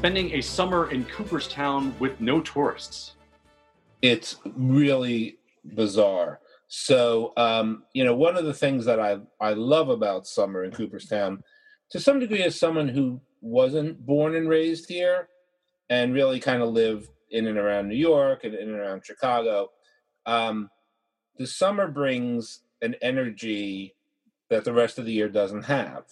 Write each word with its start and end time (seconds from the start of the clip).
spending 0.00 0.32
a 0.32 0.40
summer 0.40 0.90
in 0.90 1.04
Cooperstown 1.04 1.94
with 1.98 2.22
no 2.22 2.40
tourists? 2.40 3.16
It's 4.00 4.36
really 4.56 5.36
bizarre. 5.74 6.40
So, 6.68 7.34
um, 7.36 7.82
you 7.92 8.02
know, 8.04 8.14
one 8.14 8.34
of 8.38 8.46
the 8.46 8.54
things 8.54 8.86
that 8.86 8.98
I, 8.98 9.18
I 9.42 9.52
love 9.52 9.90
about 9.90 10.26
summer 10.26 10.64
in 10.64 10.70
Cooperstown, 10.70 11.44
to 11.90 12.00
some 12.00 12.18
degree, 12.18 12.42
as 12.42 12.58
someone 12.58 12.88
who 12.88 13.20
wasn't 13.42 14.06
born 14.06 14.36
and 14.36 14.48
raised 14.48 14.88
here 14.88 15.28
and 15.90 16.14
really 16.14 16.40
kind 16.40 16.62
of 16.62 16.70
lived 16.70 17.10
in 17.30 17.46
and 17.46 17.58
around 17.58 17.86
New 17.86 17.94
York 17.94 18.44
and 18.44 18.54
in 18.54 18.70
and 18.70 18.78
around 18.78 19.04
Chicago, 19.04 19.68
um, 20.24 20.70
the 21.36 21.46
summer 21.46 21.88
brings 21.88 22.60
an 22.80 22.94
energy 23.02 23.94
that 24.48 24.64
the 24.64 24.72
rest 24.72 24.98
of 24.98 25.04
the 25.04 25.12
year 25.12 25.28
doesn't 25.28 25.64
have. 25.64 26.04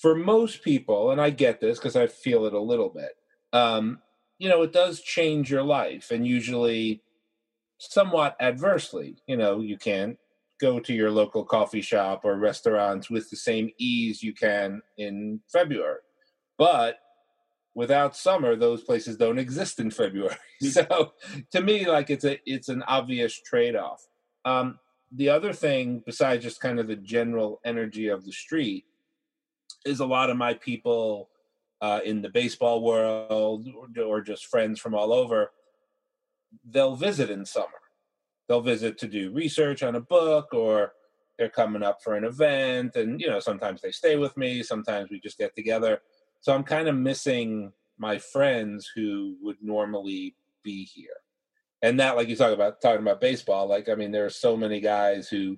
For 0.00 0.14
most 0.14 0.62
people, 0.62 1.10
and 1.10 1.20
I 1.20 1.30
get 1.30 1.60
this 1.60 1.78
because 1.78 1.96
I 1.96 2.06
feel 2.06 2.46
it 2.46 2.54
a 2.54 2.60
little 2.60 2.88
bit, 2.88 3.12
um, 3.52 3.98
you 4.38 4.48
know, 4.48 4.62
it 4.62 4.72
does 4.72 5.00
change 5.00 5.50
your 5.50 5.62
life 5.62 6.10
and 6.10 6.26
usually 6.26 7.02
somewhat 7.78 8.36
adversely. 8.40 9.16
You 9.26 9.36
know, 9.36 9.60
you 9.60 9.76
can't 9.76 10.16
go 10.60 10.78
to 10.78 10.92
your 10.92 11.10
local 11.10 11.44
coffee 11.44 11.80
shop 11.80 12.22
or 12.24 12.36
restaurants 12.36 13.10
with 13.10 13.28
the 13.30 13.36
same 13.36 13.70
ease 13.78 14.22
you 14.22 14.32
can 14.32 14.82
in 14.98 15.40
February. 15.52 16.00
But 16.58 16.98
without 17.74 18.16
summer, 18.16 18.56
those 18.56 18.82
places 18.82 19.16
don't 19.16 19.38
exist 19.38 19.80
in 19.80 19.90
February. 19.90 20.36
Hmm. 20.62 20.68
so 20.68 21.12
to 21.52 21.62
me, 21.62 21.86
like 21.86 22.10
it's 22.10 22.26
a 22.26 22.38
it's 22.44 22.68
an 22.68 22.82
obvious 22.82 23.40
trade 23.40 23.76
off. 23.76 24.06
Um, 24.44 24.78
the 25.10 25.30
other 25.30 25.54
thing, 25.54 26.02
besides 26.04 26.44
just 26.44 26.60
kind 26.60 26.78
of 26.78 26.86
the 26.86 26.96
general 26.96 27.62
energy 27.64 28.08
of 28.08 28.26
the 28.26 28.32
street, 28.32 28.84
is 29.84 30.00
a 30.00 30.06
lot 30.06 30.30
of 30.30 30.36
my 30.36 30.54
people 30.54 31.30
uh, 31.80 32.00
in 32.04 32.22
the 32.22 32.28
baseball 32.28 32.82
world 32.82 33.66
or, 33.96 34.02
or 34.02 34.20
just 34.20 34.46
friends 34.46 34.78
from 34.78 34.94
all 34.94 35.12
over. 35.12 35.52
They'll 36.68 36.96
visit 36.96 37.30
in 37.30 37.46
summer. 37.46 37.68
They'll 38.48 38.60
visit 38.60 38.98
to 38.98 39.08
do 39.08 39.32
research 39.32 39.82
on 39.82 39.94
a 39.94 40.00
book 40.00 40.52
or 40.52 40.92
they're 41.40 41.48
coming 41.48 41.82
up 41.82 42.02
for 42.02 42.16
an 42.16 42.24
event 42.24 42.96
and 42.96 43.18
you 43.18 43.26
know 43.26 43.40
sometimes 43.40 43.80
they 43.80 43.90
stay 43.90 44.16
with 44.16 44.36
me 44.36 44.62
sometimes 44.62 45.08
we 45.10 45.18
just 45.18 45.38
get 45.38 45.56
together 45.56 46.02
so 46.42 46.54
i'm 46.54 46.62
kind 46.62 46.86
of 46.86 46.94
missing 46.94 47.72
my 47.96 48.18
friends 48.18 48.90
who 48.94 49.36
would 49.40 49.56
normally 49.62 50.36
be 50.62 50.84
here 50.84 51.16
and 51.80 51.98
that 51.98 52.14
like 52.14 52.28
you 52.28 52.36
talk 52.36 52.52
about 52.52 52.78
talking 52.82 53.00
about 53.00 53.22
baseball 53.22 53.66
like 53.66 53.88
i 53.88 53.94
mean 53.94 54.12
there 54.12 54.26
are 54.26 54.30
so 54.30 54.54
many 54.54 54.80
guys 54.80 55.30
who 55.30 55.56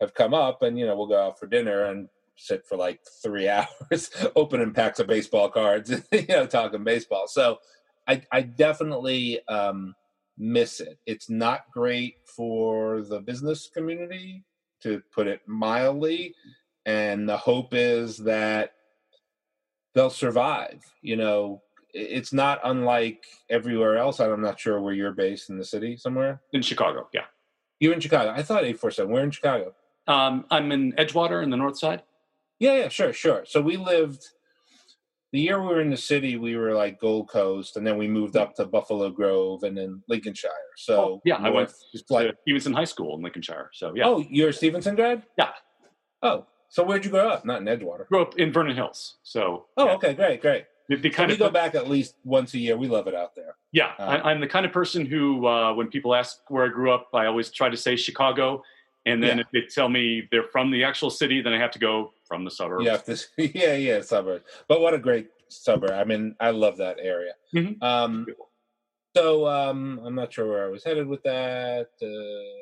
have 0.00 0.12
come 0.14 0.34
up 0.34 0.62
and 0.62 0.76
you 0.76 0.84
know 0.84 0.96
we'll 0.96 1.06
go 1.06 1.28
out 1.28 1.38
for 1.38 1.46
dinner 1.46 1.84
and 1.84 2.08
sit 2.40 2.66
for 2.66 2.76
like 2.76 3.00
three 3.22 3.48
hours 3.90 4.10
opening 4.36 4.72
packs 4.72 4.98
of 4.98 5.06
baseball 5.06 5.48
cards 5.48 5.90
you 6.12 6.26
know 6.28 6.46
talking 6.46 6.84
baseball 6.84 7.26
so 7.26 7.58
i 8.08 8.20
i 8.32 8.40
definitely 8.40 9.40
um 9.48 9.94
miss 10.38 10.80
it 10.80 10.98
it's 11.06 11.28
not 11.28 11.70
great 11.72 12.16
for 12.24 13.02
the 13.02 13.20
business 13.20 13.68
community 13.72 14.42
to 14.82 15.02
put 15.14 15.26
it 15.26 15.40
mildly 15.46 16.34
and 16.86 17.28
the 17.28 17.36
hope 17.36 17.74
is 17.74 18.16
that 18.16 18.72
they'll 19.94 20.08
survive 20.08 20.82
you 21.02 21.16
know 21.16 21.60
it's 21.94 22.32
not 22.32 22.60
unlike 22.64 23.24
everywhere 23.48 23.96
else. 23.96 24.20
I'm 24.20 24.40
not 24.40 24.58
sure 24.60 24.80
where 24.80 24.94
you're 24.94 25.12
based 25.12 25.50
in 25.50 25.58
the 25.58 25.64
city 25.64 25.96
somewhere. 25.96 26.40
In 26.52 26.62
Chicago, 26.62 27.08
yeah. 27.12 27.24
You're 27.78 27.94
in 27.94 28.00
Chicago. 28.00 28.30
I 28.30 28.42
thought 28.42 28.64
847. 28.64 29.12
We're 29.12 29.22
in 29.22 29.30
Chicago. 29.30 29.74
Um, 30.06 30.44
I'm 30.50 30.72
in 30.72 30.92
Edgewater 30.92 31.42
in 31.42 31.50
the 31.50 31.56
north 31.56 31.78
side. 31.78 32.02
Yeah, 32.60 32.74
yeah, 32.74 32.88
sure, 32.88 33.12
sure. 33.12 33.44
So 33.46 33.60
we 33.60 33.76
lived 33.76 34.22
the 35.32 35.40
year 35.40 35.60
we 35.60 35.68
were 35.68 35.80
in 35.80 35.90
the 35.90 35.96
city, 35.96 36.36
we 36.36 36.56
were 36.56 36.74
like 36.74 37.00
Gold 37.00 37.28
Coast, 37.28 37.76
and 37.76 37.86
then 37.86 37.96
we 37.96 38.08
moved 38.08 38.36
up 38.36 38.54
to 38.56 38.66
Buffalo 38.66 39.10
Grove 39.10 39.62
and 39.62 39.76
then 39.76 40.02
Lincolnshire. 40.08 40.50
So 40.76 41.02
oh, 41.02 41.22
yeah, 41.24 41.36
I 41.36 41.50
went 41.50 41.70
to 41.70 42.02
like, 42.10 42.34
Stevenson 42.42 42.72
High 42.72 42.84
School 42.84 43.16
in 43.16 43.22
Lincolnshire. 43.22 43.70
So 43.72 43.92
yeah. 43.94 44.06
Oh, 44.06 44.24
you're 44.28 44.48
a 44.50 44.52
Stevenson 44.52 44.96
grad? 44.96 45.22
Yeah. 45.38 45.50
Oh, 46.22 46.46
so 46.68 46.84
where'd 46.84 47.04
you 47.04 47.10
grow 47.10 47.28
up? 47.28 47.44
Not 47.44 47.60
in 47.60 47.66
Edgewater. 47.66 48.06
Grew 48.08 48.22
up 48.22 48.38
in 48.38 48.52
Vernon 48.52 48.76
Hills. 48.76 49.18
So. 49.22 49.66
Oh, 49.76 49.86
yeah. 49.86 49.92
okay, 49.94 50.14
great, 50.14 50.40
great. 50.40 50.64
The, 50.88 50.96
the 50.96 51.10
kind 51.10 51.28
we 51.28 51.34
of 51.34 51.38
go 51.38 51.50
back 51.50 51.76
at 51.76 51.88
least 51.88 52.16
once 52.24 52.52
a 52.54 52.58
year. 52.58 52.76
We 52.76 52.88
love 52.88 53.06
it 53.06 53.14
out 53.14 53.36
there. 53.36 53.54
Yeah, 53.72 53.92
um, 54.00 54.20
I, 54.24 54.32
am 54.32 54.40
the 54.40 54.48
kind 54.48 54.66
of 54.66 54.72
person 54.72 55.06
who, 55.06 55.46
uh, 55.46 55.72
when 55.72 55.88
people 55.88 56.14
ask 56.14 56.38
where 56.48 56.64
I 56.64 56.68
grew 56.68 56.92
up, 56.92 57.08
I 57.14 57.26
always 57.26 57.50
try 57.52 57.68
to 57.68 57.76
say 57.76 57.94
Chicago, 57.94 58.64
and 59.06 59.22
then 59.22 59.38
yeah. 59.38 59.44
if 59.44 59.50
they 59.52 59.72
tell 59.72 59.88
me 59.88 60.28
they're 60.32 60.48
from 60.50 60.72
the 60.72 60.82
actual 60.82 61.08
city, 61.08 61.40
then 61.40 61.52
I 61.52 61.58
have 61.58 61.70
to 61.72 61.78
go 61.78 62.12
from 62.30 62.44
the 62.44 62.50
suburbs. 62.50 62.86
Have 62.86 63.04
to, 63.04 63.18
yeah, 63.58 63.74
yeah, 63.74 64.00
suburbs. 64.00 64.44
But 64.68 64.80
what 64.80 64.94
a 64.94 64.98
great 64.98 65.28
suburb! 65.48 65.90
I 65.90 66.04
mean, 66.04 66.36
I 66.40 66.50
love 66.50 66.76
that 66.76 66.98
area. 67.02 67.32
Mm-hmm. 67.54 67.82
Um, 67.82 68.26
so 69.16 69.48
um, 69.48 70.00
I'm 70.04 70.14
not 70.14 70.32
sure 70.32 70.46
where 70.46 70.64
I 70.64 70.68
was 70.68 70.84
headed 70.84 71.08
with 71.08 71.22
that. 71.24 71.88
Uh, 72.00 72.06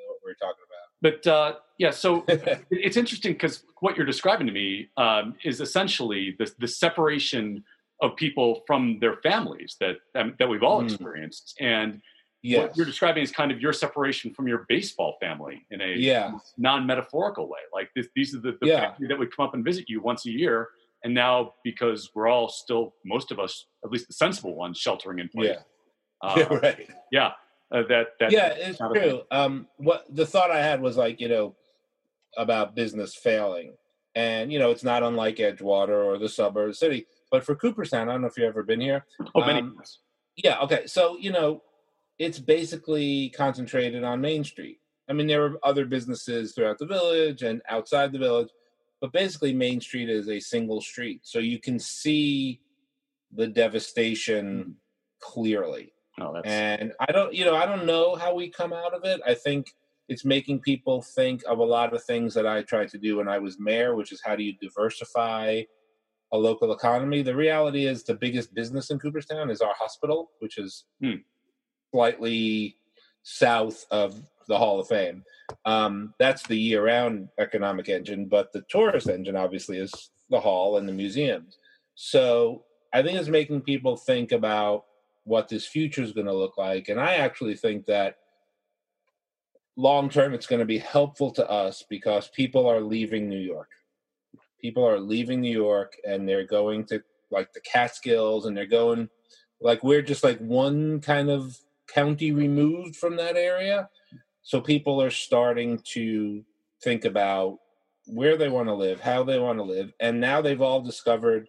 what 0.09 0.19
we 0.25 0.33
are 0.33 0.41
talking 0.41 0.65
about. 0.67 0.89
But 1.03 1.27
uh, 1.27 1.55
yeah, 1.79 1.91
so 1.91 2.25
it's 2.71 2.97
interesting 2.97 3.35
because 3.35 3.65
what 3.81 3.97
you're 3.97 4.07
describing 4.07 4.47
to 4.47 4.53
me 4.53 4.89
um, 4.97 5.35
is 5.45 5.61
essentially 5.61 6.35
the, 6.39 6.51
the 6.59 6.69
separation 6.69 7.63
of 8.01 8.17
people 8.17 8.63
from 8.67 8.99
their 9.01 9.17
families 9.23 9.77
that 9.81 9.97
um, 10.15 10.35
that 10.39 10.49
we've 10.49 10.63
all 10.63 10.81
mm. 10.81 10.85
experienced 10.85 11.55
and 11.61 12.01
yes. 12.43 12.63
what 12.63 12.77
you're 12.77 12.87
describing 12.87 13.23
is 13.23 13.31
kind 13.31 13.51
of 13.51 13.61
your 13.61 13.73
separation 13.73 14.33
from 14.33 14.47
your 14.49 14.65
baseball 14.69 15.17
family 15.21 15.67
in 15.71 15.81
a 15.81 15.95
yeah. 15.97 16.33
non-metaphorical 16.57 17.49
way 17.49 17.59
like 17.73 17.91
this, 17.95 18.09
these 18.15 18.35
are 18.35 18.41
the, 18.41 18.57
the 18.61 18.69
yeah. 18.69 18.93
family 18.93 19.09
that 19.09 19.19
would 19.19 19.35
come 19.35 19.47
up 19.47 19.55
and 19.55 19.65
visit 19.65 19.85
you 19.89 20.01
once 20.01 20.27
a 20.27 20.31
year 20.31 20.69
and 21.05 21.15
now 21.15 21.55
because 21.65 22.11
we're 22.15 22.29
all 22.29 22.49
still 22.49 22.95
most 23.05 23.31
of 23.31 23.39
us 23.39 23.67
at 23.85 23.91
least 23.91 24.09
the 24.09 24.15
sensible 24.15 24.55
ones 24.55 24.79
sheltering 24.79 25.19
in 25.19 25.29
place 25.29 25.57
yeah, 26.23 26.29
uh, 26.29 26.35
yeah 26.51 26.59
right 26.59 26.91
yeah 27.13 27.31
uh, 27.73 27.83
that, 27.89 28.09
that 28.19 28.31
yeah 28.33 28.49
it's 28.49 28.79
true 28.79 29.23
um 29.31 29.67
what 29.77 30.05
the 30.15 30.27
thought 30.27 30.51
i 30.51 30.59
had 30.59 30.81
was 30.81 30.97
like 30.97 31.21
you 31.21 31.29
know 31.29 31.55
about 32.37 32.75
business 32.75 33.15
failing 33.15 33.75
and 34.15 34.53
you 34.53 34.59
know 34.59 34.71
it's 34.71 34.85
not 34.85 35.03
unlike 35.03 35.37
edgewater 35.37 36.05
or 36.05 36.19
the 36.19 36.29
suburb 36.29 36.75
city 36.75 37.07
but 37.31 37.45
for 37.45 37.55
Cooperstown, 37.55 38.09
I 38.09 38.13
don't 38.13 38.23
know 38.23 38.29
if 38.29 38.37
you've 38.37 38.49
ever 38.49 38.63
been 38.63 38.81
here. 38.81 39.05
Oh, 39.35 39.45
many. 39.45 39.61
Um, 39.61 39.79
yeah. 40.37 40.61
Okay. 40.61 40.87
So 40.87 41.17
you 41.19 41.33
know, 41.33 41.63
it's 42.19 42.39
basically 42.39 43.31
concentrated 43.31 44.05
on 44.05 44.21
Main 44.21 44.45
Street. 44.45 44.81
I 45.09 45.13
mean, 45.13 45.27
there 45.27 45.45
are 45.45 45.59
other 45.63 45.87
businesses 45.87 46.53
throughout 46.53 46.79
the 46.79 46.87
village 46.87 47.43
and 47.43 47.63
outside 47.69 48.13
the 48.13 48.19
village, 48.19 48.51
but 49.01 49.13
basically, 49.13 49.55
Main 49.55 49.81
Street 49.81 50.11
is 50.11 50.29
a 50.29 50.41
single 50.41 50.81
street, 50.81 51.21
so 51.23 51.39
you 51.39 51.59
can 51.59 51.79
see 51.79 52.61
the 53.33 53.47
devastation 53.47 54.65
mm. 54.65 54.73
clearly. 55.21 55.93
Oh, 56.21 56.41
and 56.45 56.93
I 57.01 57.13
don't, 57.13 57.33
you 57.33 57.45
know, 57.45 57.55
I 57.55 57.65
don't 57.65 57.87
know 57.87 58.17
how 58.17 58.35
we 58.35 58.51
come 58.51 58.73
out 58.73 58.93
of 58.93 59.05
it. 59.05 59.21
I 59.25 59.35
think 59.35 59.73
it's 60.09 60.25
making 60.25 60.61
people 60.61 61.01
think 61.01 61.43
of 61.47 61.59
a 61.59 61.65
lot 61.65 61.95
of 61.95 62.03
things 62.03 62.35
that 62.35 62.47
I 62.47 62.63
tried 62.63 62.89
to 62.89 62.99
do 62.99 63.19
when 63.19 63.29
I 63.29 63.39
was 63.39 63.61
mayor, 63.61 63.95
which 63.95 64.11
is 64.11 64.23
how 64.25 64.35
do 64.35 64.43
you 64.43 64.55
diversify 64.61 65.63
a 66.33 66.37
local 66.37 66.73
economy. 66.73 67.23
The 67.23 67.37
reality 67.37 67.87
is 67.87 68.03
the 68.03 68.15
biggest 68.15 68.55
business 68.55 68.91
in 68.91 68.99
Cooperstown 68.99 69.51
is 69.51 69.61
our 69.61 69.75
hospital, 69.79 70.31
which 70.41 70.59
is 70.59 70.85
hmm. 71.01 71.17
Slightly 71.93 72.77
south 73.23 73.85
of 73.91 74.21
the 74.47 74.59
Hall 74.59 74.81
of 74.81 74.89
Fame. 74.89 75.25
Um, 75.65 76.15
that's 76.19 76.47
the 76.47 76.57
year-round 76.57 77.29
economic 77.39 77.89
engine, 77.89 78.27
but 78.27 78.53
the 78.53 78.65
tourist 78.69 79.09
engine 79.09 79.37
obviously 79.37 79.79
is 79.79 80.11
the 80.31 80.41
hall 80.41 80.77
and 80.77 80.89
the 80.89 80.93
museums. 80.93 81.59
So 81.95 82.65
I 82.93 83.03
think 83.03 83.19
it's 83.19 83.29
making 83.29 83.63
people 83.63 83.97
think 83.97 84.33
about 84.33 84.85
what 85.25 85.49
this 85.49 85.67
future 85.67 86.03
is 86.03 86.13
going 86.13 86.27
to 86.27 86.33
look 86.33 86.57
like, 86.57 86.89
and 86.89 87.01
I 87.01 87.15
actually 87.17 87.57
think 87.57 87.87
that 87.87 88.19
long 89.77 90.09
term 90.09 90.35
it's 90.35 90.47
going 90.47 90.61
to 90.61 90.67
be 90.67 90.79
helpful 90.79 91.31
to 91.31 91.49
us 91.49 91.85
because 91.89 92.29
people 92.29 92.67
are 92.67 92.81
leaving 92.81 93.29
New 93.29 93.39
York 93.39 93.69
people 94.61 94.87
are 94.87 94.99
leaving 94.99 95.41
New 95.41 95.53
York 95.53 95.95
and 96.07 96.29
they're 96.29 96.47
going 96.47 96.85
to 96.85 97.03
like 97.31 97.53
the 97.53 97.61
Catskills 97.61 98.47
and 98.47 98.57
they're 98.57 98.67
going 98.67 99.09
like 99.61 99.83
we're 99.83 100.03
just 100.03 100.25
like 100.25 100.39
one 100.39 101.01
kind 101.01 101.31
of 101.31 101.59
county 101.89 102.33
removed 102.33 102.97
from 102.97 103.17
that 103.17 103.37
area. 103.37 103.89
So 104.43 104.61
people 104.61 105.03
are 105.03 105.11
starting 105.11 105.81
to 105.93 106.45
think 106.83 107.05
about 107.05 107.59
where 108.07 108.37
they 108.37 108.49
want 108.49 108.69
to 108.69 108.75
live, 108.75 109.01
how 109.01 109.23
they 109.23 109.39
want 109.39 109.59
to 109.59 109.65
live, 109.65 109.93
and 110.01 110.21
now 110.21 110.41
they've 110.41 110.63
all 110.63 110.81
discovered 110.81 111.49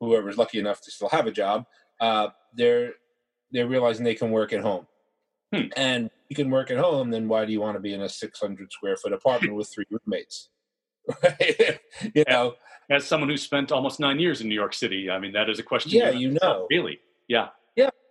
whoever's 0.00 0.38
lucky 0.38 0.58
enough 0.58 0.80
to 0.82 0.90
still 0.90 1.08
have 1.08 1.26
a 1.26 1.32
job, 1.32 1.64
uh, 2.00 2.28
they're 2.54 2.92
they're 3.50 3.68
realizing 3.68 4.04
they 4.04 4.14
can 4.14 4.30
work 4.30 4.52
at 4.52 4.60
home. 4.60 4.86
Hmm. 5.52 5.66
And 5.76 6.10
you 6.28 6.34
can 6.34 6.50
work 6.50 6.70
at 6.70 6.78
home, 6.78 7.10
then 7.10 7.28
why 7.28 7.44
do 7.44 7.52
you 7.52 7.60
want 7.60 7.76
to 7.76 7.80
be 7.80 7.94
in 7.94 8.02
a 8.02 8.08
600 8.08 8.72
square 8.72 8.96
foot 8.96 9.12
apartment 9.12 9.54
with 9.54 9.72
three 9.72 9.84
roommates? 9.90 10.48
right? 11.22 11.78
you 12.14 12.24
know, 12.28 12.54
as 12.90 13.06
someone 13.06 13.30
who 13.30 13.36
spent 13.36 13.70
almost 13.70 14.00
nine 14.00 14.18
years 14.18 14.40
in 14.40 14.48
New 14.48 14.54
York 14.54 14.74
City, 14.74 15.08
I 15.10 15.18
mean, 15.18 15.32
that 15.32 15.48
is 15.48 15.58
a 15.58 15.62
question. 15.62 15.92
Yeah, 15.92 16.10
you 16.10 16.36
know, 16.42 16.66
really, 16.70 16.98
yeah, 17.28 17.38
yeah. 17.38 17.48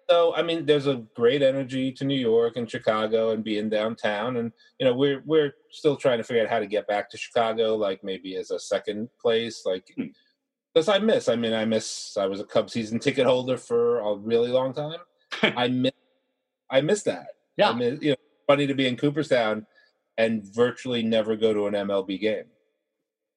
So, 0.10 0.36
I 0.36 0.42
mean, 0.42 0.66
there's 0.66 0.88
a 0.88 1.04
great 1.16 1.42
energy 1.42 1.92
to 1.94 2.06
New 2.06 2.18
York 2.18 2.58
and 2.58 2.70
Chicago 2.70 3.32
and 3.32 3.44
being 3.44 3.70
downtown, 3.70 4.38
and 4.38 4.52
you 4.80 4.86
know, 4.86 4.94
we're 4.94 5.22
we're 5.26 5.54
still 5.72 5.96
trying 5.96 6.18
to 6.18 6.24
figure 6.24 6.44
out 6.44 6.50
how 6.50 6.60
to 6.60 6.68
get 6.68 6.88
back 6.88 7.10
to 7.10 7.18
Chicago, 7.18 7.76
like 7.76 8.04
maybe 8.04 8.36
as 8.36 8.52
a 8.52 8.60
second 8.60 9.10
place, 9.22 9.64
like. 9.66 9.92
Hmm. 9.96 10.08
Because 10.74 10.90
I 10.90 10.98
miss. 10.98 11.30
I 11.30 11.36
mean, 11.36 11.54
I 11.54 11.66
miss. 11.66 12.18
I 12.18 12.26
was 12.26 12.40
a 12.40 12.44
Cub 12.44 12.68
season 12.68 12.98
ticket 12.98 13.28
holder 13.28 13.58
for 13.58 14.00
a 14.00 14.16
really 14.16 14.50
long 14.50 14.74
time. 14.74 14.98
I 15.44 15.68
miss. 15.68 15.92
I 16.68 16.82
miss 16.82 17.04
that. 17.04 17.28
Yeah. 17.58 17.70
I 17.70 17.74
miss, 17.74 18.02
you 18.02 18.10
know, 18.10 18.16
funny 18.48 18.66
to 18.66 18.74
be 18.74 18.88
in 18.88 18.98
Cooperstown 18.98 19.68
and 20.18 20.44
virtually 20.44 21.04
never 21.04 21.36
go 21.36 21.54
to 21.54 21.68
an 21.68 21.74
MLB 21.74 22.20
game. 22.20 22.46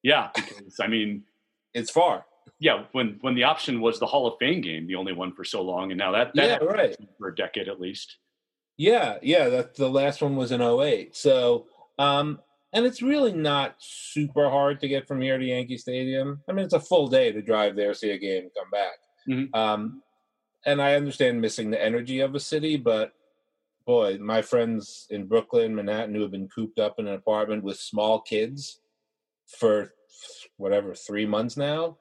Yeah, 0.03 0.31
because 0.35 0.79
I 0.81 0.87
mean, 0.87 1.25
It's 1.75 1.91
far. 1.91 2.25
Yeah, 2.59 2.85
when 2.93 3.19
when 3.21 3.35
the 3.35 3.45
option 3.45 3.81
was 3.81 3.99
the 3.99 4.07
Hall 4.07 4.27
of 4.27 4.39
Fame 4.39 4.61
game, 4.61 4.87
the 4.87 4.95
only 4.95 5.13
one 5.13 5.33
for 5.33 5.45
so 5.45 5.63
long, 5.63 5.91
and 5.93 5.99
now 5.99 6.13
that 6.13 6.33
that 6.35 6.63
Yeah, 6.63 6.67
right. 6.67 6.97
for 7.19 7.29
a 7.29 7.35
decade 7.35 7.69
at 7.69 7.81
least. 7.81 8.17
Yeah, 8.77 9.19
yeah. 9.23 9.49
That 9.49 9.75
the 9.75 9.89
last 9.89 10.23
one 10.23 10.37
was 10.37 10.53
in 10.53 10.61
08. 10.61 11.17
So, 11.17 11.67
um, 11.99 12.41
and 12.73 12.85
it's 12.85 13.01
really 13.03 13.33
not 13.33 13.77
super 13.79 14.51
hard 14.51 14.81
to 14.81 14.89
get 14.89 15.09
from 15.09 15.21
here 15.21 15.39
to 15.39 15.45
Yankee 15.45 15.79
Stadium. 15.79 16.43
I 16.49 16.53
mean, 16.53 16.65
it's 16.67 16.75
a 16.75 16.81
full 16.81 17.09
day 17.09 17.33
to 17.33 17.41
drive 17.41 17.75
there, 17.75 17.95
see 17.95 18.11
a 18.11 18.19
game, 18.19 18.51
come 18.57 18.71
back. 18.71 18.99
Mhm. 19.29 19.55
Um, 19.57 20.03
and 20.67 20.83
I 20.83 20.95
understand 20.95 21.41
missing 21.41 21.71
the 21.71 21.83
energy 21.83 22.21
of 22.21 22.35
a 22.35 22.41
city, 22.41 22.77
but 22.77 23.13
boy, 23.87 24.19
my 24.19 24.43
friends 24.43 25.07
in 25.11 25.27
Brooklyn, 25.27 25.75
Manhattan, 25.75 26.15
who 26.15 26.23
have 26.23 26.33
been 26.33 26.49
cooped 26.49 26.79
up 26.79 26.99
in 26.99 27.07
an 27.07 27.15
apartment 27.15 27.63
with 27.63 27.79
small 27.79 28.21
kids 28.21 28.81
for 29.59 29.95
whatever 30.57 30.95
three 30.95 31.25
months 31.25 31.57
now, 31.57 31.97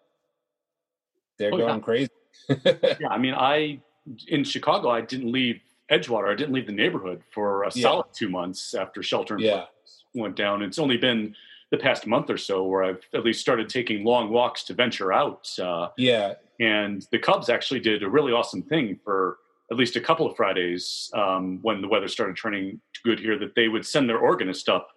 they're 1.37 1.53
Oh, 1.53 1.57
yeah. 1.57 1.65
going 1.67 1.81
crazy. 1.81 2.09
Yeah, 2.49 3.07
I 3.09 3.17
mean, 3.17 3.33
I 3.33 3.79
in 4.27 4.43
Chicago, 4.43 4.89
I 4.89 5.01
didn't 5.01 5.31
leave 5.31 5.59
Edgewater. 5.91 6.31
I 6.31 6.35
didn't 6.35 6.53
leave 6.53 6.67
the 6.67 6.71
neighborhood 6.73 7.21
for 7.33 7.63
a 7.63 7.71
Yeah. 7.73 7.81
solid 7.83 8.05
two 8.13 8.29
months 8.29 8.73
after 8.73 9.01
shelter 9.01 9.35
in 9.35 9.41
Yeah. 9.41 9.51
place 9.65 10.03
went 10.13 10.35
down. 10.35 10.61
It's 10.61 10.77
only 10.79 10.97
been 10.97 11.35
the 11.71 11.77
past 11.77 12.05
month 12.07 12.29
or 12.29 12.37
so 12.37 12.63
where 12.63 12.83
I've 12.83 13.01
at 13.13 13.23
least 13.25 13.41
started 13.41 13.67
taking 13.69 14.03
long 14.03 14.29
walks 14.29 14.63
to 14.65 14.73
venture 14.73 15.11
out. 15.11 15.49
Uh, 15.59 15.89
yeah, 15.97 16.35
and 16.59 17.05
the 17.11 17.19
Cubs 17.19 17.49
actually 17.49 17.79
did 17.79 18.03
a 18.03 18.09
really 18.09 18.31
awesome 18.31 18.61
thing 18.61 18.99
for 19.03 19.37
at 19.71 19.77
least 19.77 19.95
a 19.95 20.01
couple 20.01 20.27
of 20.27 20.35
Fridays 20.37 21.09
um, 21.15 21.59
when 21.63 21.81
the 21.81 21.87
weather 21.87 22.07
started 22.07 22.37
turning 22.37 22.79
good 23.03 23.19
here. 23.19 23.37
That 23.39 23.55
they 23.55 23.67
would 23.67 23.85
send 23.85 24.07
their 24.07 24.19
organist 24.19 24.69
up 24.69 24.89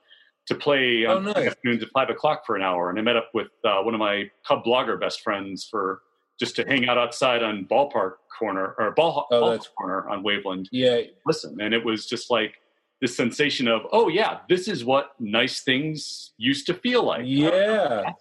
to 0.47 0.55
play 0.55 1.07
Oh, 1.07 1.17
on 1.17 1.25
nice. 1.25 1.37
afternoons 1.37 1.83
at 1.83 1.89
five 1.91 2.11
o'clock 2.11 2.45
for 2.47 2.55
an 2.57 2.63
hour, 2.63 2.91
and 2.91 2.99
I 2.99 3.03
met 3.03 3.17
up 3.17 3.31
with 3.35 3.49
uh, 3.65 3.81
one 3.83 3.95
of 3.95 4.01
my 4.01 4.31
Cub 4.47 4.63
blogger 4.65 5.01
best 5.01 5.23
friends 5.23 5.67
for 5.71 6.03
just 6.39 6.57
to 6.57 6.65
hang 6.65 6.89
out 6.89 6.97
outside 6.99 7.43
on 7.43 7.65
Ballpark 7.65 8.15
Corner 8.39 8.75
or 8.79 8.93
Ball, 8.93 9.27
Oh, 9.31 9.51
that's- 9.51 9.69
Corner 9.77 10.09
on 10.09 10.23
Waveland. 10.23 10.67
yeah, 10.71 11.01
Listen, 11.27 11.61
and 11.61 11.75
it 11.75 11.85
was 11.85 12.07
just 12.07 12.31
like 12.31 12.55
this 13.01 13.17
sensation 13.17 13.69
of, 13.69 13.83
oh 13.93 14.09
yeah, 14.09 14.39
this 14.49 14.67
is 14.69 14.85
what 14.85 15.13
nice 15.21 15.61
things 15.61 16.33
used 16.39 16.67
to 16.67 16.75
feel 16.75 17.03
like. 17.03 17.23
yeah. 17.25 18.13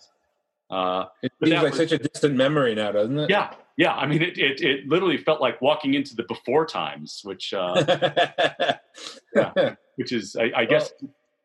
Uh, 0.69 1.05
It 1.23 1.31
seems 1.43 1.53
like 1.53 1.71
was- 1.71 1.77
such 1.77 1.91
a 1.93 1.97
distant 1.97 2.35
memory 2.35 2.75
now, 2.75 2.91
doesn't 2.91 3.17
it? 3.19 3.29
yeah, 3.29 3.53
yeah. 3.77 3.93
I 3.95 4.05
mean, 4.05 4.21
it, 4.21 4.37
it 4.37 4.61
it 4.61 4.87
literally 4.87 5.17
felt 5.17 5.39
like 5.39 5.61
walking 5.61 5.93
into 5.93 6.13
the 6.15 6.23
before 6.23 6.65
times, 6.65 7.21
which 7.23 7.53
uh, 7.53 8.75
which 9.95 10.11
is, 10.11 10.35
I, 10.35 10.51
I 10.55 10.65
guess, 10.65 10.91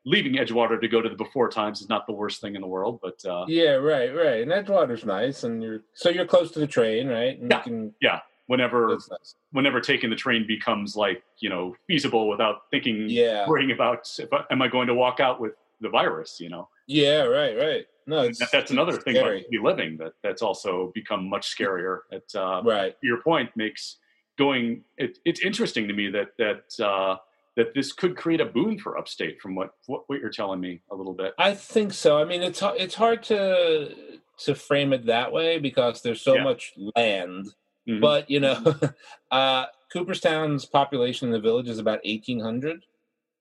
leaving 0.04 0.34
Edgewater 0.34 0.80
to 0.80 0.88
go 0.88 1.00
to 1.00 1.08
the 1.08 1.14
before 1.14 1.48
times 1.48 1.80
is 1.80 1.88
not 1.88 2.06
the 2.06 2.12
worst 2.12 2.40
thing 2.40 2.54
in 2.54 2.60
the 2.60 2.66
world. 2.66 3.00
But 3.02 3.24
uh, 3.24 3.44
yeah, 3.48 3.72
right, 3.72 4.14
right. 4.14 4.42
And 4.42 4.50
Edgewater's 4.50 5.04
nice, 5.04 5.44
and 5.44 5.62
you're 5.62 5.80
so 5.94 6.08
you're 6.10 6.26
close 6.26 6.50
to 6.52 6.58
the 6.58 6.66
train, 6.66 7.08
right? 7.08 7.38
And 7.38 7.50
Yeah. 7.50 7.58
You 7.58 7.62
can, 7.62 8.20
whenever 8.46 8.88
nice. 8.88 9.34
whenever 9.52 9.80
taking 9.80 10.10
the 10.10 10.16
train 10.16 10.46
becomes 10.46 10.96
like 10.96 11.22
you 11.38 11.48
know 11.48 11.74
feasible 11.86 12.28
without 12.28 12.62
thinking, 12.70 13.08
Yeah, 13.08 13.48
worrying 13.48 13.70
about 13.70 14.08
if 14.18 14.32
I, 14.32 14.44
am 14.50 14.60
I 14.62 14.68
going 14.68 14.88
to 14.88 14.94
walk 14.94 15.20
out 15.20 15.40
with 15.40 15.52
the 15.80 15.88
virus, 15.88 16.40
you 16.40 16.48
know. 16.48 16.68
yeah, 16.86 17.22
right, 17.22 17.56
right. 17.56 17.86
No, 18.06 18.22
it's 18.22 18.40
That, 18.40 18.48
that's 18.52 18.70
another 18.72 18.92
thing 18.92 19.14
scary. 19.14 19.38
about 19.38 19.44
city 19.46 19.58
living 19.62 19.96
that 19.98 20.12
that's 20.24 20.42
also 20.42 20.90
become 20.94 21.28
much 21.28 21.56
scarier. 21.56 22.00
It, 22.10 22.30
uh, 22.34 22.60
right. 22.64 22.96
your 23.02 23.22
point 23.22 23.50
makes 23.56 23.96
going. 24.36 24.82
It, 24.98 25.18
it's 25.24 25.40
interesting 25.40 25.86
to 25.86 25.94
me 25.94 26.10
that 26.10 26.30
that 26.38 26.84
uh, 26.84 27.16
that 27.56 27.74
this 27.74 27.92
could 27.92 28.16
create 28.16 28.40
a 28.40 28.46
boon 28.46 28.78
for 28.78 28.96
upstate. 28.98 29.40
From 29.40 29.54
what, 29.54 29.70
what 29.86 30.02
what 30.06 30.20
you're 30.20 30.30
telling 30.30 30.60
me 30.60 30.80
a 30.90 30.94
little 30.94 31.12
bit. 31.14 31.34
I 31.38 31.54
think 31.54 31.92
so. 31.92 32.18
I 32.18 32.24
mean, 32.24 32.42
it's 32.42 32.62
it's 32.62 32.94
hard 32.94 33.22
to 33.24 33.94
to 34.38 34.54
frame 34.54 34.92
it 34.92 35.06
that 35.06 35.30
way 35.32 35.58
because 35.58 36.02
there's 36.02 36.20
so 36.22 36.34
Yeah. 36.34 36.44
much 36.44 36.72
land. 36.96 37.46
Mhm. 37.88 38.00
But 38.00 38.30
you 38.30 38.40
know, 38.40 38.74
uh, 39.30 39.66
Cooperstown's 39.92 40.64
population 40.64 41.28
in 41.28 41.32
the 41.32 41.40
village 41.40 41.68
is 41.68 41.78
about 41.78 42.00
eighteen 42.04 42.40
hundred. 42.40 42.84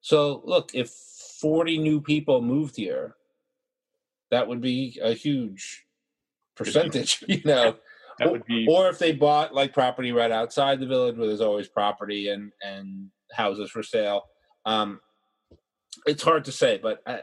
So 0.01 0.41
look, 0.45 0.71
if 0.73 0.89
forty 0.89 1.77
new 1.77 2.01
people 2.01 2.41
moved 2.41 2.75
here, 2.75 3.15
that 4.29 4.47
would 4.47 4.61
be 4.61 4.99
a 5.01 5.13
huge 5.13 5.85
percentage. 6.55 7.23
You 7.27 7.41
know, 7.45 7.77
that 8.19 8.31
would 8.31 8.45
be 8.45 8.65
or 8.69 8.89
if 8.89 8.99
they 8.99 9.13
bought 9.13 9.53
like 9.53 9.73
property 9.73 10.11
right 10.11 10.31
outside 10.31 10.79
the 10.79 10.85
village 10.85 11.17
where 11.17 11.27
there's 11.27 11.41
always 11.41 11.67
property 11.69 12.27
and 12.29 12.51
and 12.61 13.09
houses 13.33 13.69
for 13.69 13.83
sale 13.83 14.23
um 14.65 14.99
it's 16.05 16.23
hard 16.23 16.45
to 16.45 16.51
say 16.51 16.79
but 16.81 17.01
I, 17.05 17.21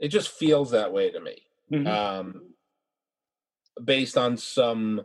it 0.00 0.08
just 0.08 0.30
feels 0.30 0.70
that 0.70 0.92
way 0.92 1.10
to 1.10 1.20
me 1.20 1.36
Mhm. 1.72 1.86
um 1.86 2.54
based 3.84 4.16
on 4.18 4.36
some 4.36 5.02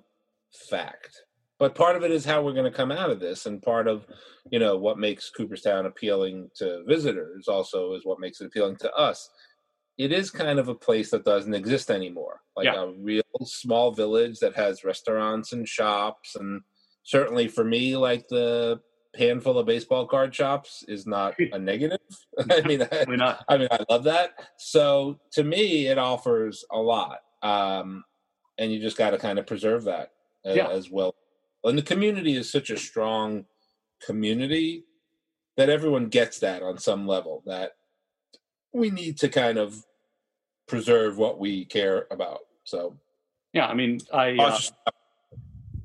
fact 0.69 1.24
but 1.60 1.75
part 1.75 1.95
of 1.95 2.04
it 2.04 2.12
is 2.12 2.25
how 2.25 2.42
we're 2.42 2.54
going 2.54 2.69
to 2.69 2.75
come 2.77 2.92
out 2.92 3.10
of 3.10 3.19
this 3.19 3.45
and 3.45 3.62
part 3.62 3.88
of 3.88 4.06
you 4.51 4.60
know 4.60 4.77
what 4.77 4.98
makes 4.98 5.30
cooperstown 5.30 5.86
appealing 5.86 6.50
to 6.56 6.83
visitors 6.88 7.48
also 7.48 7.94
is 7.94 8.01
what 8.06 8.19
makes 8.19 8.42
it 8.42 8.45
appealing 8.48 8.75
to 8.77 8.92
us 8.94 9.30
it 10.00 10.12
is 10.12 10.31
kind 10.31 10.57
of 10.57 10.69
a 10.69 10.75
place 10.75 11.12
that 11.12 11.24
doesn't 11.25 11.54
exist 11.54 11.92
anymore 11.92 12.42
like 12.56 12.65
Yeah. 12.65 12.83
a 12.83 12.92
real 13.00 13.24
small 13.44 13.92
village 13.92 14.39
that 14.39 14.56
has 14.56 14.83
restaurants 14.83 15.54
and 15.54 15.68
shops 15.68 16.36
and 16.36 16.62
certainly 17.04 17.48
for 17.48 17.63
me 17.63 17.95
like 17.98 18.27
the 18.30 18.80
handful 19.15 19.60
of 19.60 19.65
baseball 19.65 20.07
card 20.07 20.33
shops 20.33 20.83
is 20.88 21.06
not 21.06 21.36
a 21.51 21.60
negative 21.60 22.00
i 22.51 22.62
mean 22.62 22.81
I. 22.81 23.38
I 23.48 23.57
mean, 23.57 23.68
I 23.71 23.80
love 23.89 24.04
that. 24.06 24.31
So 24.57 25.19
to 25.33 25.44
me, 25.44 25.88
it 25.88 25.98
offers 25.98 26.65
a 26.71 26.77
lot, 26.80 27.19
um, 27.42 28.04
and 28.57 28.71
you 28.71 28.80
just 28.80 28.98
got 28.98 29.12
to 29.12 29.17
kind 29.17 29.38
of 29.39 29.46
preserve 29.48 29.84
that 29.86 30.12
uh, 30.46 30.53
Yeah. 30.53 30.70
as 30.70 30.89
well. 30.89 31.15
And 31.63 31.77
the 31.77 31.84
community 31.84 32.36
is 32.36 32.51
such 32.51 32.70
a 32.70 32.77
strong 32.77 33.46
community 34.05 34.86
that 35.58 35.70
everyone 35.70 36.08
gets 36.08 36.39
that 36.39 36.62
on 36.63 36.77
some 36.77 37.08
level. 37.08 37.43
That 37.46 37.74
we 38.74 38.89
need 38.89 39.17
to 39.20 39.29
kind 39.29 39.58
of 39.58 39.86
preserve 40.67 41.17
what 41.17 41.39
we 41.39 41.65
care 41.65 42.08
about. 42.12 42.39
So 42.63 42.98
Yeah, 43.53 43.67
I 43.67 43.74
mean, 43.75 44.00
I 44.12 44.36
uh, 44.39 44.60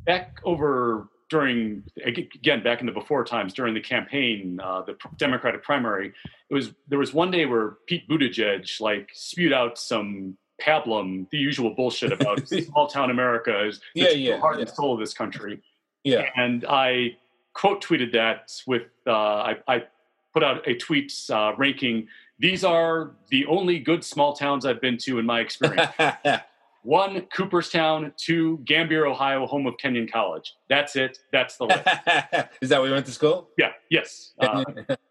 back 0.06 0.40
over 0.44 1.08
during 1.30 1.82
again 2.04 2.62
back 2.62 2.80
in 2.80 2.86
the 2.86 2.92
before 2.92 3.24
times 3.24 3.52
during 3.52 3.74
the 3.74 3.80
campaign, 3.80 4.58
uh, 4.62 4.82
the 4.82 4.96
Democratic 5.16 5.62
primary. 5.62 6.12
It 6.50 6.54
was 6.54 6.72
there 6.88 6.98
was 6.98 7.12
one 7.12 7.30
day 7.30 7.46
where 7.46 7.76
Pete 7.86 8.08
Buttigieg 8.08 8.80
like 8.80 9.10
spewed 9.12 9.52
out 9.52 9.78
some 9.78 10.36
pablum, 10.60 11.28
the 11.30 11.38
usual 11.38 11.70
bullshit 11.74 12.12
about 12.12 12.48
small 12.66 12.86
town 12.88 13.10
America 13.10 13.64
is 13.66 13.80
the 13.94 14.00
Yeah, 14.02 14.08
yeah, 14.10 14.38
heart 14.40 14.56
yeah. 14.56 14.62
and 14.62 14.70
soul 14.70 14.94
of 14.94 15.00
this 15.00 15.14
country. 15.14 15.60
yeah, 16.04 16.24
and 16.36 16.64
I 16.68 17.16
quote 17.54 17.84
tweeted 17.84 18.12
that 18.12 18.52
with 18.66 18.84
uh, 19.06 19.10
I, 19.12 19.56
I 19.68 19.84
put 20.32 20.42
out 20.42 20.66
a 20.66 20.74
tweet 20.76 21.12
uh, 21.30 21.52
ranking 21.56 22.08
these 22.40 22.62
are 22.62 23.12
the 23.30 23.44
only 23.46 23.80
good 23.80 24.04
small 24.04 24.32
towns 24.32 24.64
I've 24.64 24.80
been 24.80 24.96
to 24.98 25.18
in 25.18 25.26
my 25.26 25.40
experience. 25.40 25.90
One, 26.82 27.20
Cooperstown. 27.34 28.12
Two, 28.16 28.58
Gambier, 28.64 29.06
Ohio, 29.06 29.46
home 29.46 29.66
of 29.66 29.74
Kenyon 29.78 30.08
College. 30.08 30.54
That's 30.68 30.96
it. 30.96 31.18
That's 31.32 31.56
the 31.56 31.64
list. 31.66 31.80
is 32.62 32.68
that 32.70 32.80
where 32.80 32.88
we 32.90 32.92
went 32.92 33.06
to 33.06 33.12
school? 33.12 33.50
yeah. 33.58 33.72
Yes. 33.90 34.32
Uh, 34.40 34.64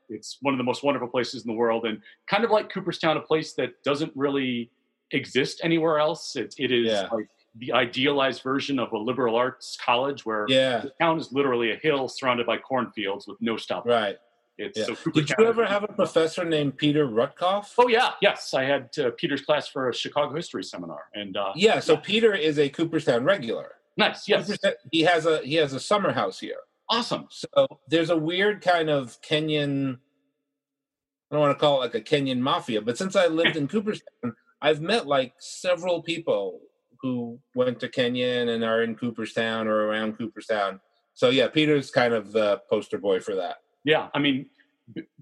it's 0.09 0.37
one 0.41 0.53
of 0.53 0.57
the 0.57 0.63
most 0.63 0.83
wonderful 0.83 1.09
places 1.09 1.43
in 1.43 1.47
the 1.51 1.57
world, 1.57 1.85
and 1.85 1.99
kind 2.29 2.45
of 2.45 2.49
like 2.51 2.71
Cooperstown, 2.71 3.17
a 3.17 3.21
place 3.21 3.51
that 3.55 3.83
doesn't 3.83 4.11
really 4.15 4.71
exist 5.11 5.59
anywhere 5.63 5.99
else. 5.99 6.37
It, 6.37 6.55
it 6.57 6.71
is 6.71 6.87
Yeah. 6.87 7.09
like 7.11 7.27
the 7.57 7.73
idealized 7.73 8.41
version 8.41 8.79
of 8.79 8.93
a 8.93 8.97
liberal 8.97 9.35
arts 9.35 9.77
college, 9.83 10.25
where 10.25 10.45
yeah, 10.47 10.79
the 10.79 10.91
town 11.01 11.19
is 11.19 11.33
literally 11.33 11.71
a 11.71 11.75
hill 11.75 12.07
surrounded 12.07 12.45
by 12.47 12.55
cornfields 12.57 13.27
with 13.27 13.37
no 13.41 13.57
stop. 13.57 13.85
right. 13.85 14.15
It's 14.57 14.77
Yeah. 14.77 14.85
so 14.95 15.11
Did 15.11 15.29
you 15.29 15.45
ever 15.45 15.65
have 15.65 15.83
a 15.83 15.87
professor 15.87 16.43
named 16.43 16.77
Peter 16.77 17.07
Rutkoff? 17.07 17.73
Oh 17.77 17.87
yeah, 17.87 18.11
yes. 18.21 18.53
I 18.53 18.63
had 18.63 18.89
uh, 18.97 19.11
Peter's 19.17 19.41
class 19.41 19.67
for 19.67 19.89
a 19.89 19.93
Chicago 19.93 20.35
history 20.35 20.63
seminar, 20.63 21.05
and 21.13 21.37
uh, 21.37 21.53
Yeah, 21.55 21.79
so 21.79 21.95
Peter 21.97 22.33
is 22.33 22.57
a 22.57 22.69
Cooperstown 22.69 23.23
regular. 23.23 23.73
nice. 23.97 24.27
Yes, 24.27 24.45
Cooperstown- 24.47 24.73
he 24.91 25.01
has 25.01 25.25
a 25.25 25.39
he 25.39 25.55
has 25.55 25.73
a 25.73 25.79
summer 25.79 26.11
house 26.11 26.39
here. 26.39 26.61
awesome. 26.89 27.27
So 27.29 27.67
there's 27.87 28.09
a 28.09 28.17
weird 28.17 28.61
kind 28.61 28.89
of 28.89 29.21
Kenyon. 29.21 29.99
I 31.29 31.35
don't 31.35 31.41
want 31.41 31.57
to 31.57 31.59
call 31.59 31.77
it 31.77 31.85
like 31.85 31.95
a 31.95 32.01
Kenyon 32.01 32.41
mafia, 32.41 32.81
but 32.81 32.97
since 32.97 33.15
I 33.15 33.27
lived 33.27 33.55
in 33.61 33.67
Cooperstown, 33.67 34.33
I've 34.61 34.81
met 34.81 35.05
like 35.05 35.33
several 35.39 36.01
people 36.01 36.61
who 37.01 37.39
went 37.53 37.79
to 37.81 37.89
Kenyon 37.89 38.49
and 38.49 38.63
are 38.63 38.81
in 38.81 38.95
Cooperstown 38.95 39.67
or 39.67 39.85
around 39.87 40.17
Cooperstown. 40.17 40.79
So 41.13 41.29
yeah, 41.29 41.47
Peter's 41.47 41.91
kind 41.91 42.13
of 42.13 42.31
the 42.31 42.61
poster 42.69 42.97
boy 42.97 43.19
for 43.19 43.35
that. 43.35 43.57
Yeah, 43.83 44.07
I 44.13 44.19
mean, 44.19 44.47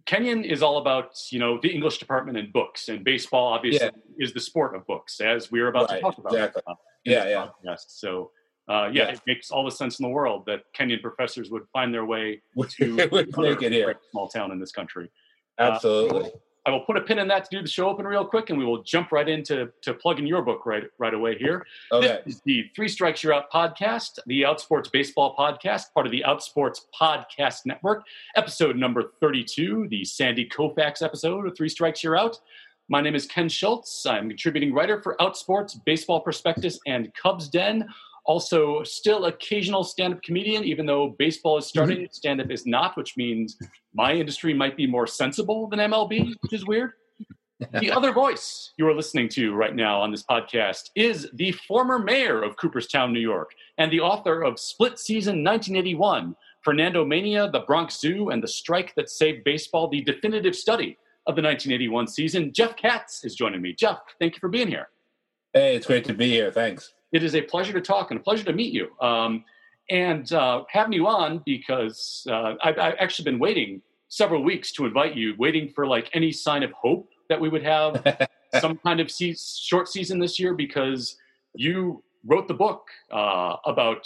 Kenyon 0.06 0.44
is 0.44 0.62
all 0.62 0.78
about 0.78 1.18
you 1.32 1.40
know 1.40 1.60
the 1.62 1.70
English 1.70 1.98
department 1.98 2.38
and 2.38 2.52
books, 2.54 2.90
and 2.90 3.04
baseball 3.04 3.54
obviously 3.54 3.90
is 4.20 4.34
the 4.34 4.40
sport 4.40 4.76
of 4.76 4.86
books, 4.88 5.20
as 5.22 5.52
we 5.52 5.60
are 5.60 5.68
about 5.68 5.90
Right, 5.90 5.96
to 5.98 6.02
talk 6.02 6.18
about. 6.18 6.34
exactly. 6.34 6.62
Uh, 6.68 6.74
yeah, 7.04 7.28
yeah. 7.28 7.48
Podcast. 7.66 7.86
So 7.90 8.32
uh, 8.68 8.90
yeah, 8.92 9.04
yeah, 9.04 9.12
it 9.12 9.22
makes 9.28 9.52
all 9.52 9.64
the 9.64 9.72
sense 9.72 10.00
in 10.00 10.04
the 10.04 10.10
world 10.10 10.46
that 10.48 10.62
Kenyon 10.74 11.00
professors 11.00 11.50
would 11.52 11.64
find 11.72 11.94
their 11.94 12.06
way 12.06 12.42
to 12.78 12.94
make 13.38 13.62
it 13.62 13.72
here. 13.72 13.96
small 14.12 14.28
town 14.28 14.52
in 14.52 14.60
this 14.60 14.72
country. 14.72 15.12
Absolutely. 15.60 16.26
Uh, 16.26 16.30
I 16.65 16.72
will 16.72 16.81
put 16.81 16.98
a 16.98 17.01
pin 17.01 17.19
in 17.19 17.27
that 17.27 17.45
to 17.45 17.57
do 17.57 17.62
the 17.62 17.67
show 17.67 17.88
open 17.88 18.07
real 18.07 18.25
quick, 18.25 18.50
and 18.50 18.57
we 18.57 18.65
will 18.65 18.81
jump 18.81 19.12
right 19.12 19.29
into 19.29 19.72
to 19.81 19.93
plugging 19.93 20.25
your 20.25 20.41
book 20.41 20.65
right 20.65 20.84
right 20.98 21.13
away 21.13 21.38
here. 21.38 21.65
Okay. 21.91 22.22
This 22.25 22.36
is 22.36 22.41
the 22.41 22.69
Three 22.75 22.88
Strikes 22.88 23.24
You're 23.24 23.34
Out 23.34 23.51
podcast, 23.51 24.17
the 24.25 24.41
Outsports 24.41 24.91
Baseball 24.91 25.36
podcast, 25.38 25.93
part 25.93 26.07
of 26.07 26.12
the 26.12 26.24
Outsports 26.27 26.79
Podcast 27.00 27.65
Network, 27.65 28.03
episode 28.36 28.75
number 28.77 29.12
32, 29.22 29.88
the 29.89 30.03
Sandy 30.03 30.50
Koufax 30.50 31.03
episode 31.03 31.45
of 31.45 31.55
Three 31.55 31.69
Strikes 31.69 32.03
You're 32.03 32.17
Out. 32.17 32.39
My 32.89 33.01
name 33.01 33.15
is 33.15 33.25
Ken 33.25 33.50
Schultz. 33.50 34.05
I'm 34.05 34.27
contributing 34.29 34.74
writer 34.74 35.01
for 35.01 35.15
Outsports, 35.17 35.77
Baseball 35.86 36.22
Prospectus, 36.22 36.79
and 36.88 37.13
Cubs 37.13 37.48
Den. 37.48 37.88
Also, 38.25 38.82
still 38.84 39.25
occasional 39.25 39.84
stand-up 39.84 40.22
comedian, 40.24 40.63
even 40.63 40.86
though 40.86 41.15
baseball 41.20 41.58
is 41.58 41.67
starting, 41.67 41.98
mm-hmm. 41.98 42.12
stand-up 42.12 42.50
is 42.50 42.65
not, 42.65 42.98
which 42.98 43.15
means 43.17 43.58
my 43.94 44.13
industry 44.13 44.53
might 44.53 44.75
be 44.75 44.88
more 44.88 45.05
sensible 45.05 45.67
than 45.67 45.79
MLB, 45.79 46.34
which 46.41 46.53
is 46.53 46.65
weird. 46.65 46.94
the 47.79 47.91
other 47.91 48.12
voice 48.12 48.74
you 48.77 48.88
are 48.88 48.94
listening 48.94 49.29
to 49.29 49.53
right 49.53 49.75
now 49.75 50.01
on 50.01 50.12
this 50.12 50.24
podcast 50.24 50.89
is 50.96 51.29
the 51.34 51.51
former 51.53 52.00
mayor 52.00 52.44
of 52.44 52.58
Cooperstown, 52.58 53.13
New 53.13 53.20
York, 53.20 53.51
and 53.77 53.91
the 53.91 54.01
author 54.01 54.44
of 54.44 54.60
Split 54.60 55.00
Season 55.00 55.44
1981, 55.44 56.36
Fernandomania, 56.65 57.51
The 57.51 57.62
Bronx 57.62 58.00
Zoo, 58.00 58.29
and 58.29 58.44
the 58.44 58.48
Strike 58.48 58.94
That 58.96 59.10
Saved 59.10 59.44
Baseball, 59.44 59.88
the 59.88 60.01
definitive 60.01 60.55
study 60.55 60.98
of 61.27 61.36
the 61.36 61.41
1981 61.41 62.08
season. 62.08 62.51
Jeff 62.53 62.75
Katz 62.75 63.24
is 63.24 63.36
joining 63.36 63.62
me. 63.62 63.74
Jeff, 63.74 64.00
thank 64.20 64.34
you 64.34 64.39
for 64.39 64.50
being 64.50 64.67
here. 64.67 64.89
Hey, 65.53 65.75
it's 65.75 65.88
great 65.88 66.03
to 66.05 66.13
be 66.13 66.29
here. 66.29 66.51
Thanks. 66.51 66.94
It 67.15 67.24
is 67.24 67.34
a 67.34 67.41
pleasure 67.41 67.72
to 67.72 67.79
talk 67.79 68.12
and 68.12 68.19
a 68.19 68.24
pleasure 68.24 68.43
to 68.43 68.51
meet 68.51 68.74
you. 68.74 68.89
Um, 69.00 69.45
and 69.89 70.34
uh, 70.34 70.63
having 70.67 70.91
you 70.91 71.07
on 71.07 71.41
because 71.45 72.27
uh, 72.29 72.55
I've, 72.62 72.77
I've, 72.77 72.95
actually 73.00 73.31
been 73.31 73.39
waiting 73.39 73.81
several 74.10 74.43
weeks 74.43 74.74
to 74.74 74.86
invite 74.86 75.15
you, 75.15 75.34
waiting 75.38 75.69
for 75.69 75.88
like 75.88 76.10
any 76.13 76.34
sign 76.34 76.62
of 76.62 76.74
hope 76.74 77.07
that 77.29 77.39
we 77.39 77.48
would 77.48 77.63
have 77.63 78.27
some 78.60 78.75
kind 78.79 79.00
of 79.00 79.10
se- 79.10 79.38
short 79.38 79.88
season 79.88 80.19
this 80.19 80.38
year 80.41 80.55
because 80.55 81.15
you 81.53 82.03
wrote 82.25 82.50
the 82.50 82.53
book 82.53 82.89
uh, 83.13 83.55
about 83.65 84.05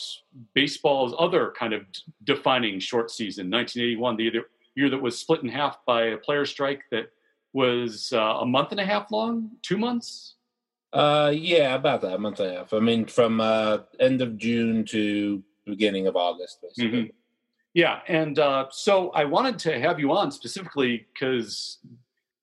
baseball's 0.53 1.15
other 1.17 1.51
kind 1.57 1.73
of 1.73 1.87
defining 2.25 2.79
short 2.79 3.09
season, 3.09 3.49
1981, 3.49 4.17
the 4.17 4.43
year 4.75 4.87
that 4.87 5.01
was 5.01 5.17
split 5.17 5.41
in 5.41 5.49
half 5.49 5.83
by 5.83 6.03
a 6.09 6.17
player 6.17 6.45
strike 6.45 6.83
that 6.91 7.11
was 7.53 8.13
uh, 8.13 8.37
a 8.41 8.45
month 8.45 8.69
and 8.69 8.79
a 8.79 8.85
half 8.85 9.11
long, 9.11 9.49
two 9.63 9.79
months. 9.79 10.35
Uh, 10.91 11.31
yeah, 11.35 11.75
about 11.75 12.01
that, 12.01 12.15
a 12.15 12.17
month 12.17 12.39
and 12.39 12.51
a 12.51 12.57
half. 12.57 12.73
I 12.73 12.79
mean, 12.79 13.05
from 13.05 13.39
uh, 13.41 13.79
end 13.99 14.21
of 14.21 14.37
June 14.37 14.85
to 14.85 15.43
beginning 15.65 16.07
of 16.07 16.15
August, 16.15 16.61
basically. 16.61 17.03
Mm-hmm. 17.03 17.09
Yeah, 17.73 17.99
and 18.07 18.39
uh, 18.39 18.65
so 18.71 19.11
I 19.11 19.25
wanted 19.25 19.59
to 19.59 19.79
have 19.79 19.99
you 19.99 20.11
on 20.11 20.31
specifically 20.31 21.05
because 21.13 21.77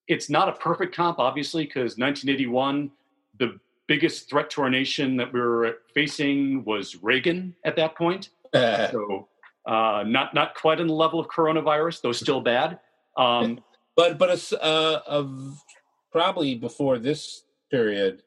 it's 0.07 0.31
not 0.31 0.49
a 0.49 0.53
perfect 0.53 0.95
comp, 0.95 1.19
obviously, 1.19 1.65
because 1.65 1.99
1981, 1.99 2.91
the 3.39 3.59
biggest 3.89 4.31
threat 4.31 4.51
to 4.51 4.63
our 4.63 4.71
nation 4.71 5.17
that 5.17 5.33
we 5.33 5.41
were 5.41 5.79
facing 5.95 6.65
was 6.65 7.03
Reagan 7.03 7.55
at 7.65 7.75
that 7.77 7.97
point. 7.97 8.31
so 8.55 9.29
uh, 9.67 10.05
not 10.07 10.33
not 10.33 10.55
quite 10.55 10.81
on 10.81 10.87
the 10.87 10.95
level 10.95 11.19
of 11.19 11.27
coronavirus, 11.27 12.03
though 12.03 12.13
still 12.13 12.41
bad. 12.41 12.79
Um, 13.17 13.61
but 13.97 14.19
but 14.19 14.31
a, 14.31 14.63
uh, 14.63 15.01
of 15.07 15.61
probably 16.13 16.55
before 16.55 16.99
this 16.99 17.43
period, 17.71 18.23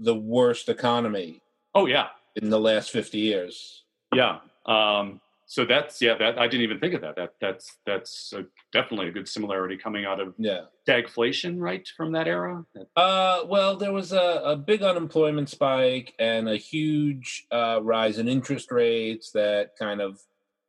the 0.00 0.14
worst 0.14 0.68
economy. 0.68 1.42
Oh 1.74 1.86
yeah, 1.86 2.08
in 2.36 2.50
the 2.50 2.58
last 2.58 2.90
fifty 2.90 3.18
years. 3.18 3.84
Yeah. 4.12 4.38
Um, 4.66 5.20
so 5.46 5.64
that's 5.64 6.00
yeah. 6.00 6.16
That 6.16 6.38
I 6.38 6.46
didn't 6.46 6.62
even 6.62 6.78
think 6.80 6.94
of 6.94 7.00
that. 7.02 7.16
That 7.16 7.34
that's 7.40 7.76
that's 7.84 8.32
a, 8.32 8.44
definitely 8.72 9.08
a 9.08 9.12
good 9.12 9.28
similarity 9.28 9.76
coming 9.76 10.04
out 10.04 10.20
of 10.20 10.34
yeah 10.38 10.62
stagflation, 10.86 11.56
right 11.58 11.86
from 11.96 12.12
that 12.12 12.26
era. 12.26 12.64
Uh, 12.96 13.42
well, 13.46 13.76
there 13.76 13.92
was 13.92 14.12
a, 14.12 14.42
a 14.44 14.56
big 14.56 14.82
unemployment 14.82 15.48
spike 15.48 16.14
and 16.18 16.48
a 16.48 16.56
huge 16.56 17.46
uh, 17.50 17.80
rise 17.82 18.18
in 18.18 18.28
interest 18.28 18.70
rates 18.70 19.32
that 19.32 19.76
kind 19.78 20.00
of 20.00 20.20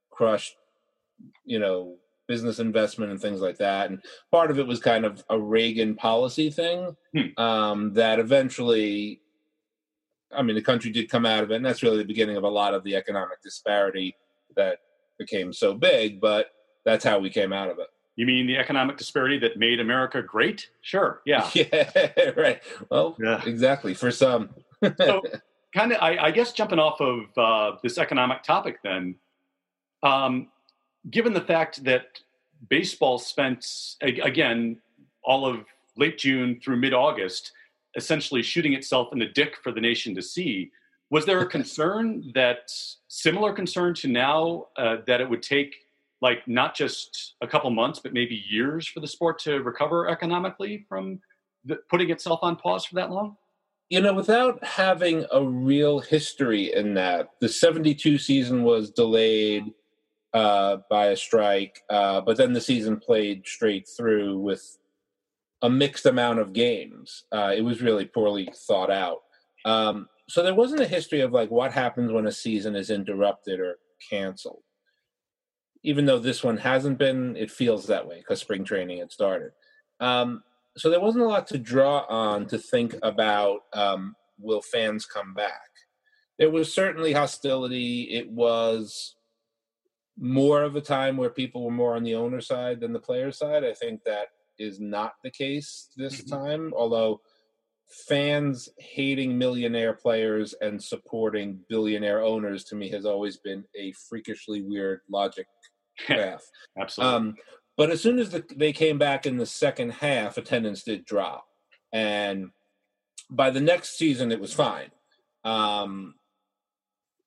crushed, 0.09 0.55
you 1.45 1.59
know, 1.59 1.95
business 2.31 2.59
investment 2.59 3.11
and 3.11 3.19
things 3.19 3.41
like 3.41 3.57
that. 3.57 3.89
And 3.89 4.01
part 4.31 4.51
of 4.51 4.57
it 4.57 4.65
was 4.65 4.79
kind 4.79 5.03
of 5.03 5.21
a 5.29 5.37
Reagan 5.37 5.95
policy 5.95 6.49
thing 6.49 6.95
hmm. 7.13 7.43
um, 7.43 7.91
that 7.93 8.19
eventually, 8.19 9.19
I 10.33 10.41
mean, 10.41 10.55
the 10.55 10.61
country 10.61 10.91
did 10.91 11.09
come 11.09 11.25
out 11.25 11.43
of 11.43 11.51
it, 11.51 11.55
and 11.55 11.65
that's 11.65 11.83
really 11.83 11.97
the 11.97 12.05
beginning 12.05 12.37
of 12.37 12.45
a 12.45 12.49
lot 12.49 12.73
of 12.73 12.85
the 12.85 12.95
economic 12.95 13.41
disparity 13.41 14.15
that 14.55 14.77
became 15.19 15.51
so 15.51 15.73
big. 15.73 16.21
But 16.21 16.53
that's 16.85 17.03
how 17.03 17.19
we 17.19 17.29
came 17.29 17.51
out 17.51 17.69
of 17.69 17.79
it. 17.79 17.87
You 18.15 18.25
mean 18.25 18.47
the 18.47 18.57
economic 18.57 18.95
disparity 18.95 19.37
that 19.39 19.57
made 19.57 19.81
America 19.81 20.21
great? 20.21 20.69
Sure. 20.79 21.21
Yeah. 21.25 21.49
Yeah. 21.53 22.31
Right. 22.37 22.61
Well, 22.89 23.17
yeah. 23.19 23.41
exactly. 23.45 23.93
For 23.93 24.09
some. 24.09 24.51
so, 24.81 25.21
kind 25.73 25.91
of, 25.91 25.97
I, 26.01 26.17
I, 26.17 26.31
guess, 26.31 26.53
jumping 26.53 26.79
off 26.79 27.01
of 27.01 27.25
uh, 27.37 27.77
this 27.83 27.97
economic 27.97 28.43
topic, 28.43 28.77
then, 28.83 29.15
um, 30.01 30.47
given 31.09 31.33
the 31.33 31.41
fact 31.41 31.83
that 31.83 32.19
baseball 32.69 33.17
spent 33.17 33.65
again 34.01 34.79
all 35.23 35.45
of 35.45 35.65
late 35.97 36.17
June 36.17 36.59
through 36.63 36.77
mid 36.77 36.93
August 36.93 37.51
essentially 37.95 38.41
shooting 38.41 38.73
itself 38.73 39.09
in 39.11 39.19
the 39.19 39.25
dick 39.25 39.55
for 39.61 39.71
the 39.71 39.81
nation 39.81 40.15
to 40.15 40.21
see. 40.21 40.71
Was 41.09 41.25
there 41.25 41.39
a 41.39 41.45
concern 41.57 42.31
that 42.35 42.71
similar 43.07 43.53
concern 43.53 43.93
to 43.95 44.07
now 44.07 44.67
uh, 44.77 44.97
that 45.07 45.21
it 45.21 45.29
would 45.29 45.43
take 45.43 45.75
like 46.21 46.47
not 46.47 46.75
just 46.75 47.33
a 47.41 47.47
couple 47.47 47.69
months 47.71 47.99
but 47.99 48.13
maybe 48.13 48.43
years 48.47 48.87
for 48.87 48.99
the 48.99 49.07
sport 49.07 49.39
to 49.39 49.61
recover 49.63 50.07
economically 50.07 50.85
from 50.87 51.19
the, 51.65 51.77
putting 51.89 52.09
itself 52.09 52.39
on 52.43 52.55
pause 52.55 52.85
for 52.85 52.95
that 52.95 53.11
long? 53.11 53.35
You 53.89 53.99
know, 53.99 54.13
without 54.13 54.63
having 54.63 55.25
a 55.33 55.43
real 55.43 55.99
history 55.99 56.73
in 56.73 56.93
that, 56.93 57.31
the 57.41 57.49
72 57.49 58.17
season 58.19 58.63
was 58.63 58.89
delayed 58.89 59.65
uh, 60.33 60.77
by 60.89 61.07
a 61.07 61.17
strike, 61.17 61.81
uh, 61.89 62.21
but 62.21 62.37
then 62.37 62.53
the 62.53 62.61
season 62.61 62.97
played 62.97 63.45
straight 63.45 63.87
through 63.87 64.39
with 64.39 64.77
a 65.61 65.69
mixed 65.69 66.05
amount 66.05 66.39
of 66.39 66.53
games. 66.53 67.25
Uh, 67.31 67.53
it 67.55 67.61
was 67.61 67.81
really 67.81 68.05
poorly 68.05 68.49
thought 68.67 68.91
out. 68.91 69.19
Um, 69.65 70.07
so 70.27 70.41
there 70.41 70.55
wasn't 70.55 70.81
a 70.81 70.87
history 70.87 71.21
of 71.21 71.33
like 71.33 71.51
what 71.51 71.73
happens 71.73 72.11
when 72.11 72.27
a 72.27 72.31
season 72.31 72.75
is 72.75 72.89
interrupted 72.89 73.59
or 73.59 73.75
canceled. 74.09 74.63
Even 75.83 76.05
though 76.05 76.19
this 76.19 76.43
one 76.43 76.57
hasn't 76.57 76.97
been, 76.97 77.35
it 77.35 77.51
feels 77.51 77.87
that 77.87 78.07
way 78.07 78.17
because 78.19 78.39
spring 78.39 78.63
training 78.63 78.99
had 78.99 79.11
started. 79.11 79.51
Um, 79.99 80.43
so 80.77 80.89
there 80.89 81.01
wasn't 81.01 81.25
a 81.25 81.27
lot 81.27 81.47
to 81.47 81.57
draw 81.57 82.05
on 82.07 82.45
to 82.47 82.57
think 82.57 82.95
about 83.03 83.61
um, 83.73 84.15
will 84.39 84.61
fans 84.61 85.05
come 85.05 85.33
back. 85.33 85.69
There 86.39 86.49
was 86.49 86.73
certainly 86.73 87.13
hostility. 87.13 88.03
It 88.03 88.29
was 88.31 89.15
more 90.17 90.63
of 90.63 90.75
a 90.75 90.81
time 90.81 91.17
where 91.17 91.29
people 91.29 91.63
were 91.63 91.71
more 91.71 91.95
on 91.95 92.03
the 92.03 92.15
owner 92.15 92.41
side 92.41 92.79
than 92.79 92.93
the 92.93 92.99
player 92.99 93.31
side. 93.31 93.63
I 93.63 93.73
think 93.73 94.03
that 94.03 94.27
is 94.59 94.79
not 94.79 95.13
the 95.23 95.31
case 95.31 95.89
this 95.97 96.21
mm-hmm. 96.21 96.35
time, 96.35 96.73
although 96.75 97.21
fans 98.07 98.69
hating 98.77 99.37
millionaire 99.37 99.93
players 99.93 100.53
and 100.61 100.81
supporting 100.81 101.59
billionaire 101.67 102.21
owners 102.21 102.63
to 102.63 102.75
me 102.75 102.89
has 102.89 103.05
always 103.05 103.37
been 103.37 103.63
a 103.77 103.91
freakishly 104.09 104.61
weird 104.61 105.01
logic 105.09 105.47
path. 106.07 106.49
Absolutely. 106.79 107.15
Um, 107.15 107.35
but 107.77 107.89
as 107.89 108.01
soon 108.01 108.19
as 108.19 108.29
the, 108.29 108.45
they 108.55 108.73
came 108.73 108.97
back 108.97 109.25
in 109.25 109.37
the 109.37 109.45
second 109.45 109.91
half, 109.91 110.37
attendance 110.37 110.83
did 110.83 111.05
drop. 111.05 111.45
And 111.91 112.51
by 113.29 113.49
the 113.49 113.61
next 113.61 113.97
season, 113.97 114.31
it 114.31 114.39
was 114.39 114.53
fine. 114.53 114.91
Um, 115.43 116.15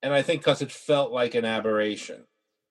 and 0.02 0.12
I 0.12 0.22
think 0.22 0.42
because 0.42 0.62
it 0.62 0.70
felt 0.70 1.12
like 1.12 1.34
an 1.34 1.44
aberration 1.44 2.24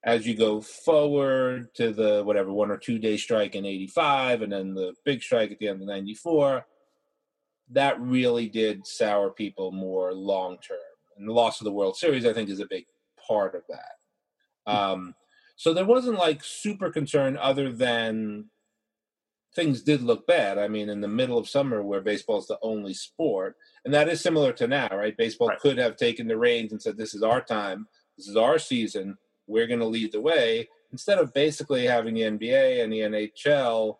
as 0.05 0.27
you 0.27 0.35
go 0.35 0.59
forward 0.59 1.73
to 1.75 1.93
the 1.93 2.23
whatever 2.23 2.51
one 2.51 2.69
or 2.69 2.77
two 2.77 2.99
day 2.99 3.17
strike 3.17 3.55
in 3.55 3.65
85 3.65 4.41
and 4.41 4.51
then 4.51 4.73
the 4.73 4.93
big 5.05 5.21
strike 5.21 5.51
at 5.51 5.59
the 5.59 5.67
end 5.67 5.81
of 5.81 5.87
94 5.87 6.65
that 7.71 7.99
really 7.99 8.49
did 8.49 8.85
sour 8.85 9.29
people 9.29 9.71
more 9.71 10.13
long 10.13 10.57
term 10.59 10.77
and 11.17 11.27
the 11.27 11.33
loss 11.33 11.61
of 11.61 11.65
the 11.65 11.71
world 11.71 11.95
series 11.95 12.25
i 12.25 12.33
think 12.33 12.49
is 12.49 12.59
a 12.59 12.67
big 12.67 12.85
part 13.27 13.55
of 13.55 13.63
that. 13.69 13.95
Hmm. 14.67 14.75
um, 14.75 15.15
so 15.55 15.73
there 15.73 15.85
wasn't 15.85 16.17
like 16.17 16.43
super 16.43 16.89
concern 16.89 17.37
other 17.37 17.71
than 17.71 18.45
things 19.55 19.83
did 19.83 20.01
look 20.01 20.25
bad. 20.25 20.57
I 20.57 20.67
mean 20.67 20.89
in 20.89 20.99
the 20.99 21.07
middle 21.07 21.37
of 21.37 21.47
summer 21.47 21.83
where 21.83 22.01
baseball 22.01 22.39
is 22.39 22.47
the 22.47 22.57
only 22.61 22.93
sport 22.93 23.55
and 23.85 23.93
that 23.93 24.09
is 24.09 24.19
similar 24.19 24.51
to 24.53 24.67
now 24.67 24.89
right? 24.91 25.15
Baseball 25.15 25.49
right. 25.49 25.59
could 25.59 25.77
have 25.77 25.95
taken 25.95 26.27
the 26.27 26.37
reins 26.37 26.71
and 26.71 26.81
said 26.81 26.97
this 26.97 27.13
is 27.13 27.23
our 27.23 27.41
time. 27.41 27.87
This 28.17 28.27
is 28.27 28.35
our 28.35 28.57
season 28.57 29.17
we're 29.47 29.67
going 29.67 29.79
to 29.79 29.85
lead 29.85 30.11
the 30.11 30.21
way 30.21 30.69
instead 30.91 31.17
of 31.17 31.33
basically 31.33 31.85
having 31.85 32.13
the 32.13 32.21
NBA 32.21 32.83
and 32.83 32.93
the 32.93 32.99
NHL 32.99 33.97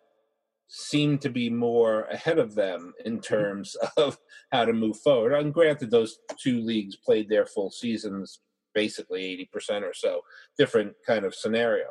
seem 0.68 1.18
to 1.18 1.28
be 1.28 1.50
more 1.50 2.04
ahead 2.04 2.38
of 2.38 2.54
them 2.54 2.94
in 3.04 3.20
terms 3.20 3.76
of 3.96 4.18
how 4.52 4.64
to 4.64 4.72
move 4.72 4.98
forward. 4.98 5.32
And 5.32 5.52
granted, 5.52 5.90
those 5.90 6.18
two 6.38 6.60
leagues 6.60 6.96
played 6.96 7.28
their 7.28 7.46
full 7.46 7.70
seasons 7.70 8.40
basically 8.74 9.48
80% 9.54 9.82
or 9.82 9.94
so, 9.94 10.22
different 10.58 10.94
kind 11.06 11.24
of 11.24 11.34
scenario. 11.34 11.86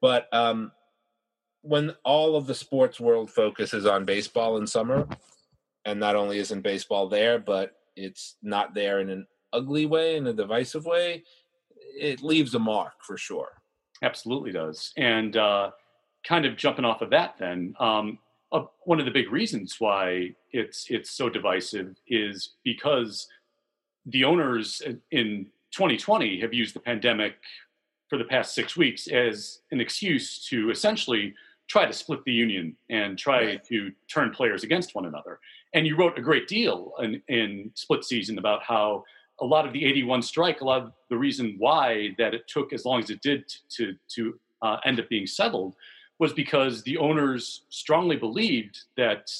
But 0.00 0.26
um, 0.32 0.72
when 1.62 1.94
all 2.04 2.36
of 2.36 2.46
the 2.46 2.54
sports 2.54 3.00
world 3.00 3.30
focuses 3.30 3.86
on 3.86 4.04
baseball 4.04 4.58
in 4.58 4.66
summer, 4.66 5.08
and 5.84 5.98
not 5.98 6.16
only 6.16 6.38
isn't 6.38 6.62
baseball 6.62 7.08
there, 7.08 7.38
but 7.38 7.72
it's 7.96 8.36
not 8.42 8.74
there 8.74 9.00
in 9.00 9.08
an 9.08 9.26
ugly 9.52 9.86
way, 9.86 10.16
in 10.16 10.26
a 10.26 10.32
divisive 10.32 10.84
way, 10.84 11.24
it 11.96 12.22
leaves 12.22 12.54
a 12.54 12.58
mark 12.58 12.92
for 13.02 13.16
sure. 13.16 13.62
Absolutely 14.02 14.52
does. 14.52 14.92
And 14.96 15.36
uh, 15.36 15.70
kind 16.26 16.44
of 16.44 16.56
jumping 16.56 16.84
off 16.84 17.02
of 17.02 17.10
that, 17.10 17.36
then 17.38 17.74
um, 17.80 18.18
uh, 18.52 18.64
one 18.84 18.98
of 19.00 19.06
the 19.06 19.10
big 19.10 19.32
reasons 19.32 19.76
why 19.78 20.30
it's 20.52 20.86
it's 20.88 21.10
so 21.10 21.28
divisive 21.28 21.96
is 22.06 22.54
because 22.64 23.26
the 24.06 24.24
owners 24.24 24.82
in 25.10 25.46
2020 25.72 26.40
have 26.40 26.54
used 26.54 26.74
the 26.74 26.80
pandemic 26.80 27.34
for 28.08 28.18
the 28.18 28.24
past 28.24 28.54
six 28.54 28.76
weeks 28.76 29.08
as 29.08 29.60
an 29.72 29.80
excuse 29.80 30.46
to 30.46 30.70
essentially 30.70 31.34
try 31.68 31.84
to 31.84 31.92
split 31.92 32.22
the 32.24 32.32
union 32.32 32.76
and 32.90 33.18
try 33.18 33.44
right. 33.44 33.64
to 33.64 33.90
turn 34.08 34.30
players 34.30 34.62
against 34.62 34.94
one 34.94 35.06
another. 35.06 35.40
And 35.74 35.86
you 35.86 35.96
wrote 35.96 36.16
a 36.16 36.22
great 36.22 36.46
deal 36.46 36.92
in, 37.00 37.20
in 37.28 37.72
split 37.74 38.04
season 38.04 38.38
about 38.38 38.62
how 38.62 39.02
a 39.40 39.44
lot 39.44 39.66
of 39.66 39.72
the 39.72 39.84
81 39.84 40.22
strike, 40.22 40.60
a 40.60 40.64
lot 40.64 40.82
of 40.82 40.92
the 41.10 41.16
reason 41.16 41.56
why 41.58 42.10
that 42.18 42.34
it 42.34 42.48
took 42.48 42.72
as 42.72 42.84
long 42.84 43.02
as 43.02 43.10
it 43.10 43.20
did 43.20 43.44
to, 43.76 43.94
to 44.14 44.38
uh, 44.62 44.78
end 44.84 44.98
up 44.98 45.08
being 45.08 45.26
settled 45.26 45.74
was 46.18 46.32
because 46.32 46.82
the 46.82 46.96
owners 46.96 47.64
strongly 47.68 48.16
believed 48.16 48.78
that 48.96 49.30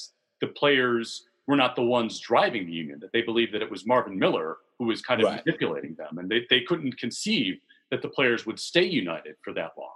the 0.41 0.47
players 0.47 1.25
were 1.47 1.55
not 1.55 1.75
the 1.75 1.83
ones 1.83 2.19
driving 2.19 2.67
the 2.67 2.71
union, 2.71 2.99
that 2.99 3.11
they 3.13 3.21
believed 3.21 3.53
that 3.53 3.61
it 3.61 3.71
was 3.71 3.85
Marvin 3.85 4.17
Miller 4.17 4.57
who 4.77 4.85
was 4.85 5.01
kind 5.01 5.21
of 5.21 5.27
right. 5.27 5.43
manipulating 5.45 5.95
them. 5.95 6.19
And 6.19 6.29
they, 6.29 6.45
they 6.49 6.61
couldn't 6.61 6.99
conceive 6.99 7.59
that 7.89 8.01
the 8.01 8.09
players 8.09 8.45
would 8.45 8.59
stay 8.59 8.85
united 8.85 9.35
for 9.43 9.53
that 9.53 9.71
long. 9.77 9.89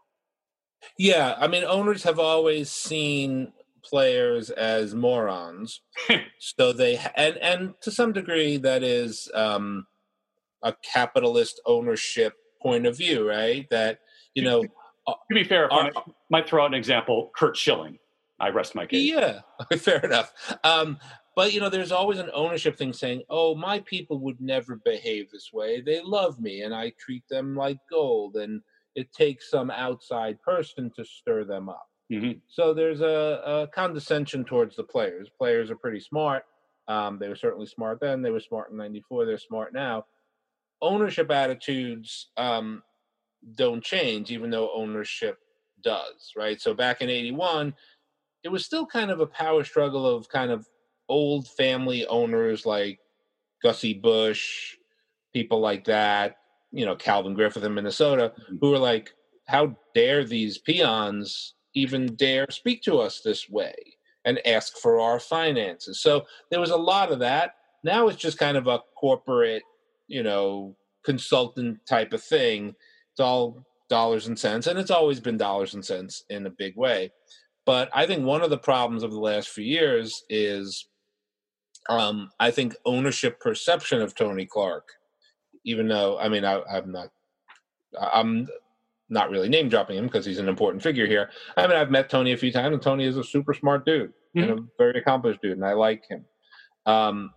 Yeah, 0.98 1.36
I 1.38 1.48
mean, 1.48 1.64
owners 1.64 2.04
have 2.04 2.18
always 2.18 2.72
seen 2.72 3.54
players 3.84 4.50
as 4.50 4.94
morons, 4.96 5.82
so 6.40 6.74
they 6.74 7.00
and 7.16 7.38
and 7.38 7.74
to 7.82 7.92
some 7.92 8.14
degree 8.14 8.58
that 8.58 8.84
is 8.84 9.30
um, 9.34 9.86
a 10.64 10.74
capitalist 10.84 11.62
ownership 11.66 12.34
point 12.62 12.86
of 12.86 12.98
view, 12.98 13.28
right? 13.28 13.68
That 13.70 14.00
you 14.34 14.44
know. 14.44 14.64
To 15.08 15.16
be 15.34 15.44
fair, 15.44 15.72
I 15.74 15.90
might 16.30 16.48
throw 16.48 16.64
out 16.64 16.68
an 16.68 16.74
example, 16.76 17.32
Curt 17.36 17.58
Schilling. 17.58 17.98
I 18.40 18.50
rest 18.50 18.76
my 18.76 18.86
case. 18.86 19.10
Yeah, 19.10 19.42
fair 19.78 20.00
enough. 20.00 20.34
Um, 20.64 20.98
but 21.36 21.54
you 21.54 21.60
know, 21.60 21.70
there's 21.70 21.92
always 21.92 22.20
an 22.20 22.30
ownership 22.34 22.78
thing 22.78 22.92
saying, 22.92 23.24
"Oh, 23.30 23.56
my 23.56 23.80
people 23.80 24.20
would 24.20 24.42
never 24.42 24.82
behave 24.84 25.30
this 25.32 25.52
way. 25.54 25.82
They 25.82 26.02
love 26.02 26.40
me, 26.40 26.62
and 26.62 26.74
I 26.74 26.94
treat 27.00 27.24
them 27.30 27.56
like 27.56 27.78
gold." 27.90 28.36
And 28.36 28.62
it 28.96 29.14
takes 29.14 29.50
some 29.50 29.72
outside 29.72 30.42
person 30.42 30.92
to 30.96 31.06
stir 31.06 31.46
them 31.46 31.70
up. 31.70 31.88
Mm-hmm. 32.12 32.40
So 32.48 32.74
there's 32.74 33.02
a, 33.02 33.42
a, 33.46 33.68
condescension 33.74 34.44
towards 34.44 34.76
the 34.76 34.84
players. 34.84 35.30
Players 35.38 35.72
are 35.72 35.78
pretty 35.78 36.00
smart. 36.00 36.44
Um, 36.88 37.18
they 37.20 37.30
were 37.30 37.36
certainly 37.36 37.68
smart 37.68 38.00
then. 38.02 38.22
They 38.22 38.32
were 38.32 38.40
smart 38.42 38.72
in 38.72 38.78
'94. 38.78 39.26
They're 39.26 39.38
smart 39.38 39.74
now. 39.74 40.06
Ownership 40.82 41.32
attitudes 41.32 42.30
um, 42.38 42.84
don't 43.56 43.84
change, 43.84 44.32
even 44.32 44.50
though 44.50 44.72
ownership 44.74 45.38
does. 45.84 46.34
Right. 46.36 46.60
So 46.60 46.74
back 46.74 47.02
in 47.02 47.10
'81, 47.10 47.74
it 48.44 48.50
was 48.50 48.66
still 48.66 48.86
kind 48.86 49.10
of 49.10 49.22
a 49.22 49.28
power 49.28 49.64
struggle 49.64 50.06
of 50.06 50.28
kind 50.28 50.52
of 50.52 50.68
old 51.08 51.48
family 51.48 52.06
owners 52.08 52.66
like 52.66 53.00
Gussie 53.64 53.94
Bush, 53.94 54.76
people 55.34 55.62
like 55.62 55.86
that 55.86 56.36
you 56.72 56.86
know 56.86 56.96
Calvin 56.96 57.34
Griffith 57.34 57.64
in 57.64 57.74
Minnesota, 57.74 58.34
mm-hmm. 58.34 58.58
who 58.60 58.72
were 58.72 58.78
like, 58.78 59.14
"How 59.48 59.78
dare 59.94 60.24
these 60.26 60.58
peons 60.58 61.54
even 61.74 62.16
dare 62.16 62.48
speak 62.50 62.82
to 62.84 63.00
us 63.00 63.22
this 63.24 63.50
way 63.50 63.76
and 64.26 64.46
ask 64.46 64.78
for 64.78 65.00
our 65.00 65.20
finances?" 65.20 66.02
So 66.02 66.26
there 66.50 66.60
was 66.60 66.72
a 66.72 66.78
lot 66.78 67.12
of 67.12 67.20
that. 67.20 67.56
Now 67.84 68.08
it's 68.08 68.22
just 68.22 68.38
kind 68.38 68.58
of 68.58 68.68
a 68.68 68.80
corporate, 68.96 69.64
you 70.08 70.24
know, 70.24 70.76
consultant 71.04 71.80
type 71.88 72.14
of 72.14 72.24
thing. 72.24 72.76
It's 73.12 73.20
all 73.20 73.66
dollars 73.90 74.28
and 74.28 74.38
cents, 74.38 74.68
and 74.68 74.80
it's 74.80 74.92
always 74.92 75.20
been 75.20 75.38
dollars 75.38 75.74
and 75.74 75.86
cents 75.86 76.24
in 76.30 76.46
a 76.46 76.52
big 76.52 76.76
way. 76.78 77.12
But 77.66 77.90
I 77.94 78.06
think 78.06 78.26
one 78.26 78.42
of 78.42 78.50
the 78.50 78.58
problems 78.58 79.04
of 79.04 79.12
the 79.12 79.20
last 79.20 79.50
few 79.50 79.64
years 79.64 80.24
is, 80.30 80.88
um, 81.90 82.30
I 82.40 82.52
think 82.52 82.76
ownership 82.86 83.40
perception 83.40 84.02
of 84.02 84.16
Tony 84.16 84.46
Clark 84.46 84.88
even 85.64 85.88
though 85.88 86.18
I 86.20 86.30
mean 86.30 86.46
I, 86.46 86.62
I'm 86.62 86.92
not 86.92 87.10
I'm 88.00 88.48
not 89.12 89.30
really 89.30 89.50
name 89.50 89.70
dropping 89.70 89.98
him 89.98 90.06
because 90.06 90.26
he's 90.26 90.40
an 90.40 90.50
important 90.50 90.82
figure 90.82 91.06
here. 91.06 91.30
I 91.58 91.68
mean 91.68 91.78
I've 91.78 91.92
met 91.92 92.10
Tony 92.10 92.34
a 92.34 92.38
few 92.38 92.52
times, 92.52 92.74
and 92.74 92.82
Tony 92.82 93.06
is 93.06 93.18
a 93.18 93.24
super 93.24 93.54
smart 93.54 93.86
dude 93.86 94.14
mm-hmm. 94.36 94.50
and 94.50 94.60
a 94.60 94.64
very 94.78 95.00
accomplished 95.00 95.42
dude, 95.42 95.54
and 95.54 95.66
I 95.66 95.74
like 95.74 96.04
him. 96.10 96.26
Um, 96.86 97.32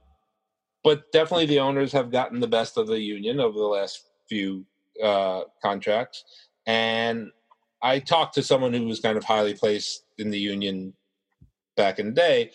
but 0.83 1.11
definitely 1.13 1.47
the 1.47 1.61
owners 1.61 1.93
have 1.93 2.11
gotten 2.11 2.41
the 2.41 2.47
best 2.47 2.77
of 2.79 2.87
the 2.87 3.01
union 3.01 3.41
over 3.41 3.59
the 3.59 3.65
last 3.65 4.11
few 4.29 4.65
uh, 5.03 5.43
contracts, 5.63 6.25
and 6.67 7.31
I 7.83 7.99
talked 7.99 8.35
to 8.37 8.43
someone 8.43 8.73
who 8.73 8.87
was 8.87 9.01
kind 9.01 9.19
of 9.19 9.25
highly 9.25 9.55
placed 9.55 10.05
in 10.19 10.31
the 10.31 10.39
union 10.39 10.95
back 11.77 11.99
in 11.99 12.07
the 12.07 12.13
day, 12.13 12.51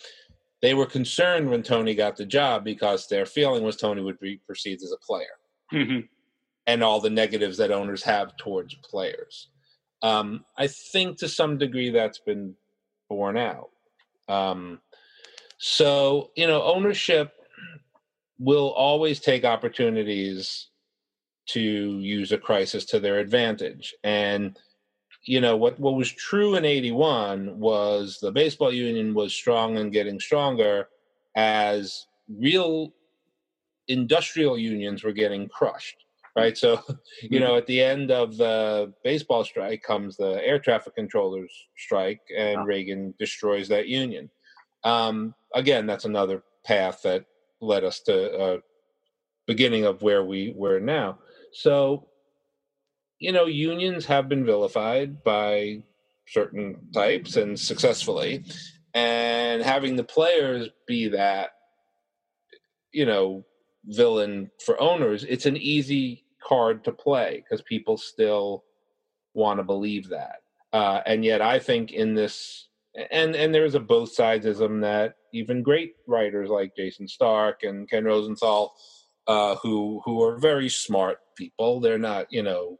they 0.61 0.73
were 0.73 0.85
concerned 0.85 1.49
when 1.49 1.63
Tony 1.63 1.95
got 1.95 2.17
the 2.17 2.25
job 2.25 2.63
because 2.63 3.07
their 3.07 3.25
feeling 3.25 3.63
was 3.63 3.77
Tony 3.77 4.01
would 4.01 4.19
be 4.19 4.41
perceived 4.47 4.83
as 4.83 4.91
a 4.91 4.97
player 4.97 5.37
mm-hmm. 5.73 5.99
And 6.69 6.83
all 6.83 7.01
the 7.01 7.09
negatives 7.09 7.57
that 7.57 7.71
owners 7.71 8.03
have 8.03 8.37
towards 8.37 8.75
players. 8.75 9.47
Um, 10.03 10.45
I 10.55 10.67
think 10.67 11.17
to 11.17 11.27
some 11.27 11.57
degree 11.57 11.89
that's 11.89 12.19
been 12.19 12.53
borne 13.09 13.37
out. 13.37 13.71
Um, 14.27 14.79
so, 15.57 16.29
you 16.35 16.45
know, 16.45 16.61
ownership 16.61 17.33
will 18.37 18.69
always 18.69 19.19
take 19.19 19.45
opportunities 19.45 20.67
to 21.47 21.59
use 21.59 22.31
a 22.31 22.37
crisis 22.37 22.85
to 22.85 22.99
their 22.99 23.17
advantage. 23.17 23.95
And, 24.03 24.55
you 25.23 25.41
know, 25.41 25.57
what, 25.57 25.79
what 25.79 25.95
was 25.95 26.11
true 26.11 26.53
in 26.53 26.65
81 26.65 27.59
was 27.59 28.19
the 28.21 28.31
baseball 28.31 28.71
union 28.71 29.15
was 29.15 29.33
strong 29.33 29.79
and 29.79 29.91
getting 29.91 30.19
stronger 30.19 30.87
as 31.35 32.05
real 32.29 32.93
industrial 33.87 34.55
unions 34.55 35.03
were 35.03 35.11
getting 35.11 35.49
crushed 35.49 36.05
right? 36.35 36.57
So 36.57 36.81
you 37.21 37.39
know 37.39 37.49
mm-hmm. 37.49 37.57
at 37.57 37.67
the 37.67 37.81
end 37.81 38.11
of 38.11 38.37
the 38.37 38.93
baseball 39.03 39.43
strike 39.43 39.83
comes 39.83 40.17
the 40.17 40.41
air 40.45 40.59
traffic 40.59 40.95
controllers 40.95 41.51
strike 41.77 42.21
and 42.35 42.65
reagan 42.65 43.13
destroys 43.19 43.67
that 43.69 43.87
union. 43.87 44.29
Um, 44.83 45.33
again 45.55 45.85
that's 45.85 46.05
another 46.05 46.43
path 46.65 47.01
that 47.03 47.25
led 47.61 47.83
us 47.83 47.99
to 48.01 48.37
uh, 48.37 48.57
beginning 49.47 49.85
of 49.85 50.01
where 50.01 50.23
we 50.23 50.53
were 50.55 50.79
now. 50.79 51.19
So 51.51 52.07
you 53.19 53.31
know 53.31 53.45
unions 53.45 54.05
have 54.05 54.29
been 54.29 54.45
vilified 54.45 55.23
by 55.23 55.83
certain 56.27 56.77
types 56.93 57.37
and 57.37 57.59
successfully 57.59 58.45
and 58.93 59.61
having 59.61 59.95
the 59.95 60.03
players 60.03 60.69
be 60.87 61.07
that 61.09 61.51
you 62.91 63.05
know 63.05 63.45
villain 63.89 64.49
for 64.65 64.79
owners, 64.81 65.25
it's 65.27 65.45
an 65.45 65.57
easy 65.57 66.23
card 66.41 66.83
to 66.85 66.91
play 66.91 67.43
because 67.43 67.61
people 67.63 67.97
still 67.97 68.63
want 69.33 69.59
to 69.59 69.63
believe 69.63 70.09
that. 70.09 70.37
Uh, 70.71 71.01
and 71.05 71.25
yet, 71.25 71.41
I 71.41 71.59
think 71.59 71.91
in 71.91 72.13
this, 72.13 72.69
and 73.11 73.35
and 73.35 73.53
there's 73.53 73.75
a 73.75 73.79
both 73.79 74.15
sidesism 74.15 74.81
that 74.81 75.15
even 75.33 75.63
great 75.63 75.93
writers 76.07 76.49
like 76.49 76.75
Jayson 76.75 77.07
Stark 77.07 77.63
and 77.63 77.89
Ken 77.89 78.05
Rosenthal, 78.05 78.73
uh, 79.27 79.55
who 79.55 80.01
who 80.05 80.23
are 80.23 80.37
very 80.37 80.69
smart 80.69 81.17
people, 81.35 81.79
they're 81.79 81.97
not 81.97 82.27
you 82.29 82.43
know 82.43 82.77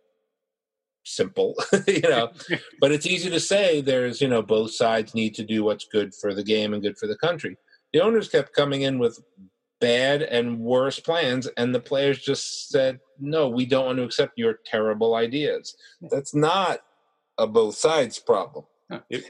simple, 1.03 1.55
you 1.87 2.01
know. 2.01 2.31
but 2.79 2.91
it's 2.91 3.07
easy 3.07 3.29
to 3.31 3.39
say 3.39 3.81
there's 3.81 4.21
you 4.21 4.27
know 4.27 4.43
both 4.43 4.71
sides 4.71 5.15
need 5.15 5.33
to 5.35 5.43
do 5.43 5.63
what's 5.63 5.85
good 5.85 6.13
for 6.13 6.33
the 6.33 6.43
game 6.43 6.73
and 6.73 6.83
good 6.83 6.97
for 6.97 7.07
the 7.07 7.17
country. 7.17 7.57
The 7.93 8.01
owners 8.01 8.29
kept 8.29 8.53
coming 8.53 8.83
in 8.83 8.99
with 8.99 9.19
bad 9.79 10.21
and 10.21 10.59
worse 10.59 10.99
plans 10.99 11.47
and 11.57 11.73
the 11.73 11.79
players 11.79 12.19
just 12.19 12.69
said 12.69 12.99
no 13.19 13.47
we 13.47 13.65
don't 13.65 13.85
want 13.85 13.97
to 13.97 14.03
accept 14.03 14.33
your 14.37 14.59
terrible 14.65 15.15
ideas. 15.15 15.75
That's 16.09 16.35
not 16.35 16.79
a 17.37 17.47
both 17.47 17.75
sides 17.75 18.19
problem. 18.19 18.65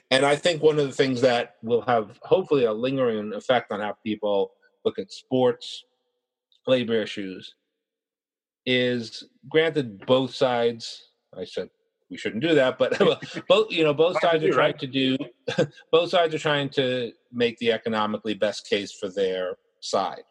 And 0.10 0.26
i 0.26 0.36
think 0.36 0.64
one 0.64 0.80
of 0.80 0.88
the 0.88 0.94
things 0.94 1.22
that 1.22 1.56
will 1.62 1.82
have 1.82 2.20
hopefully 2.24 2.66
a 2.66 2.74
lingering 2.74 3.34
effect 3.34 3.72
on 3.72 3.82
how 3.82 3.96
people 4.06 4.52
look 4.86 4.98
at 4.98 5.12
sports 5.12 5.84
labor 6.66 7.02
issues 7.02 7.56
is 8.66 9.24
granted 9.50 10.06
both 10.06 10.34
sides 10.34 11.10
i 11.38 11.44
said 11.44 11.70
we 12.10 12.18
shouldn't 12.18 12.44
do 12.44 12.54
that 12.56 12.78
but 12.78 12.98
both 13.48 13.72
you 13.72 13.84
know 13.84 13.94
both 13.94 14.20
sides 14.22 14.44
are 14.44 14.52
trying 14.52 14.78
to 14.78 14.88
do 14.88 15.18
both 15.92 16.10
sides 16.10 16.34
are 16.34 16.40
trying 16.40 16.70
to 16.70 17.12
make 17.32 17.58
the 17.58 17.72
economically 17.72 18.34
best 18.34 18.68
case 18.68 18.92
for 18.92 19.10
their 19.10 19.56
side. 19.82 20.24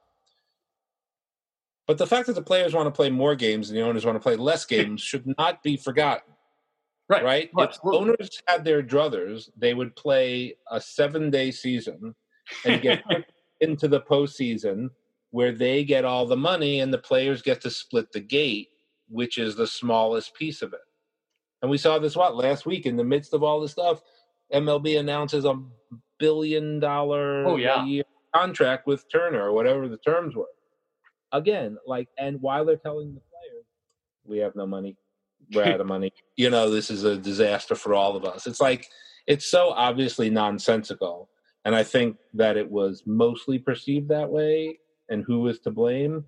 But 1.88 1.96
the 1.96 2.06
fact 2.06 2.26
that 2.26 2.34
the 2.34 2.42
players 2.42 2.74
want 2.74 2.86
to 2.86 2.92
play 2.92 3.08
more 3.08 3.34
games 3.34 3.70
and 3.70 3.78
the 3.78 3.82
owners 3.82 4.04
want 4.04 4.14
to 4.14 4.22
play 4.22 4.36
less 4.36 4.66
games 4.66 5.00
should 5.00 5.26
not 5.38 5.62
be 5.62 5.78
forgotten. 5.78 6.34
Right. 7.08 7.24
Right? 7.24 7.50
Oh, 7.56 7.62
if 7.62 7.78
owners 7.82 8.42
had 8.46 8.62
their 8.62 8.82
druthers, 8.82 9.48
they 9.56 9.72
would 9.72 9.96
play 9.96 10.54
a 10.70 10.78
seven 10.78 11.30
day 11.30 11.50
season 11.50 12.14
and 12.66 12.82
get 12.82 13.02
into 13.62 13.88
the 13.88 14.02
postseason 14.02 14.90
where 15.30 15.50
they 15.50 15.82
get 15.82 16.04
all 16.04 16.26
the 16.26 16.36
money 16.36 16.80
and 16.80 16.92
the 16.92 16.98
players 16.98 17.40
get 17.40 17.62
to 17.62 17.70
split 17.70 18.12
the 18.12 18.20
gate, 18.20 18.68
which 19.08 19.38
is 19.38 19.56
the 19.56 19.66
smallest 19.66 20.34
piece 20.34 20.60
of 20.60 20.74
it. 20.74 20.80
And 21.62 21.70
we 21.70 21.78
saw 21.78 21.98
this 21.98 22.16
what 22.16 22.36
last 22.36 22.66
week 22.66 22.84
in 22.84 22.96
the 22.96 23.04
midst 23.04 23.32
of 23.32 23.42
all 23.42 23.60
this 23.60 23.72
stuff, 23.72 24.02
MLB 24.52 25.00
announces 25.00 25.46
a 25.46 25.58
billion 26.18 26.80
dollar 26.80 27.46
oh, 27.46 27.56
yeah. 27.56 27.82
year 27.86 28.04
contract 28.34 28.86
with 28.86 29.10
Turner 29.10 29.44
or 29.44 29.52
whatever 29.52 29.88
the 29.88 29.96
terms 29.96 30.36
were. 30.36 30.44
Again, 31.32 31.76
like 31.86 32.08
and 32.18 32.40
while 32.40 32.64
they're 32.64 32.76
telling 32.76 33.14
the 33.14 33.20
players, 33.20 33.64
we 34.24 34.38
have 34.38 34.56
no 34.56 34.66
money, 34.66 34.96
we're 35.52 35.64
out 35.74 35.80
of 35.80 35.86
money. 35.86 36.12
You 36.36 36.50
know, 36.50 36.70
this 36.70 36.90
is 36.90 37.04
a 37.04 37.16
disaster 37.16 37.74
for 37.74 37.94
all 37.94 38.16
of 38.16 38.24
us. 38.24 38.46
It's 38.46 38.60
like 38.60 38.86
it's 39.26 39.50
so 39.50 39.70
obviously 39.70 40.30
nonsensical. 40.30 41.28
And 41.64 41.74
I 41.74 41.82
think 41.82 42.16
that 42.34 42.56
it 42.56 42.70
was 42.70 43.02
mostly 43.04 43.58
perceived 43.58 44.08
that 44.08 44.30
way 44.30 44.78
and 45.10 45.22
who 45.26 45.40
was 45.40 45.58
to 45.60 45.70
blame 45.70 46.24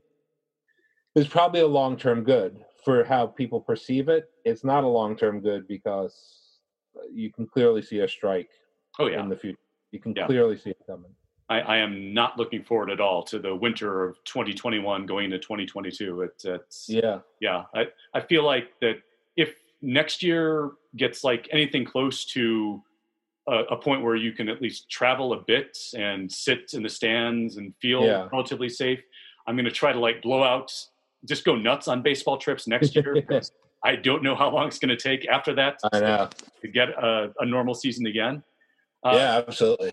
is 1.15 1.27
probably 1.27 1.61
a 1.61 1.67
long 1.67 1.97
term 1.97 2.23
good 2.25 2.59
for 2.85 3.05
how 3.05 3.27
people 3.27 3.61
perceive 3.61 4.09
it. 4.09 4.29
It's 4.45 4.65
not 4.65 4.85
a 4.85 4.89
long 4.89 5.17
term 5.17 5.41
good 5.41 5.67
because 5.67 6.15
uh, 6.97 7.03
you 7.13 7.33
can 7.33 7.47
clearly 7.47 7.83
see 7.83 8.01
a 8.01 8.09
strike 8.09 8.51
oh, 8.99 9.07
yeah. 9.07 9.23
in 9.23 9.29
the 9.29 9.37
future. 9.37 9.59
You 9.93 10.01
can 10.01 10.15
Yeah. 10.15 10.27
clearly 10.27 10.59
see 10.59 10.71
it 10.71 10.79
coming. 10.87 11.15
I, 11.51 11.61
I 11.61 11.77
am 11.79 12.15
not 12.15 12.39
looking 12.39 12.63
forward 12.63 12.91
at 12.91 13.01
all 13.01 13.25
to 13.25 13.39
the 13.41 13.55
winter 13.55 14.05
of 14.05 14.17
2021 14.25 15.05
going 15.05 15.25
into 15.27 15.39
2022. 15.39 16.23
It, 16.23 16.31
it's 16.45 16.89
Yeah. 16.89 17.19
yeah. 17.41 17.65
I, 17.75 17.89
I 18.15 18.21
feel 18.21 18.45
like 18.45 18.69
that 18.81 18.99
if 19.37 19.57
next 19.83 20.23
year 20.23 20.71
gets 20.97 21.25
like 21.25 21.49
anything 21.51 21.85
close 21.85 22.25
to 22.27 22.81
a, 23.49 23.59
a 23.71 23.77
point 23.77 24.03
where 24.03 24.15
you 24.15 24.33
can 24.33 24.49
at 24.49 24.63
least 24.63 24.89
travel 24.89 25.33
a 25.33 25.41
bit 25.41 25.77
and 25.97 26.31
sit 26.31 26.71
in 26.73 26.85
the 26.85 26.89
stands 26.89 27.57
and 27.57 27.75
feel 27.83 28.05
Yeah. 28.05 28.29
relatively 28.33 28.69
safe, 28.69 29.01
I'm 29.49 29.57
going 29.57 29.65
to 29.65 29.73
try 29.73 29.93
to 29.93 29.99
like 29.99 30.23
blow 30.23 30.45
out, 30.45 30.73
just 31.25 31.45
go 31.45 31.57
nuts 31.57 31.89
on 31.89 32.01
baseball 32.01 32.39
trips 32.39 32.69
next 32.69 32.95
year. 32.95 33.17
I 33.85 33.97
don't 33.97 34.23
know 34.23 34.37
how 34.37 34.51
long 34.51 34.69
it's 34.69 34.79
going 34.79 34.97
to 34.97 34.97
take 34.97 35.27
after 35.27 35.55
that 35.55 35.81
know. 35.93 36.29
to 36.61 36.69
get 36.69 36.91
a, 36.91 37.33
a 37.41 37.47
normal 37.47 37.75
season 37.75 38.07
again. 38.07 38.45
Uh, 39.03 39.15
yeah, 39.15 39.43
absolutely. 39.49 39.93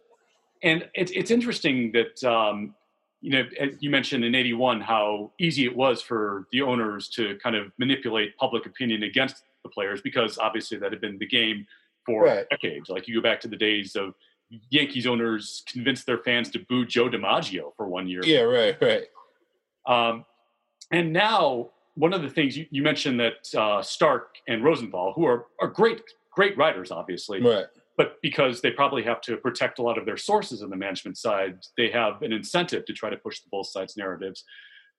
And 0.64 0.90
it's 0.94 1.12
it's 1.12 1.32
interesting 1.32 1.92
that 1.94 2.24
um, 2.24 2.76
you 3.22 3.32
know 3.32 3.44
as 3.60 3.72
you 3.80 3.90
mentioned 3.90 4.24
in 4.24 4.36
'81 4.36 4.82
how 4.82 5.32
easy 5.40 5.66
it 5.66 5.76
was 5.76 6.02
for 6.02 6.48
the 6.52 6.62
owners 6.62 7.10
to 7.10 7.38
kind 7.44 7.56
of 7.56 7.72
manipulate 7.78 8.36
public 8.38 8.66
opinion 8.66 9.04
against 9.04 9.44
the 9.64 9.70
players 9.70 10.02
because 10.02 10.38
obviously 10.38 10.78
that 10.78 10.92
had 10.92 11.02
been 11.02 11.18
the 11.18 11.28
game 11.28 11.66
for 12.06 12.24
Right. 12.24 12.46
decades. 12.50 12.90
Like 12.90 13.08
you 13.08 13.16
go 13.16 13.22
back 13.22 13.40
to 13.42 13.48
the 13.48 13.58
days 13.58 13.96
of 13.96 14.14
Yankees 14.70 15.06
owners 15.06 15.64
convinced 15.68 16.06
their 16.06 16.20
fans 16.20 16.50
to 16.52 16.60
boo 16.60 16.86
Joe 16.86 17.10
DiMaggio 17.10 17.74
for 17.76 17.88
one 17.88 18.08
year. 18.08 18.22
Yeah, 18.24 18.42
right, 18.42 18.78
right. 18.82 19.04
Um, 19.86 20.26
and 20.92 21.12
now, 21.12 21.72
one 21.96 22.14
of 22.14 22.22
the 22.22 22.30
things 22.30 22.56
you, 22.56 22.66
you 22.70 22.82
mentioned 22.82 23.20
that 23.20 23.54
uh, 23.60 23.82
Stark 23.82 24.36
and 24.48 24.64
Rosenthal, 24.64 25.12
who 25.14 25.26
are, 25.26 25.48
are 25.60 25.68
great, 25.68 26.02
great 26.32 26.58
writers, 26.58 26.92
obviously, 26.92 27.42
Right. 27.42 27.66
But 27.98 28.22
because 28.22 28.62
they 28.62 28.72
probably 28.72 29.04
have 29.04 29.20
to 29.22 29.36
protect 29.38 29.80
a 29.80 29.82
lot 29.82 29.98
of 29.98 30.06
their 30.06 30.18
sources 30.18 30.62
on 30.62 30.70
the 30.70 30.76
management 30.76 31.18
side, 31.18 31.58
they 31.76 31.90
have 31.90 32.22
an 32.22 32.32
incentive 32.32 32.86
to 32.86 32.94
try 32.94 33.10
to 33.10 33.18
push 33.18 33.40
the 33.42 33.50
both 33.52 33.68
sides 33.68 33.98
narratives. 33.98 34.44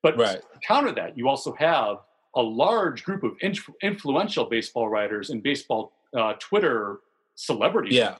But 0.02 0.16
Right. 0.18 0.42
counter 0.66 0.92
that, 0.92 1.16
you 1.16 1.28
also 1.28 1.52
have 1.54 1.98
a 2.34 2.42
large 2.42 3.04
group 3.04 3.22
of 3.22 3.36
inf- 3.40 3.70
influential 3.82 4.44
baseball 4.44 4.88
writers 4.88 5.30
and 5.30 5.42
baseball 5.42 5.92
uh, 6.16 6.34
Twitter 6.40 7.00
celebrities 7.36 7.94
Yeah. 7.94 8.16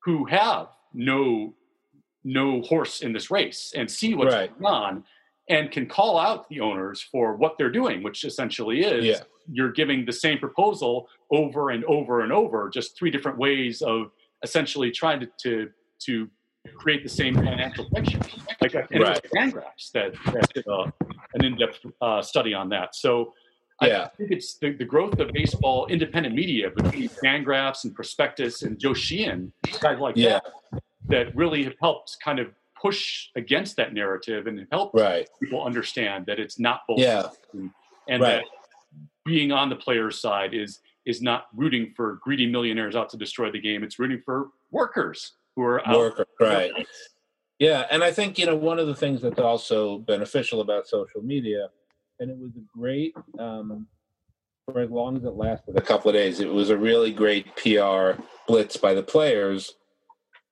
who 0.00 0.24
have 0.26 0.68
no 0.92 1.54
no 2.26 2.62
horse 2.62 3.02
in 3.02 3.12
this 3.12 3.30
race 3.30 3.74
and 3.76 3.90
see 3.90 4.14
what's 4.14 4.32
Right. 4.34 4.50
going 4.58 4.64
on 4.74 5.04
and 5.48 5.70
can 5.70 5.86
call 5.86 6.18
out 6.18 6.48
the 6.48 6.60
owners 6.60 7.02
for 7.02 7.36
what 7.36 7.58
they're 7.58 7.70
doing, 7.70 8.02
which 8.02 8.24
essentially 8.24 8.80
is 8.82 9.04
Yeah. 9.04 9.20
you're 9.50 9.72
giving 9.72 10.04
the 10.06 10.12
same 10.12 10.38
proposal 10.38 11.08
over 11.30 11.70
and 11.70 11.84
over 11.84 12.22
and 12.22 12.32
over, 12.32 12.70
just 12.70 12.96
three 12.96 13.10
different 13.10 13.36
ways 13.38 13.82
of 13.82 14.10
essentially 14.42 14.90
trying 14.90 15.20
to 15.20 15.28
to, 15.42 15.70
to 16.00 16.28
create 16.76 17.02
the 17.02 17.08
same 17.10 17.34
financial 17.34 17.84
picture. 17.90 18.18
Like 18.62 18.74
and 18.74 18.86
it 18.90 19.00
was 19.00 19.08
Right. 19.08 19.52
Fangraphs 19.52 19.92
that, 19.92 20.14
that 20.32 20.48
did 20.54 20.66
uh, 20.66 20.90
an 21.34 21.44
in-depth 21.44 21.80
uh, 22.00 22.22
study 22.22 22.54
on 22.54 22.70
that. 22.70 22.94
So 22.94 23.34
I 23.80 24.08
think 24.16 24.30
it's 24.30 24.56
the, 24.58 24.70
the 24.72 24.84
growth 24.84 25.18
of 25.18 25.30
baseball 25.32 25.86
independent 25.88 26.34
media 26.34 26.70
between 26.70 27.08
Fangraphs 27.10 27.84
and 27.84 27.94
Prospectus 27.94 28.62
and 28.62 28.78
Joe 28.78 28.94
Sheehan, 28.94 29.52
guys 29.80 29.98
like 29.98 30.16
Yeah. 30.16 30.38
that, 30.72 30.82
that 31.08 31.36
really 31.36 31.64
have 31.64 31.74
helped 31.82 32.16
kind 32.24 32.38
of 32.38 32.46
push 32.84 33.28
against 33.34 33.76
that 33.76 33.94
narrative 33.94 34.46
and 34.46 34.66
help 34.70 34.92
Right. 34.94 35.26
people 35.42 35.64
understand 35.64 36.26
that 36.26 36.38
it's 36.38 36.58
not 36.58 36.82
both 36.86 36.98
Yeah. 37.00 37.30
and, 37.54 37.70
and 38.08 38.22
Right. 38.22 38.44
that 38.44 38.44
being 39.24 39.52
on 39.52 39.70
the 39.70 39.76
player's 39.76 40.20
side 40.20 40.52
is 40.54 40.80
is 41.06 41.20
not 41.20 41.48
rooting 41.54 41.92
for 41.94 42.14
greedy 42.22 42.46
millionaires 42.46 42.96
out 42.96 43.10
to 43.10 43.16
destroy 43.18 43.50
the 43.50 43.60
game. 43.60 43.84
It's 43.84 43.98
rooting 43.98 44.22
for 44.24 44.48
workers 44.70 45.32
who 45.54 45.62
are 45.62 45.86
out. 45.86 45.98
Worker. 45.98 46.26
Right. 46.40 46.72
Yeah, 47.58 47.86
and 47.90 48.02
I 48.02 48.10
think 48.10 48.38
you 48.38 48.46
know 48.46 48.56
one 48.56 48.78
of 48.78 48.86
the 48.86 48.94
things 48.94 49.20
that's 49.22 49.38
also 49.38 49.98
beneficial 49.98 50.60
about 50.62 50.86
social 50.86 51.22
media, 51.22 51.68
and 52.20 52.30
it 52.30 52.36
was 52.38 52.52
a 52.56 52.78
great 52.78 53.14
um, 53.38 53.86
for 54.64 54.80
as 54.80 54.90
long 54.90 55.16
as 55.16 55.24
it 55.24 55.34
lasted, 55.34 55.76
a 55.76 55.80
couple 55.82 56.08
of 56.08 56.14
days. 56.14 56.40
It 56.40 56.48
was 56.52 56.70
a 56.70 56.76
really 56.76 57.12
great 57.12 57.54
PR 57.56 58.20
blitz 58.48 58.76
by 58.78 58.94
the 58.94 59.02
players, 59.02 59.74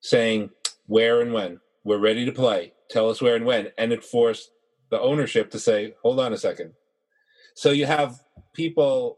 saying 0.01 0.51
where 0.87 1.21
and 1.21 1.33
when 1.33 1.59
we're 1.83 1.97
ready 1.97 2.25
to 2.25 2.31
play. 2.31 2.73
Tell 2.89 3.09
us 3.09 3.21
where 3.21 3.35
and 3.35 3.45
when, 3.45 3.69
and 3.77 3.91
it 3.91 4.03
forced 4.03 4.51
the 4.89 4.99
ownership 4.99 5.49
to 5.51 5.59
say, 5.59 5.95
"Hold 6.01 6.19
on 6.19 6.33
a 6.33 6.37
second. 6.37 6.73
So 7.55 7.71
you 7.71 7.85
have 7.85 8.21
people 8.53 9.17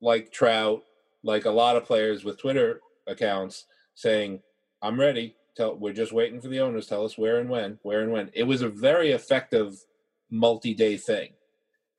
like 0.00 0.32
Trout, 0.32 0.82
like 1.22 1.44
a 1.44 1.50
lot 1.50 1.76
of 1.76 1.84
players 1.84 2.24
with 2.24 2.38
Twitter 2.38 2.80
accounts, 3.06 3.66
saying, 3.94 4.42
"I'm 4.82 4.98
ready." 4.98 5.36
Tell 5.56 5.76
we're 5.76 5.92
just 5.92 6.12
waiting 6.12 6.40
for 6.40 6.48
the 6.48 6.60
owners. 6.60 6.86
Tell 6.86 7.04
us 7.04 7.16
where 7.16 7.38
and 7.38 7.48
when, 7.48 7.78
where 7.82 8.02
and 8.02 8.12
when. 8.12 8.30
It 8.34 8.42
was 8.44 8.62
a 8.62 8.68
very 8.68 9.12
effective 9.12 9.74
multi-day 10.30 10.96
thing, 10.96 11.32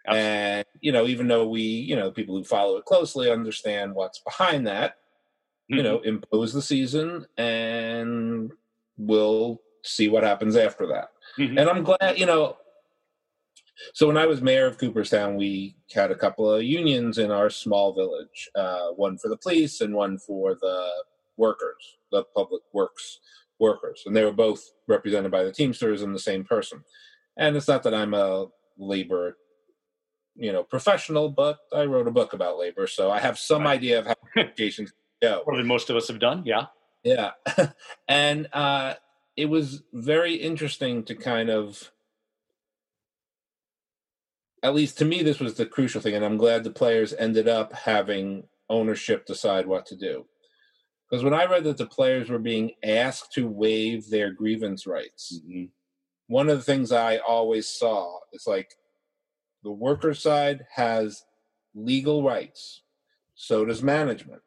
and 0.08 0.66
you 0.82 0.92
know, 0.92 1.08
even 1.08 1.28
though 1.28 1.48
we, 1.48 1.62
you 1.62 1.96
know, 1.96 2.12
people 2.12 2.36
who 2.36 2.44
follow 2.44 2.78
it 2.78 2.86
closely 2.86 3.32
understand 3.32 3.96
what's 3.96 4.20
behind 4.20 4.68
that, 4.68 4.98
you 5.68 5.78
mm-hmm. 5.78 5.86
know, 5.86 6.00
impose 6.02 6.54
the 6.54 6.62
season, 6.62 7.26
and 7.38 8.52
we'll 8.98 9.62
see 9.86 10.10
what 10.10 10.24
happens 10.24 10.56
after 10.56 10.86
that. 10.88 11.10
Mhm. 11.38 11.60
And 11.60 11.70
I'm 11.70 11.84
glad, 11.84 12.18
you 12.18 12.26
know. 12.26 12.58
So 13.94 14.08
when 14.08 14.18
I 14.18 14.26
was 14.26 14.42
mayor 14.42 14.66
of 14.66 14.78
Cooperstown, 14.78 15.36
we 15.36 15.76
had 15.94 16.10
a 16.12 16.16
couple 16.16 16.50
of 16.50 16.64
unions 16.64 17.18
in 17.18 17.30
our 17.30 17.50
small 17.50 17.94
village, 17.94 18.50
uh, 18.56 18.90
one 18.92 19.18
for 19.18 19.28
the 19.30 19.38
police 19.38 19.82
and 19.82 19.94
one 19.94 20.18
for 20.18 20.56
the 20.56 20.90
workers, 21.38 21.98
the 22.12 22.24
public 22.36 22.62
works 22.74 23.20
workers, 23.60 24.04
and 24.06 24.14
they 24.16 24.24
were 24.26 24.34
both 24.34 24.74
represented 24.88 25.32
by 25.32 25.42
the 25.44 25.52
Teamsters 25.52 26.02
and 26.02 26.14
the 26.14 26.20
same 26.20 26.44
person. 26.44 26.84
And 27.38 27.56
it's 27.56 27.68
not 27.70 27.84
that 27.84 27.94
I'm 27.94 28.14
a 28.14 28.48
labor, 28.78 29.38
you 30.36 30.52
know, 30.52 30.64
professional, 30.64 31.30
but 31.30 31.60
I 31.74 31.86
wrote 31.86 32.08
a 32.08 32.12
book 32.12 32.34
about 32.34 32.58
labor, 32.58 32.86
so 32.88 33.12
I 33.12 33.20
have 33.20 33.40
some 33.40 33.64
Right. 33.64 33.76
idea 33.78 34.00
of 34.00 34.08
how 34.08 34.16
negotiations 34.36 34.92
go. 35.22 35.44
More 35.48 35.56
than 35.56 35.68
most 35.68 35.90
of 35.90 35.96
us 35.96 36.08
have 36.10 36.20
done. 36.20 36.44
Yeah. 36.46 36.66
Yeah. 37.04 37.32
and 38.10 38.48
uh, 38.52 38.96
it 39.36 39.46
was 39.46 39.84
very 39.94 40.36
interesting 40.36 41.04
to 41.06 41.16
kind 41.16 41.50
of, 41.50 41.92
at 44.64 44.74
least 44.74 44.98
to 45.00 45.06
me, 45.06 45.22
this 45.22 45.40
was 45.40 45.56
the 45.56 45.66
crucial 45.66 46.02
thing. 46.02 46.16
And 46.16 46.26
I'm 46.26 46.38
glad 46.38 46.64
the 46.64 46.72
players 46.72 47.14
ended 47.14 47.48
up 47.48 47.74
having 47.74 48.48
ownership 48.70 49.26
decide 49.26 49.68
what 49.68 49.86
to 49.88 49.96
do. 49.96 50.26
Because 51.10 51.24
when 51.24 51.34
I 51.34 51.46
read 51.46 51.66
that 51.66 51.78
the 51.78 51.86
players 51.86 52.30
were 52.30 52.40
being 52.40 52.72
asked 52.84 53.32
to 53.34 53.48
waive 53.48 54.10
their 54.10 54.32
grievance 54.32 54.88
rights, 54.88 55.40
Mhm. 55.46 55.70
one 56.28 56.50
of 56.50 56.58
the 56.58 56.64
things 56.64 56.92
I 56.92 57.18
always 57.18 57.68
saw 57.68 58.20
is 58.34 58.48
like 58.48 58.76
the 59.64 59.72
worker 59.72 60.14
side 60.16 60.66
has 60.72 61.26
legal 61.76 62.24
rights, 62.24 62.82
so 63.36 63.66
does 63.66 63.84
management. 63.84 64.42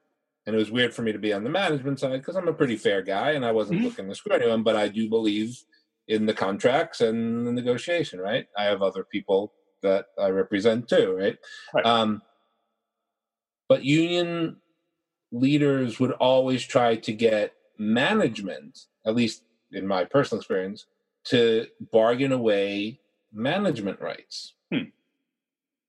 And 0.49 0.57
it 0.57 0.59
was 0.59 0.71
weird 0.71 0.95
for 0.95 1.03
me 1.03 1.13
to 1.13 1.19
be 1.19 1.35
on 1.35 1.45
the 1.45 1.51
management 1.51 2.01
side 2.01 2.21
because 2.23 2.35
I'm 2.35 2.49
a 2.49 2.55
pretty 2.55 2.77
fair 2.77 3.03
guy 3.03 3.33
and 3.33 3.45
I 3.45 3.53
wasn't 3.53 3.81
Mhm. 3.81 3.85
looking 3.85 4.09
to 4.09 4.15
screw 4.15 4.33
anyone, 4.35 4.63
but 4.63 4.77
I 4.77 4.89
do 4.89 5.07
believe 5.07 5.63
in 6.07 6.25
the 6.25 6.33
contracts 6.33 7.03
and 7.03 7.47
the 7.47 7.53
negotiation, 7.53 8.19
right? 8.19 8.49
I 8.57 8.65
have 8.65 8.81
other 8.81 9.05
people 9.05 9.53
that 9.83 10.07
I 10.17 10.31
represent 10.31 10.89
too, 10.89 11.13
right? 11.13 11.37
Right. 11.75 11.85
Um, 11.85 12.23
but 13.69 13.85
union 13.85 14.63
leaders 15.33 16.01
would 16.01 16.13
always 16.13 16.65
try 16.65 16.97
to 16.97 17.13
get 17.13 17.55
management, 17.77 18.87
at 19.05 19.15
least 19.15 19.45
in 19.73 19.87
my 19.87 20.07
personal 20.07 20.41
experience, 20.41 20.87
to 21.25 21.67
bargain 21.93 22.33
away 22.33 23.03
management 23.35 24.01
rights. 24.01 24.55
Hmm. 24.73 24.85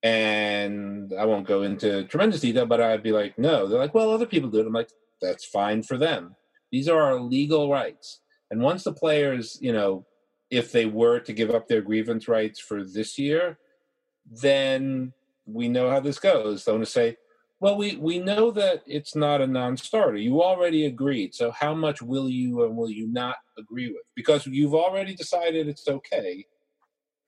And 0.02 1.12
I 1.18 1.26
won't 1.26 1.46
go 1.46 1.62
into 1.62 2.04
tremendous 2.04 2.40
detail, 2.40 2.66
but 2.66 2.80
I'd 2.80 3.02
be 3.02 3.12
like, 3.12 3.38
no. 3.38 3.66
They're 3.66 3.78
like, 3.78 3.94
well, 3.94 4.10
other 4.10 4.26
people 4.26 4.48
do 4.48 4.60
it. 4.60 4.66
I'm 4.66 4.72
like, 4.72 4.90
that's 5.20 5.44
fine 5.44 5.82
for 5.82 5.98
them. 5.98 6.36
These 6.72 6.88
are 6.88 7.00
our 7.00 7.20
legal 7.20 7.70
rights. 7.70 8.20
And 8.50 8.62
once 8.62 8.84
the 8.84 8.92
players, 8.92 9.58
you 9.60 9.72
know, 9.72 10.06
if 10.50 10.72
they 10.72 10.86
were 10.86 11.20
to 11.20 11.32
give 11.32 11.50
up 11.50 11.68
their 11.68 11.82
grievance 11.82 12.28
rights 12.28 12.58
for 12.58 12.84
this 12.84 13.18
year, 13.18 13.58
then 14.26 15.12
we 15.46 15.68
know 15.68 15.90
how 15.90 16.00
this 16.00 16.18
goes. 16.18 16.64
They're 16.64 16.74
going 16.74 16.84
to 16.84 16.90
say, 16.90 17.16
well, 17.60 17.76
we, 17.76 17.96
we 17.96 18.18
know 18.18 18.50
that 18.52 18.82
it's 18.86 19.14
not 19.14 19.42
a 19.42 19.46
non 19.46 19.76
starter. 19.76 20.16
You 20.16 20.42
already 20.42 20.86
agreed. 20.86 21.34
So 21.34 21.50
how 21.50 21.74
much 21.74 22.00
will 22.00 22.28
you 22.28 22.64
and 22.64 22.76
will 22.76 22.90
you 22.90 23.06
not 23.06 23.36
agree 23.58 23.88
with? 23.88 24.02
Because 24.16 24.46
you've 24.46 24.74
already 24.74 25.14
decided 25.14 25.68
it's 25.68 25.86
okay 25.86 26.46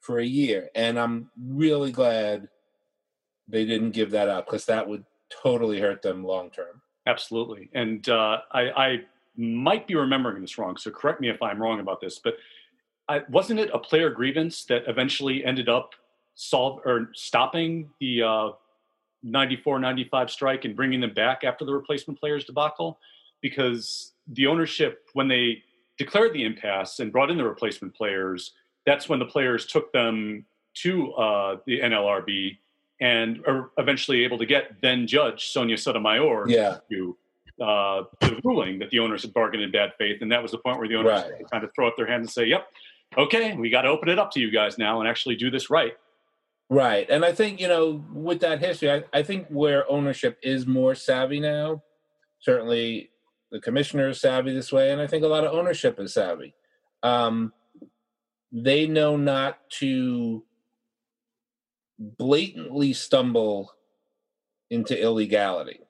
for 0.01 0.19
a 0.19 0.25
year. 0.25 0.71
And 0.75 0.99
I'm 0.99 1.31
really 1.39 1.93
glad 1.93 2.49
they 3.53 3.65
didn't 3.67 3.91
give 3.91 4.11
that 4.11 4.29
up 4.29 4.47
because 4.47 4.65
that 4.65 4.89
would 4.89 5.05
totally 5.31 5.79
hurt 5.79 6.03
them 6.03 6.25
long 6.25 6.51
term. 6.51 6.81
Absolutely. 7.07 7.69
And 7.75 8.09
uh, 8.09 8.39
I, 8.51 8.61
I 8.71 9.01
might 9.37 9.87
be 9.87 9.95
remembering 9.95 10.41
this 10.41 10.59
wrong. 10.59 10.77
So 10.77 10.91
correct 10.91 11.21
me 11.21 11.29
if 11.29 11.41
I'm 11.43 11.61
wrong 11.61 11.79
about 11.79 12.01
this. 12.01 12.19
But 12.19 12.35
I, 13.09 13.21
wasn't 13.29 13.61
it 13.61 13.71
a 13.73 13.79
player 13.79 14.11
grievance 14.11 14.65
that 14.65 14.85
eventually 14.89 15.45
ended 15.45 15.69
up 15.69 15.91
solve 16.35 16.81
or 16.85 17.11
stopping 17.13 17.91
the 18.01 18.23
uh, 18.23 18.49
94 19.23 19.79
95 19.79 20.31
strike 20.31 20.65
and 20.65 20.75
bringing 20.75 21.01
them 21.01 21.13
back 21.13 21.45
after 21.45 21.65
the 21.65 21.73
replacement 21.73 22.19
players 22.19 22.45
debacle 22.45 22.99
because 23.43 24.13
the 24.29 24.47
ownership 24.47 25.09
when 25.13 25.29
they 25.29 25.63
declared 25.99 26.33
the 26.33 26.45
impasse 26.45 26.99
and 27.01 27.13
brought 27.13 27.31
in 27.31 27.37
the 27.37 27.45
replacement 27.45 27.95
players 27.95 28.53
that's 28.87 29.09
when 29.09 29.19
the 29.19 29.27
players 29.27 29.67
took 29.67 29.93
them 29.93 30.45
to 30.75 31.13
uh, 31.13 31.57
the 31.67 31.81
NLRB 31.81 32.57
and 33.03 33.43
are 33.49 33.71
eventually 33.79 34.23
able 34.23 34.39
to 34.39 34.47
get 34.47 34.81
then 34.81 35.09
judge 35.09 35.49
Sonia 35.49 35.77
Sotomayor 35.77 36.49
yeah. 36.49 36.79
to 36.89 37.17
uh, 37.61 38.05
the 38.21 38.41
ruling 38.45 38.79
that 38.79 38.91
the 38.91 39.01
owners 39.01 39.23
had 39.23 39.35
bargained 39.35 39.63
in 39.63 39.73
bad 39.73 39.93
faith, 39.99 40.23
and 40.23 40.31
that 40.31 40.41
was 40.41 40.53
the 40.53 40.59
point 40.59 40.79
where 40.79 40.87
the 40.87 40.95
owners 40.95 41.25
right. 41.25 41.51
kind 41.51 41.65
of 41.65 41.71
throw 41.75 41.89
up 41.89 41.97
their 41.97 42.07
hands 42.07 42.21
and 42.21 42.31
say, 42.31 42.47
"Yep, 42.47 42.67
okay, 43.19 43.57
we 43.57 43.71
got 43.71 43.83
to 43.83 43.89
open 43.89 44.09
it 44.09 44.21
up 44.21 44.31
to 44.33 44.41
you 44.41 44.53
guys 44.53 44.79
now 44.79 45.01
and 45.01 45.09
actually 45.09 45.35
do 45.35 45.51
this 45.51 45.69
right." 45.69 45.95
Right. 46.71 47.11
And 47.11 47.23
I 47.23 47.33
think, 47.33 47.61
you 47.61 47.69
know, 47.69 48.03
with 48.15 48.41
that 48.41 48.61
history, 48.61 48.91
I, 48.91 49.03
I 49.13 49.23
think 49.23 49.47
where 49.49 49.91
ownership 49.91 50.39
is 50.43 50.67
more 50.67 50.95
savvy 50.95 51.39
now, 51.39 51.83
certainly 52.39 53.11
the 53.51 53.61
commissioner 53.61 54.09
is 54.09 54.21
savvy 54.21 54.55
this 54.55 54.73
way, 54.73 54.93
and 54.93 55.01
I 55.01 55.07
think 55.09 55.25
a 55.25 55.29
lot 55.29 55.45
of 55.45 55.53
ownership 55.53 56.01
is 56.01 56.15
savvy. 56.15 56.55
Um, 57.03 57.53
they 58.53 58.87
know 58.87 59.17
not 59.17 59.59
to 59.81 60.45
blatantly 62.03 62.93
stumble 62.93 63.73
into 64.71 65.01
illegality. 65.01 65.81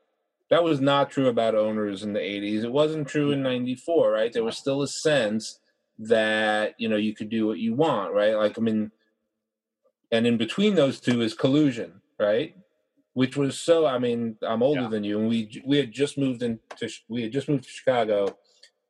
That 0.50 0.64
was 0.64 0.80
not 0.80 1.10
true 1.10 1.28
about 1.28 1.54
owners 1.54 2.02
in 2.02 2.12
the 2.12 2.20
80s. 2.20 2.64
It 2.64 2.72
wasn't 2.72 3.08
true 3.08 3.30
in 3.30 3.42
94, 3.42 4.10
right? 4.10 4.32
There 4.32 4.44
was 4.44 4.58
still 4.58 4.82
a 4.82 4.88
sense 4.88 5.60
that, 5.98 6.74
you 6.78 6.88
know, 6.88 6.96
you 6.96 7.14
could 7.14 7.30
do 7.30 7.46
what 7.46 7.58
you 7.58 7.74
want, 7.74 8.12
right? 8.12 8.34
Like, 8.34 8.58
I 8.58 8.60
mean, 8.60 8.90
and 10.10 10.26
in 10.26 10.36
between 10.36 10.74
those 10.74 11.00
two 11.00 11.22
is 11.22 11.32
collusion, 11.32 12.02
right? 12.20 12.54
Which 13.14 13.36
was 13.36 13.58
so. 13.58 13.86
I 13.86 13.98
mean, 13.98 14.36
I'm 14.42 14.62
older 14.62 14.82
yeah. 14.82 14.88
than 14.88 15.04
you, 15.04 15.18
and 15.18 15.28
we 15.28 15.62
we 15.66 15.78
had 15.78 15.90
just 15.90 16.16
moved 16.16 16.42
into 16.42 16.60
we 17.08 17.22
had 17.22 17.32
just 17.32 17.48
moved 17.48 17.64
to 17.64 17.70
Chicago 17.70 18.36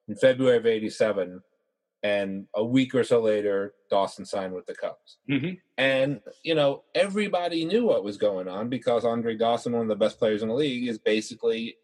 in 0.09 0.17
February 0.17 0.59
of 0.59 0.67
'87, 0.67 1.43
and 2.03 2.47
a 2.55 2.65
week 2.65 2.95
or 2.95 3.05
so 3.05 3.21
later, 3.21 3.75
Dawson 3.89 4.25
signed 4.25 4.55
with 4.55 4.67
the 4.67 4.75
Cubs. 4.75 5.19
Mm-hmm. 5.31 5.55
And 5.79 6.21
you 6.43 6.55
know, 6.55 6.83
everybody 6.95 7.65
knew 7.65 7.87
what 7.87 8.05
was 8.05 8.17
going 8.17 8.49
on 8.49 8.69
because 8.69 9.05
Andre 9.05 9.37
Dawson, 9.37 9.73
one 9.73 9.83
of 9.83 9.89
the 9.89 9.97
best 9.97 10.19
players 10.19 10.43
in 10.43 10.49
the 10.49 10.55
league, 10.55 10.89
is 10.89 10.99
basically 10.99 11.77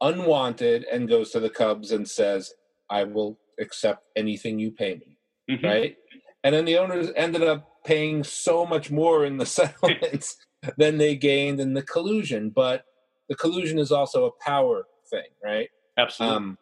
unwanted 0.00 0.84
and 0.84 1.08
goes 1.08 1.30
to 1.30 1.40
the 1.40 1.50
Cubs 1.50 1.92
and 1.92 2.08
says, 2.08 2.54
"I 2.88 3.04
will 3.04 3.38
accept 3.60 4.04
anything 4.16 4.58
you 4.58 4.70
pay 4.70 4.94
me." 4.94 5.18
Mm-hmm. 5.50 5.66
Right? 5.66 5.96
And 6.44 6.54
then 6.54 6.64
the 6.64 6.78
owners 6.78 7.10
ended 7.14 7.42
up 7.42 7.84
paying 7.84 8.24
so 8.24 8.64
much 8.64 8.90
more 8.90 9.24
in 9.24 9.36
the 9.36 9.46
settlements 9.58 10.36
than 10.76 10.98
they 10.98 11.16
gained 11.16 11.60
in 11.60 11.74
the 11.74 11.82
collusion. 11.82 12.50
But 12.50 12.84
the 13.28 13.34
collusion 13.34 13.78
is 13.78 13.92
also 13.92 14.26
a 14.26 14.44
power 14.44 14.86
thing, 15.10 15.28
right? 15.44 15.68
Absolutely. 15.98 16.36
Um, 16.36 16.58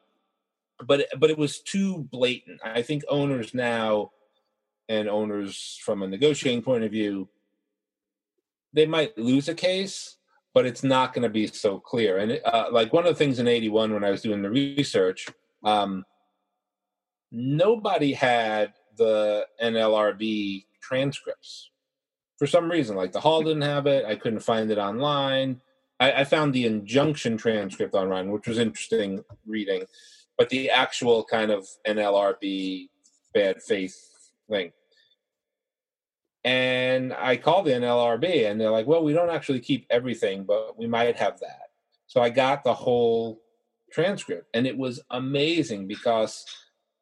but 0.86 1.06
but 1.18 1.30
it 1.30 1.38
was 1.38 1.60
too 1.60 1.98
blatant. 2.10 2.60
I 2.64 2.82
think 2.82 3.02
owners 3.08 3.54
now 3.54 4.12
and 4.88 5.08
owners 5.08 5.78
from 5.84 6.02
a 6.02 6.08
negotiating 6.08 6.62
point 6.62 6.84
of 6.84 6.90
view, 6.90 7.28
they 8.72 8.86
might 8.86 9.16
lose 9.16 9.48
a 9.48 9.54
case, 9.54 10.16
but 10.52 10.66
it's 10.66 10.82
not 10.82 11.12
going 11.12 11.22
to 11.22 11.28
be 11.28 11.46
so 11.46 11.78
clear. 11.78 12.18
And 12.18 12.40
uh, 12.44 12.66
like 12.72 12.92
one 12.92 13.06
of 13.06 13.12
the 13.12 13.18
things 13.18 13.38
in 13.38 13.48
'81 13.48 13.94
when 13.94 14.04
I 14.04 14.10
was 14.10 14.22
doing 14.22 14.42
the 14.42 14.50
research, 14.50 15.26
um, 15.64 16.04
nobody 17.30 18.12
had 18.12 18.72
the 18.96 19.46
NLRB 19.62 20.64
transcripts 20.80 21.70
for 22.38 22.46
some 22.46 22.70
reason. 22.70 22.96
Like 22.96 23.12
the 23.12 23.20
hall 23.20 23.42
didn't 23.42 23.62
have 23.62 23.86
it. 23.86 24.04
I 24.04 24.16
couldn't 24.16 24.40
find 24.40 24.70
it 24.70 24.78
online. 24.78 25.60
I, 26.00 26.12
I 26.12 26.24
found 26.24 26.52
the 26.52 26.66
injunction 26.66 27.36
transcript 27.36 27.94
online, 27.94 28.30
which 28.30 28.48
was 28.48 28.58
interesting 28.58 29.22
reading, 29.46 29.84
but 30.40 30.48
the 30.48 30.70
actual 30.70 31.22
kind 31.22 31.50
of 31.50 31.68
NLRB 31.86 32.88
bad 33.34 33.62
faith 33.62 33.94
thing. 34.48 34.72
And 36.44 37.12
I 37.12 37.36
called 37.36 37.66
the 37.66 37.72
NLRB, 37.72 38.50
and 38.50 38.58
they're 38.58 38.70
like, 38.70 38.86
"Well, 38.86 39.04
we 39.04 39.12
don't 39.12 39.28
actually 39.28 39.60
keep 39.60 39.86
everything, 39.90 40.44
but 40.44 40.78
we 40.78 40.86
might 40.86 41.14
have 41.16 41.38
that." 41.40 41.72
So 42.06 42.22
I 42.22 42.30
got 42.30 42.64
the 42.64 42.72
whole 42.72 43.42
transcript, 43.92 44.48
and 44.54 44.66
it 44.66 44.78
was 44.78 45.02
amazing 45.10 45.86
because 45.86 46.46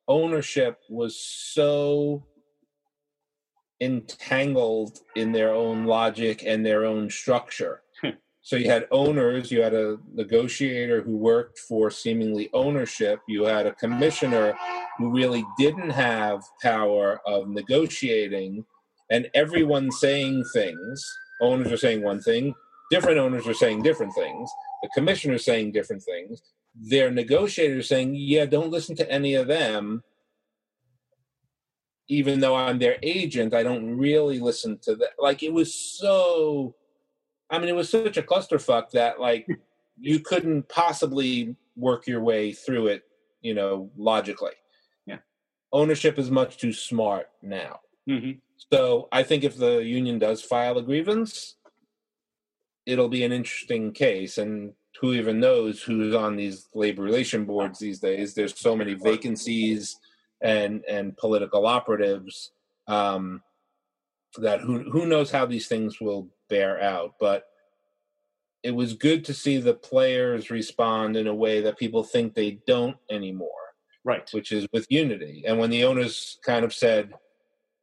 ownership 0.08 0.80
was 0.88 1.16
so 1.16 2.26
entangled 3.80 4.98
in 5.14 5.30
their 5.30 5.54
own 5.54 5.84
logic 5.84 6.42
and 6.44 6.66
their 6.66 6.84
own 6.84 7.08
structure. 7.08 7.84
So 8.48 8.56
you 8.56 8.70
had 8.70 8.86
owners, 8.90 9.52
you 9.52 9.60
had 9.60 9.74
a 9.74 9.98
negotiator 10.14 11.02
who 11.02 11.18
worked 11.18 11.58
for 11.58 11.90
seemingly 11.90 12.48
ownership, 12.54 13.20
you 13.28 13.44
had 13.44 13.66
a 13.66 13.74
commissioner 13.74 14.56
who 14.96 15.10
really 15.10 15.44
didn't 15.58 15.90
have 15.90 16.42
power 16.62 17.20
of 17.26 17.50
negotiating, 17.50 18.64
and 19.10 19.28
everyone 19.34 19.92
saying 19.92 20.44
things. 20.54 21.06
Owners 21.42 21.70
are 21.70 21.76
saying 21.76 22.02
one 22.02 22.22
thing, 22.22 22.54
different 22.90 23.18
owners 23.18 23.46
are 23.46 23.52
saying 23.52 23.82
different 23.82 24.14
things, 24.14 24.50
the 24.82 24.88
commissioner 24.94 25.36
saying 25.36 25.72
different 25.72 26.02
things, 26.02 26.40
their 26.74 27.10
negotiators 27.10 27.86
saying, 27.86 28.14
Yeah, 28.14 28.46
don't 28.46 28.70
listen 28.70 28.96
to 28.96 29.12
any 29.12 29.34
of 29.34 29.46
them 29.46 30.02
even 32.08 32.40
though 32.40 32.56
I'm 32.56 32.78
their 32.78 32.96
agent, 33.02 33.52
I 33.52 33.62
don't 33.62 33.98
really 33.98 34.40
listen 34.40 34.78
to 34.84 34.96
that. 34.96 35.10
Like 35.18 35.42
it 35.42 35.52
was 35.52 35.74
so, 35.74 36.74
I 37.50 37.58
mean, 37.58 37.68
it 37.68 37.74
was 37.74 37.88
such 37.88 38.16
a 38.16 38.22
clusterfuck 38.22 38.90
that 38.90 39.20
like 39.20 39.46
you 40.00 40.20
couldn't 40.20 40.68
possibly 40.68 41.56
work 41.76 42.06
your 42.06 42.20
way 42.20 42.52
through 42.52 42.88
it, 42.88 43.04
you 43.40 43.54
know, 43.54 43.90
logically. 43.96 44.52
Yeah. 45.06 45.18
Ownership 45.72 46.18
is 46.18 46.30
much 46.30 46.58
too 46.58 46.72
smart 46.72 47.28
now. 47.42 47.80
Mm-hmm. 48.08 48.38
So 48.72 49.08
I 49.12 49.22
think 49.22 49.44
if 49.44 49.56
the 49.56 49.78
union 49.78 50.18
does 50.18 50.42
file 50.42 50.78
a 50.78 50.82
grievance, 50.82 51.56
it'll 52.86 53.08
be 53.08 53.24
an 53.24 53.32
interesting 53.32 53.92
case. 53.92 54.38
And 54.38 54.72
who 55.00 55.12
even 55.12 55.38
knows 55.38 55.82
who's 55.82 56.14
on 56.14 56.36
these 56.36 56.68
labor 56.74 57.02
relation 57.02 57.44
boards 57.44 57.78
these 57.78 58.00
days? 58.00 58.34
There's 58.34 58.58
so 58.58 58.74
many 58.74 58.94
vacancies 58.94 59.96
and 60.40 60.84
and 60.88 61.16
political 61.16 61.66
operatives 61.66 62.52
um, 62.86 63.42
that 64.38 64.60
who 64.60 64.90
who 64.90 65.06
knows 65.06 65.30
how 65.30 65.46
these 65.46 65.68
things 65.68 66.00
will 66.00 66.28
bear 66.48 66.80
out 66.80 67.14
but 67.20 67.44
it 68.62 68.72
was 68.72 68.94
good 68.94 69.24
to 69.24 69.32
see 69.32 69.58
the 69.58 69.74
players 69.74 70.50
respond 70.50 71.16
in 71.16 71.26
a 71.26 71.34
way 71.34 71.60
that 71.60 71.78
people 71.78 72.02
think 72.02 72.34
they 72.34 72.58
don't 72.66 72.96
anymore 73.10 73.50
right 74.04 74.28
which 74.32 74.52
is 74.52 74.66
with 74.72 74.86
unity 74.90 75.44
and 75.46 75.58
when 75.58 75.70
the 75.70 75.84
owners 75.84 76.38
kind 76.44 76.64
of 76.64 76.74
said 76.74 77.12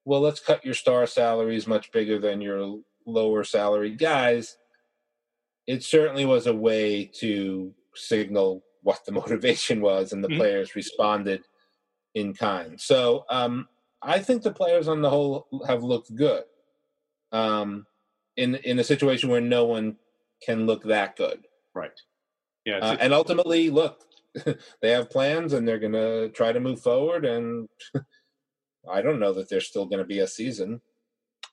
well 0.03 0.21
let's 0.21 0.39
cut 0.39 0.63
your 0.65 0.73
star 0.73 1.05
salaries 1.05 1.67
much 1.67 1.91
bigger 1.91 2.19
than 2.19 2.41
your 2.41 2.79
lower 3.05 3.43
salary 3.43 3.91
guys 3.91 4.57
it 5.67 5.83
certainly 5.83 6.25
was 6.25 6.47
a 6.47 6.53
way 6.53 7.05
to 7.05 7.73
signal 7.95 8.63
what 8.81 9.03
the 9.05 9.11
motivation 9.21 9.81
was 9.81 10.13
and 10.13 10.23
the 10.23 10.27
mm-hmm. 10.27 10.37
players 10.37 10.75
responded 10.75 11.43
in 12.13 12.33
kind. 12.33 12.79
So 12.79 13.25
um, 13.29 13.67
I 14.01 14.19
think 14.19 14.41
the 14.41 14.53
players 14.53 14.87
on 14.87 15.01
the 15.01 15.09
whole 15.09 15.47
have 15.67 15.83
looked 15.83 16.15
good 16.15 16.43
um, 17.31 17.85
in 18.37 18.55
in 18.55 18.79
a 18.79 18.83
situation 18.83 19.29
where 19.29 19.41
no 19.41 19.65
one 19.65 19.97
can 20.43 20.65
look 20.65 20.83
that 20.83 21.15
good. 21.15 21.45
Right. 21.73 21.99
Yeah. 22.65 22.77
Uh, 22.77 22.97
and 22.99 23.13
ultimately, 23.13 23.69
look, 23.69 24.01
they 24.81 24.91
have 24.91 25.09
plans 25.09 25.53
and 25.53 25.67
they're 25.67 25.79
going 25.79 25.93
to 25.93 26.29
try 26.29 26.51
to 26.51 26.59
move 26.59 26.81
forward. 26.81 27.25
And 27.25 27.69
I 28.89 29.01
don't 29.01 29.19
know 29.19 29.33
that 29.33 29.49
there's 29.49 29.67
still 29.67 29.85
going 29.85 29.99
to 29.99 30.05
be 30.05 30.19
a 30.19 30.27
season. 30.27 30.81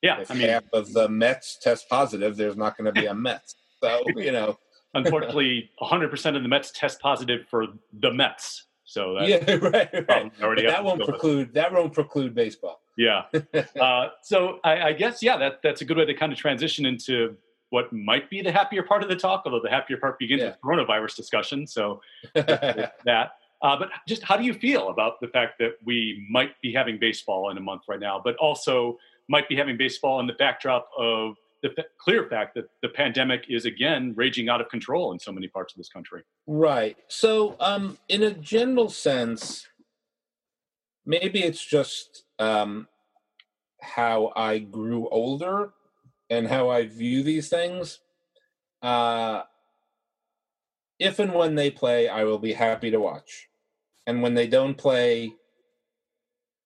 Yeah, 0.02 0.20
if 0.20 0.30
I 0.30 0.34
mean, 0.34 0.48
half 0.48 0.64
of 0.72 0.92
the 0.92 1.08
Mets 1.08 1.58
test 1.62 1.88
positive, 1.88 2.36
there's 2.36 2.56
not 2.56 2.76
going 2.76 2.92
to 2.92 3.00
be 3.00 3.06
a 3.06 3.14
Mets. 3.14 3.54
So 3.80 4.02
you 4.16 4.32
know, 4.32 4.58
unfortunately, 4.94 5.70
100% 5.80 6.36
of 6.36 6.42
the 6.42 6.48
Mets 6.48 6.72
test 6.72 7.00
positive 7.00 7.46
for 7.48 7.66
the 7.92 8.12
Mets. 8.12 8.66
So 8.92 9.14
that, 9.14 9.26
yeah, 9.26 9.54
right, 9.62 9.88
right. 10.06 10.62
that 10.66 10.84
won't 10.84 11.02
preclude 11.02 11.54
that 11.54 11.72
won't 11.72 11.94
preclude 11.94 12.34
baseball. 12.34 12.82
Yeah. 12.98 13.22
Uh, 13.80 14.08
so 14.22 14.58
I, 14.64 14.88
I 14.88 14.92
guess 14.92 15.22
yeah, 15.22 15.38
that 15.38 15.60
that's 15.62 15.80
a 15.80 15.84
good 15.86 15.96
way 15.96 16.04
to 16.04 16.14
kind 16.14 16.30
of 16.30 16.38
transition 16.38 16.84
into 16.84 17.34
what 17.70 17.90
might 17.90 18.28
be 18.28 18.42
the 18.42 18.52
happier 18.52 18.82
part 18.82 19.02
of 19.02 19.08
the 19.08 19.16
talk, 19.16 19.44
although 19.46 19.62
the 19.62 19.70
happier 19.70 19.96
part 19.96 20.18
begins 20.18 20.42
Yeah. 20.42 20.48
with 20.48 20.58
coronavirus 20.62 21.16
discussion. 21.16 21.66
So 21.66 22.02
that. 22.34 23.32
Uh, 23.62 23.76
but 23.78 23.88
just 24.08 24.22
how 24.24 24.36
do 24.36 24.44
you 24.44 24.52
feel 24.52 24.88
about 24.90 25.20
the 25.20 25.28
fact 25.28 25.52
that 25.60 25.74
we 25.84 26.26
might 26.28 26.60
be 26.60 26.72
having 26.72 26.98
baseball 26.98 27.48
in 27.50 27.56
a 27.56 27.60
month 27.60 27.82
right 27.88 28.00
now, 28.00 28.20
but 28.22 28.36
also 28.36 28.98
might 29.28 29.48
be 29.48 29.56
having 29.56 29.76
baseball 29.78 30.18
in 30.20 30.26
the 30.26 30.32
backdrop 30.34 30.88
of 30.98 31.36
the 31.62 31.70
f- 31.78 31.84
clear 31.98 32.28
fact 32.28 32.54
that 32.56 32.68
the 32.82 32.88
pandemic 32.88 33.46
is 33.48 33.64
again 33.64 34.12
raging 34.16 34.48
out 34.48 34.60
of 34.60 34.68
control 34.68 35.12
in 35.12 35.18
so 35.18 35.32
many 35.32 35.48
parts 35.48 35.72
of 35.72 35.78
this 35.78 35.88
country? 35.88 36.22
Right. 36.46 36.96
So, 37.08 37.56
um, 37.60 37.98
in 38.08 38.22
a 38.22 38.32
general 38.32 38.88
sense, 38.88 39.66
maybe 41.06 41.42
it's 41.42 41.64
just 41.64 42.24
um, 42.38 42.88
how 43.80 44.32
I 44.36 44.58
grew 44.58 45.08
older 45.08 45.72
and 46.30 46.48
how 46.48 46.70
I 46.70 46.86
view 46.86 47.22
these 47.22 47.48
things. 47.48 48.00
Uh, 48.80 49.42
if 50.98 51.18
and 51.18 51.32
when 51.32 51.54
they 51.54 51.70
play, 51.70 52.08
I 52.08 52.24
will 52.24 52.38
be 52.38 52.52
happy 52.52 52.90
to 52.90 53.00
watch. 53.00 53.48
And 54.06 54.22
when 54.22 54.34
they 54.34 54.46
don't 54.46 54.76
play, 54.76 55.34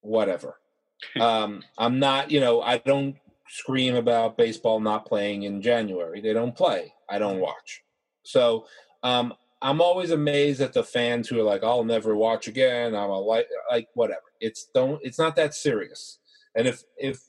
whatever. 0.01 0.59
um, 1.21 1.63
I'm 1.77 1.99
not, 1.99 2.31
you 2.31 2.41
know, 2.41 2.63
I 2.63 2.79
don't 2.79 3.17
scream 3.49 3.95
about 3.95 4.37
baseball 4.37 4.81
not 4.81 5.07
playing 5.07 5.45
in 5.45 5.63
January. 5.63 6.21
They 6.21 6.33
don't 6.33 6.57
play. 6.57 6.93
I 7.09 7.19
don't 7.19 7.41
watch. 7.41 7.83
So, 8.23 8.67
um, 9.03 9.35
I'm 9.63 9.81
always 9.81 10.11
amazed 10.11 10.61
at 10.61 10.73
the 10.73 10.85
fans 10.85 11.29
who 11.29 11.41
are 11.41 11.45
like, 11.45 11.65
"I'll 11.65 11.85
never 11.85 12.15
watch 12.15 12.47
again." 12.47 12.95
I'm 12.95 13.11
a 13.11 13.19
like, 13.19 13.49
like 13.71 13.89
whatever. 13.95 14.21
It's 14.41 14.67
don't. 14.75 15.01
It's 15.03 15.19
not 15.19 15.37
that 15.37 15.55
serious. 15.55 16.19
And 16.55 16.67
if 16.69 16.83
if 16.99 17.23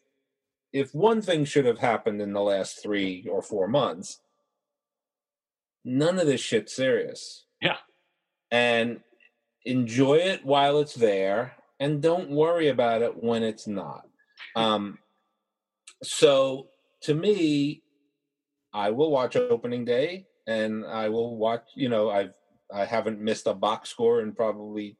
if 0.73 0.93
one 0.93 1.21
thing 1.21 1.45
should 1.45 1.65
have 1.65 1.80
happened 1.80 2.21
in 2.21 2.34
the 2.34 2.41
last 2.41 2.84
three 2.84 3.27
or 3.32 3.41
four 3.41 3.67
months, 3.67 4.19
none 5.86 6.19
of 6.19 6.27
this 6.27 6.41
shit's 6.41 6.75
serious. 6.75 7.45
Yeah. 7.62 7.77
And 8.51 9.01
enjoy 9.65 10.15
it 10.15 10.45
while 10.45 10.80
it's 10.80 10.95
there, 10.95 11.56
and 11.80 12.01
don't 12.01 12.30
worry 12.30 12.67
about 12.67 13.01
it 13.01 13.23
when 13.23 13.43
it's 13.43 13.67
not. 13.67 14.08
Um. 14.56 14.99
So 16.03 16.67
to 17.01 17.13
me, 17.13 17.83
I 18.73 18.91
will 18.91 19.12
watch 19.12 19.36
opening 19.36 19.86
day 19.86 20.27
and 20.45 20.86
I 20.86 21.10
will 21.10 21.38
watch. 21.38 21.63
You 21.75 21.89
know, 21.89 22.10
I've 22.10 22.33
I 22.73 22.86
haven't 22.86 23.21
missed 23.21 23.47
a 23.47 23.53
box 23.53 23.89
score 23.89 24.21
in 24.21 24.33
probably 24.33 24.97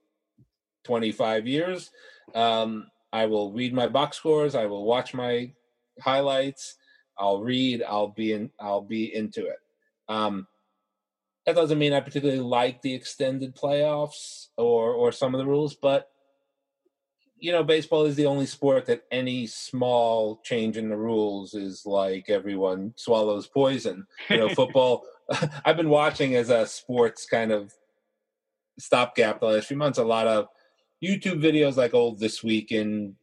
twenty 0.84 1.12
five 1.12 1.48
years. 1.48 1.92
Um, 2.34 2.88
I 3.14 3.26
will 3.26 3.52
read 3.52 3.74
my 3.74 3.88
box 3.88 4.18
scores. 4.18 4.56
I 4.56 4.66
will 4.66 4.86
watch 4.86 5.14
my 5.14 5.52
highlights. 6.02 6.76
I'll 7.18 7.42
read. 7.42 7.84
I'll 7.84 8.10
be 8.10 8.34
in. 8.34 8.52
I'll 8.60 8.82
be 8.82 9.14
into 9.14 9.48
it. 9.48 9.58
Um, 10.08 10.48
that 11.46 11.56
doesn't 11.56 11.80
mean 11.80 11.94
I 11.94 12.02
particularly 12.02 12.42
like 12.42 12.82
the 12.82 12.94
extended 12.94 13.56
playoffs 13.56 14.48
or 14.58 14.94
or 14.94 15.12
some 15.12 15.34
of 15.34 15.40
the 15.40 15.48
rules, 15.48 15.76
but 15.76 16.10
you 17.40 17.52
know, 17.52 17.64
baseball 17.64 18.06
is 18.06 18.16
the 18.16 18.26
only 18.26 18.46
sport 18.46 18.86
that 18.88 19.04
any 19.12 19.46
small 19.48 20.42
change 20.44 20.78
in 20.78 20.90
the 20.90 20.98
rules 20.98 21.54
is 21.54 21.86
like 21.86 22.30
everyone 22.30 22.94
swallows 22.96 23.48
poison. 23.48 24.08
You 24.30 24.38
know, 24.38 24.50
football. 24.56 25.04
I've 25.66 25.78
been 25.78 25.90
watching 25.90 26.36
as 26.36 26.50
a 26.50 26.66
sports 26.66 27.26
kind 27.26 27.52
of 27.52 27.74
stopgap 28.80 29.40
the 29.40 29.48
last 29.48 29.68
few 29.68 29.78
months. 29.78 30.00
A 30.00 30.04
lot 30.04 30.28
of 30.28 30.48
YouTube 31.04 31.42
videos 31.42 31.78
like 31.78 31.94
"Old 31.94 32.20
This 32.20 32.44
Week 32.44 32.72
in 32.72 33.16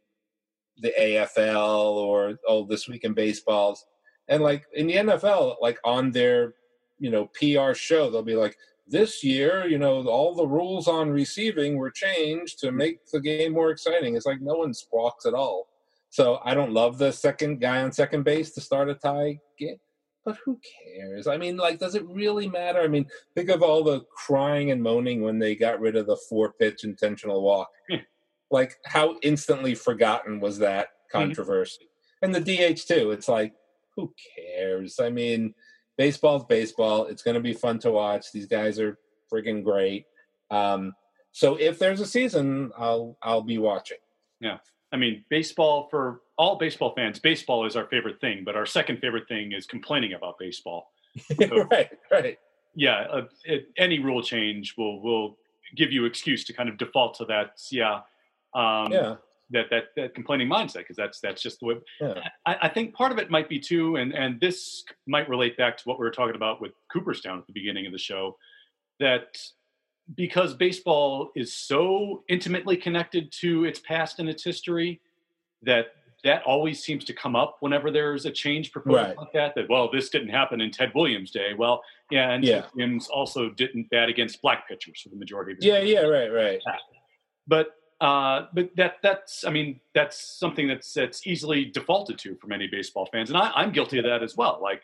the 0.79 0.92
AFL" 0.98 1.94
or 1.94 2.38
"Old 2.46 2.68
This 2.68 2.88
Week 2.88 3.05
in 3.05 3.14
Baseballs," 3.14 3.85
and 4.29 4.42
like 4.42 4.64
in 4.74 4.87
the 4.87 4.94
NFL, 4.94 5.57
like 5.61 5.79
on 5.85 6.12
their 6.12 6.55
you 6.98 7.11
know 7.11 7.31
PR 7.35 7.74
show, 7.74 8.11
they'll 8.11 8.22
be 8.22 8.37
like, 8.37 8.57
"This 8.87 9.25
year, 9.25 9.66
you 9.66 9.79
know, 9.79 10.07
all 10.07 10.35
the 10.35 10.47
rules 10.47 10.88
on 10.88 11.11
receiving 11.11 11.77
were 11.77 11.90
changed 11.90 12.59
to 12.61 12.73
make 12.73 13.07
the 13.12 13.20
game 13.20 13.53
more 13.53 13.70
exciting." 13.70 14.16
It's 14.16 14.27
like 14.27 14.40
no 14.40 14.55
one 14.55 14.75
squawks 14.75 15.27
at 15.27 15.35
all. 15.35 15.68
So 16.11 16.38
I 16.44 16.55
don't 16.55 16.73
love 16.73 16.99
the 16.99 17.12
second 17.12 17.61
guy 17.61 17.83
on 17.83 17.90
second 17.90 18.23
base 18.23 18.53
to 18.53 18.61
start 18.61 18.88
a 18.88 18.94
tie 18.94 19.40
game. 19.59 19.79
But 20.25 20.38
who 20.44 20.59
cares? 20.87 21.27
I 21.27 21.37
mean, 21.37 21.57
like, 21.57 21.79
does 21.79 21.94
it 21.94 22.07
really 22.07 22.49
matter? 22.49 22.81
I 22.81 22.88
mean, 22.88 23.07
think 23.35 23.51
of 23.51 23.62
all 23.62 23.83
the 23.83 24.03
crying 24.16 24.70
and 24.70 24.83
moaning 24.83 25.23
when 25.23 25.38
they 25.38 25.55
got 25.55 25.81
rid 25.81 25.97
of 25.97 26.07
the 26.07 26.16
four 26.29 26.53
pitch 26.53 26.85
intentional 26.85 27.42
walk. 27.42 27.68
Hmm. 27.90 27.97
like, 28.51 28.77
how 28.87 29.16
instantly 29.23 29.75
forgotten 29.75 30.40
was 30.40 30.59
that 30.59 30.88
hmm. 31.12 31.18
controversy? 31.18 31.88
And 32.23 32.35
the 32.35 32.40
DH, 32.40 32.87
too. 32.87 33.11
It's 33.11 33.29
like, 33.29 33.53
who 33.97 34.14
cares? 34.37 35.01
I 35.01 35.11
mean, 35.11 35.53
baseball's 35.96 36.44
baseball. 36.44 37.07
It's 37.07 37.22
going 37.22 37.35
to 37.35 37.40
be 37.40 37.52
fun 37.52 37.78
to 37.80 37.90
watch. 37.90 38.33
These 38.33 38.46
guys 38.46 38.78
are 38.78 38.98
freaking 39.33 39.62
great. 39.64 40.07
Um, 40.50 40.92
so 41.33 41.57
if 41.57 41.78
there's 41.78 42.00
a 42.00 42.07
season, 42.07 42.72
I'll 42.78 43.16
I'll 43.22 43.42
be 43.42 43.59
watching. 43.59 43.98
Yeah, 44.40 44.59
I 44.92 44.96
mean, 44.96 45.24
baseball 45.28 45.88
for 45.90 46.20
all 46.38 46.57
baseball 46.57 46.94
fans, 46.94 47.18
baseball 47.18 47.66
is 47.66 47.76
our 47.76 47.87
favorite 47.87 48.20
thing, 48.20 48.42
but 48.44 48.57
our 48.57 48.66
second 48.66 49.00
favorite 49.00 49.28
thing 49.28 49.52
is 49.52 49.66
complaining 49.66 50.12
about 50.14 50.38
baseball. 50.38 50.92
right, 51.70 51.90
right. 52.11 52.38
Yeah, 52.76 53.07
uh, 53.12 53.22
it, 53.44 53.66
any 53.76 53.98
rule 53.98 54.22
change 54.22 54.74
will 54.78 55.02
will 55.02 55.37
give 55.76 55.92
you 55.92 56.04
excuse 56.04 56.44
to 56.44 56.52
kind 56.52 56.68
of 56.68 56.78
default 56.78 57.14
to 57.18 57.24
that. 57.26 57.61
Yeah, 57.70 58.00
um, 58.54 58.92
Yeah, 58.92 59.16
that 59.50 59.66
that 59.70 59.85
that 59.96 60.14
complaining 60.14 60.48
mindset 60.48 60.78
because 60.78 60.96
that's 60.96 61.20
that's 61.20 61.42
just 61.42 61.61
the 61.61 61.66
way. 61.66 61.74
yeah. 62.00 62.14
I, 62.46 62.57
I 62.62 62.68
think 62.68 62.94
part 62.94 63.12
of 63.12 63.18
it 63.18 63.30
might 63.30 63.48
be 63.48 63.59
too, 63.61 63.96
and 63.96 64.12
and 64.14 64.40
this 64.40 64.85
might 65.07 65.28
relate 65.28 65.57
back 65.57 65.76
to 65.78 65.83
what 65.85 65.98
we 65.98 66.04
were 66.04 66.11
talking 66.11 66.37
about 66.37 66.61
with 66.61 66.72
Cooperstown 66.92 67.38
at 67.38 67.46
the 67.46 67.52
beginning 67.52 67.87
of 67.87 67.92
the 67.92 67.98
show, 67.98 68.37
that 69.00 69.38
because 70.16 70.54
baseball 70.54 71.30
is 71.35 71.52
so 71.52 72.24
intimately 72.28 72.76
connected 72.76 73.33
to 73.33 73.64
its 73.64 73.78
past 73.80 74.18
and 74.18 74.28
its 74.28 74.44
history, 74.44 75.00
that 75.62 75.87
that 76.24 76.42
always 76.44 76.83
seems 76.83 77.04
to 77.04 77.12
come 77.12 77.37
up 77.37 77.59
whenever 77.61 77.90
there's 77.90 78.24
a 78.24 78.30
change 78.30 78.72
proposed 78.72 78.96
Right. 78.96 79.16
like 79.18 79.33
that. 79.35 79.54
That 79.54 79.68
well, 79.68 79.90
this 79.90 80.09
didn't 80.09 80.30
happen 80.30 80.61
in 80.62 80.70
Ted 80.70 80.90
Williams' 80.94 81.30
day. 81.30 81.52
Well, 81.57 81.83
yeah, 82.11 82.30
and 82.30 82.42
Yeah. 82.42 82.62
Ted 82.62 82.70
Williams 82.74 83.09
also 83.09 83.50
didn't 83.50 83.90
bat 83.90 84.09
against 84.09 84.40
black 84.40 84.66
pitchers 84.66 85.00
for 85.02 85.11
the 85.11 85.16
majority 85.16 85.52
of 85.52 85.59
his 85.59 85.66
Yeah, 85.66 85.80
yeah, 85.80 86.00
right, 86.07 86.28
right. 86.33 86.61
but 87.46 87.68
uh, 88.00 88.46
but 88.52 88.70
that 88.76 88.96
that's 89.02 89.44
I 89.44 89.50
mean 89.50 89.80
that's 89.94 90.38
something 90.38 90.66
that's 90.68 90.92
that's 90.92 91.26
easily 91.26 91.64
defaulted 91.66 92.18
to 92.18 92.35
for 92.37 92.46
many 92.48 92.66
baseball 92.66 93.07
fans, 93.12 93.30
and 93.30 93.37
I, 93.38 93.50
I'm 93.54 93.72
guilty 93.72 93.98
of 93.98 94.04
that 94.04 94.22
as 94.22 94.37
well. 94.37 94.59
Like 94.62 94.83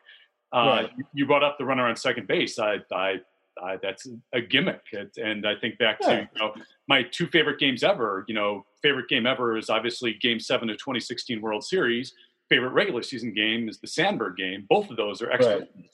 uh, 0.52 0.58
Right. 0.88 0.90
you- 1.14 1.26
brought 1.26 1.44
up 1.44 1.58
the 1.58 1.64
runner 1.64 1.86
on 1.86 1.96
second 1.96 2.26
base. 2.26 2.58
I 2.58 2.76
I, 2.92 3.20
I 3.62 3.76
that's 3.82 4.06
a 4.32 4.40
gimmick, 4.40 4.82
It- 4.92 5.16
and 5.16 5.46
I 5.46 5.54
think 5.56 5.78
back 5.78 6.00
to 6.00 6.28
you 6.32 6.38
know, 6.40 6.54
my 6.88 7.02
two 7.02 7.26
favorite 7.26 7.58
games 7.58 7.82
ever. 7.84 8.24
You 8.28 8.34
know, 8.34 8.64
favorite 8.82 9.08
game 9.08 9.26
ever 9.26 9.56
is 9.58 9.70
obviously 9.70 10.14
Game 10.14 10.40
Seven 10.40 10.70
of 10.70 10.76
2016 10.78 11.40
World 11.40 11.64
Series. 11.64 12.14
Favorite 12.48 12.70
regular 12.72 13.02
season 13.02 13.32
game 13.32 13.68
is 13.68 13.78
the 13.78 13.86
Sandberg 13.86 14.36
game. 14.36 14.66
Both 14.68 14.90
of 14.90 14.96
those 14.96 15.22
are 15.22 15.30
excellent, 15.30 15.68
Right. 15.74 15.84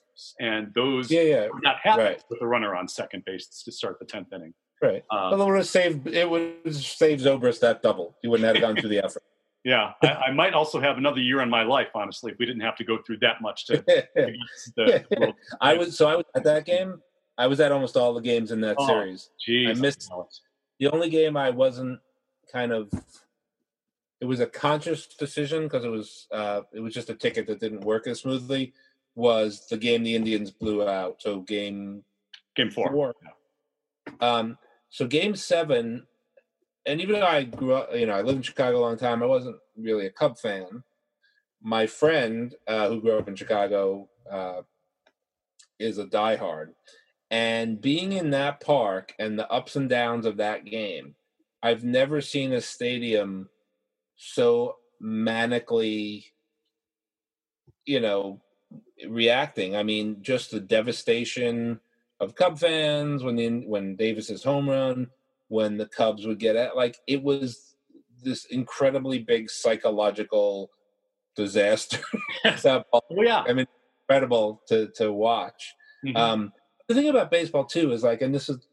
and 0.40 0.72
those 0.74 1.10
Yeah, 1.10 1.20
yeah, 1.22 1.48
not 1.62 1.76
happen 1.82 2.04
right. 2.04 2.24
with 2.30 2.40
a 2.40 2.46
runner 2.46 2.74
on 2.74 2.88
second 2.88 3.24
base 3.26 3.46
to 3.64 3.70
start 3.72 3.98
the 3.98 4.06
tenth 4.06 4.32
inning. 4.32 4.54
Right. 4.82 5.04
Um, 5.10 5.30
Well, 5.32 5.42
it 5.42 5.46
would 5.46 5.56
have 5.56 5.66
saved 5.66 6.06
it 6.08 6.28
would 6.28 6.54
have 6.64 6.76
saved 6.76 7.24
Zobrist 7.24 7.60
that 7.60 7.82
double. 7.82 8.16
He 8.22 8.28
wouldn't 8.28 8.46
have 8.52 8.60
gone 8.60 8.76
through 8.76 8.90
the 8.90 9.04
effort. 9.04 9.22
Yeah, 9.64 9.94
I, 10.00 10.12
I 10.28 10.30
might 10.30 10.54
also 10.54 10.78
have 10.80 10.96
another 10.96 11.18
year 11.20 11.40
in 11.40 11.50
my 11.50 11.64
life, 11.64 11.88
honestly, 11.92 12.30
if 12.30 12.38
we 12.38 12.46
didn't 12.46 12.60
have 12.60 12.76
to 12.76 12.84
go 12.84 12.98
through 13.04 13.16
that 13.22 13.40
much 13.42 13.66
to 13.66 13.78
to 13.78 14.06
the 14.76 15.04
world. 15.18 15.34
I 15.60 15.74
was 15.76 15.98
so 15.98 16.06
I 16.06 16.14
was 16.14 16.24
at 16.36 16.44
that 16.44 16.64
game. 16.66 17.02
I 17.36 17.48
was 17.48 17.58
at 17.58 17.72
almost 17.72 17.96
all 17.96 18.14
the 18.14 18.20
games 18.20 18.52
in 18.52 18.60
that 18.60 18.76
Oh. 18.78 18.86
series. 18.86 19.30
Jeez, 19.44 19.70
I 19.70 19.72
missed- 19.74 20.08
The 20.78 20.86
only 20.86 21.10
game 21.10 21.36
I 21.36 21.50
wasn't 21.50 21.98
kind 22.52 22.70
of 22.72 22.92
it 24.20 24.26
was 24.26 24.38
a 24.38 24.46
conscious 24.46 25.08
decision 25.08 25.64
because 25.64 25.84
it 25.84 25.90
was 25.90 26.28
uh 26.30 26.60
it 26.72 26.78
was 26.78 26.94
just 26.94 27.10
a 27.10 27.14
ticket 27.16 27.48
that 27.48 27.58
didn't 27.58 27.80
work 27.80 28.06
as 28.06 28.20
smoothly 28.20 28.72
was 29.16 29.66
the 29.66 29.76
game 29.76 30.04
the 30.04 30.14
Indians 30.14 30.52
blew 30.52 30.86
out. 30.86 31.20
So 31.20 31.40
game 31.40 32.04
game 32.54 32.70
four. 32.70 32.92
four. 32.92 33.14
Um, 34.20 34.56
so 34.90 35.06
game 35.06 35.36
seven, 35.36 36.06
and 36.86 37.00
even 37.00 37.20
though 37.20 37.26
I 37.26 37.44
grew 37.44 37.74
up, 37.74 37.94
you 37.94 38.06
know, 38.06 38.14
I 38.14 38.22
lived 38.22 38.36
in 38.36 38.42
Chicago 38.42 38.78
a 38.78 38.80
long 38.80 38.96
time, 38.96 39.22
I 39.22 39.26
wasn't 39.26 39.56
really 39.76 40.06
a 40.06 40.10
Cub 40.10 40.38
fan. 40.38 40.82
My 41.62 41.86
friend 41.86 42.54
uh, 42.66 42.88
who 42.88 43.00
grew 43.00 43.18
up 43.18 43.28
in 43.28 43.34
Chicago 43.34 44.08
uh, 44.30 44.62
is 45.78 45.98
a 45.98 46.06
diehard, 46.06 46.68
And 47.30 47.80
being 47.80 48.12
in 48.12 48.30
that 48.30 48.60
park 48.60 49.14
and 49.18 49.38
the 49.38 49.50
ups 49.50 49.76
and 49.76 49.88
downs 49.88 50.26
of 50.26 50.36
that 50.36 50.64
game, 50.64 51.16
I've 51.62 51.84
never 51.84 52.20
seen 52.20 52.52
a 52.52 52.60
stadium 52.60 53.48
so 54.16 54.76
manically, 55.02 56.26
you 57.84 58.00
know, 58.00 58.40
reacting. 59.08 59.76
I 59.76 59.82
mean, 59.82 60.18
just 60.22 60.50
the 60.50 60.60
devastation 60.60 61.80
of 62.20 62.34
Cub 62.34 62.58
fans 62.58 63.22
when 63.22 63.36
the, 63.36 63.66
when 63.66 63.96
Davis's 63.96 64.42
home 64.42 64.68
run, 64.68 65.08
when 65.48 65.76
the 65.76 65.86
Cubs 65.86 66.26
would 66.26 66.38
get 66.38 66.56
at 66.56 66.76
like 66.76 66.96
it 67.06 67.22
was 67.22 67.76
this 68.22 68.46
incredibly 68.46 69.18
big 69.18 69.50
psychological 69.50 70.70
disaster. 71.36 71.98
oh 72.44 73.02
yeah, 73.10 73.44
I 73.46 73.52
mean, 73.52 73.66
incredible 74.08 74.62
to 74.68 74.88
to 74.96 75.12
watch. 75.12 75.74
Mm-hmm. 76.04 76.16
Um, 76.16 76.52
the 76.88 76.94
thing 76.94 77.08
about 77.08 77.30
baseball 77.30 77.64
too 77.64 77.92
is 77.92 78.02
like, 78.02 78.22
and 78.22 78.34
this 78.34 78.48
is 78.48 78.66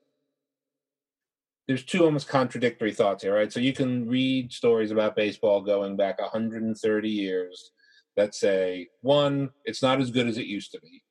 there's 1.68 1.84
two 1.84 2.04
almost 2.04 2.28
contradictory 2.28 2.94
thoughts 2.94 3.24
here, 3.24 3.36
right? 3.36 3.52
So 3.52 3.60
you 3.60 3.74
can 3.74 4.08
read 4.08 4.52
stories 4.52 4.91
about 4.91 5.16
baseball 5.16 5.62
going 5.62 5.96
back 5.96 6.20
130 6.20 7.10
years 7.10 7.72
that 8.18 8.36
say 8.36 8.89
one, 9.02 9.50
it's 9.66 9.82
not 9.82 10.02
as 10.02 10.12
good 10.12 10.28
as 10.28 10.38
it 10.38 10.46
used 10.46 10.72
to 10.74 10.82
be. 10.82 11.02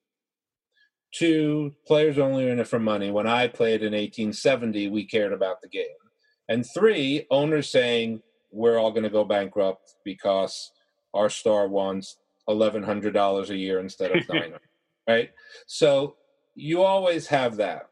Two, 1.13 1.75
players 1.87 2.19
only 2.19 2.49
in 2.49 2.59
it 2.59 2.69
for 2.69 2.79
money. 2.79 3.11
When 3.11 3.27
I 3.27 3.47
played 3.47 3.83
in 3.83 3.93
1870, 3.93 4.89
we 4.89 5.05
cared 5.05 5.33
about 5.33 5.61
the 5.61 5.69
game. 5.69 5.85
And 6.49 6.65
three, 6.75 7.27
owners 7.31 7.71
saying 7.71 8.23
we're 8.51 8.79
all 8.79 8.91
going 8.91 9.03
to 9.03 9.11
go 9.11 9.25
bankrupt 9.25 9.95
because 10.05 10.71
our 11.15 11.29
star 11.29 11.69
wants 11.69 12.17
eleven 12.49 12.83
hundred 12.83 13.15
dollars 13.15 13.51
a 13.51 13.57
year 13.57 13.81
instead 13.81 14.11
of 14.17 14.29
nine, 14.33 14.55
right? 15.09 15.31
So 15.67 16.17
you 16.55 16.83
always 16.83 17.27
have 17.29 17.57
that. 17.57 17.89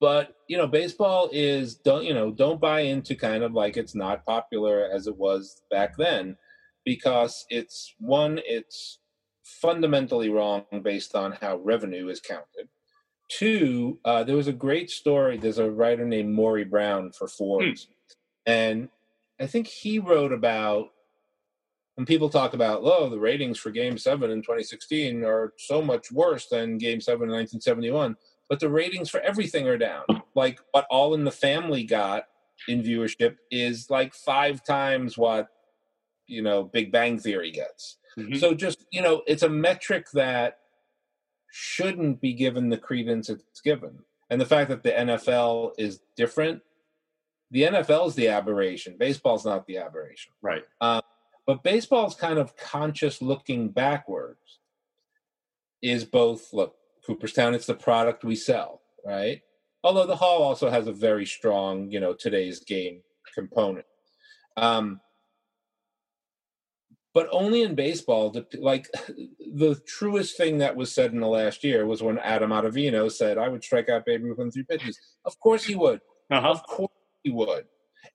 But 0.00 0.36
you 0.48 0.56
know, 0.56 0.66
baseball 0.66 1.28
is 1.32 1.76
don't 1.76 2.04
you 2.04 2.14
know 2.14 2.30
don't 2.30 2.60
buy 2.60 2.80
into 2.80 3.14
kind 3.14 3.42
of 3.42 3.52
like 3.52 3.76
it's 3.76 3.94
not 3.94 4.24
popular 4.24 4.88
as 4.92 5.06
it 5.06 5.16
was 5.16 5.62
back 5.70 5.96
then, 5.96 6.36
because 6.84 7.44
it's 7.50 7.94
one 7.98 8.40
it's 8.44 8.98
fundamentally 9.42 10.28
wrong 10.28 10.64
based 10.82 11.14
on 11.14 11.32
how 11.32 11.56
revenue 11.58 12.08
is 12.08 12.20
counted. 12.20 12.68
Two, 13.28 13.98
uh, 14.04 14.24
there 14.24 14.36
was 14.36 14.48
a 14.48 14.52
great 14.52 14.90
story. 14.90 15.36
There's 15.38 15.58
a 15.58 15.70
writer 15.70 16.04
named 16.04 16.34
Maury 16.34 16.64
Brown 16.64 17.12
for 17.12 17.28
Forbes, 17.28 17.86
hmm. 17.86 17.92
and 18.50 18.88
I 19.40 19.46
think 19.46 19.66
he 19.66 19.98
wrote 19.98 20.32
about 20.32 20.90
when 21.94 22.06
people 22.06 22.30
talk 22.30 22.54
about, 22.54 22.80
oh, 22.84 23.08
the 23.08 23.18
ratings 23.18 23.58
for 23.58 23.70
Game 23.70 23.98
7 23.98 24.30
in 24.30 24.38
2016 24.38 25.24
are 25.24 25.52
so 25.58 25.82
much 25.82 26.10
worse 26.10 26.46
than 26.46 26.78
Game 26.78 27.00
7 27.00 27.16
in 27.22 27.30
1971, 27.30 28.16
but 28.48 28.60
the 28.60 28.68
ratings 28.68 29.10
for 29.10 29.20
everything 29.20 29.68
are 29.68 29.78
down. 29.78 30.04
Like 30.34 30.60
what 30.70 30.86
All 30.90 31.14
in 31.14 31.24
the 31.24 31.30
Family 31.30 31.84
got 31.84 32.24
in 32.68 32.82
viewership 32.82 33.36
is 33.50 33.90
like 33.90 34.14
five 34.14 34.64
times 34.64 35.18
what, 35.18 35.48
you 36.26 36.42
know, 36.42 36.64
Big 36.64 36.92
Bang 36.92 37.18
Theory 37.18 37.50
gets. 37.50 37.98
Mm-hmm. 38.18 38.36
So 38.36 38.54
just, 38.54 38.84
you 38.90 39.02
know, 39.02 39.22
it's 39.26 39.42
a 39.42 39.48
metric 39.48 40.10
that 40.12 40.58
shouldn't 41.50 42.20
be 42.20 42.32
given 42.32 42.68
the 42.68 42.78
credence 42.78 43.28
it's 43.28 43.60
given. 43.60 43.98
And 44.30 44.40
the 44.40 44.46
fact 44.46 44.70
that 44.70 44.82
the 44.82 44.90
NFL 44.90 45.72
is 45.78 46.00
different, 46.16 46.62
the 47.50 47.64
NFL 47.64 48.08
is 48.08 48.14
the 48.14 48.28
aberration. 48.28 48.96
Baseball's 48.98 49.44
not 49.44 49.66
the 49.66 49.78
aberration. 49.78 50.32
Right. 50.40 50.64
Um, 50.80 51.02
but 51.46 51.62
baseball's 51.62 52.14
kind 52.14 52.38
of 52.38 52.56
conscious 52.56 53.20
looking 53.20 53.68
backwards 53.68 54.60
is 55.82 56.04
both 56.04 56.52
look, 56.52 56.76
Cooperstown, 57.04 57.54
it's 57.54 57.66
the 57.66 57.74
product 57.74 58.24
we 58.24 58.36
sell, 58.36 58.80
right? 59.04 59.42
Although 59.84 60.06
the 60.06 60.16
hall 60.16 60.42
also 60.42 60.70
has 60.70 60.86
a 60.86 60.92
very 60.92 61.26
strong, 61.26 61.90
you 61.90 61.98
know, 62.00 62.14
today's 62.14 62.60
game 62.60 63.02
component. 63.34 63.86
Um, 64.56 65.00
but 67.14 67.28
only 67.30 67.62
in 67.62 67.74
baseball, 67.74 68.34
like 68.58 68.88
the 69.54 69.80
truest 69.86 70.36
thing 70.36 70.58
that 70.58 70.76
was 70.76 70.92
said 70.92 71.12
in 71.12 71.20
the 71.20 71.26
last 71.26 71.62
year 71.62 71.86
was 71.86 72.02
when 72.02 72.18
Adam 72.18 72.50
Ottavino 72.50 73.10
said, 73.10 73.38
I 73.38 73.48
would 73.48 73.62
strike 73.62 73.88
out 73.88 74.06
Babe 74.06 74.24
Ruth 74.24 74.38
in 74.38 74.50
three 74.50 74.64
pitches. 74.64 74.98
Of 75.24 75.38
course 75.40 75.64
he 75.64 75.74
would. 75.74 76.00
Uh-huh. 76.30 76.48
Of 76.48 76.62
course 76.64 76.92
he 77.22 77.30
would. 77.30 77.66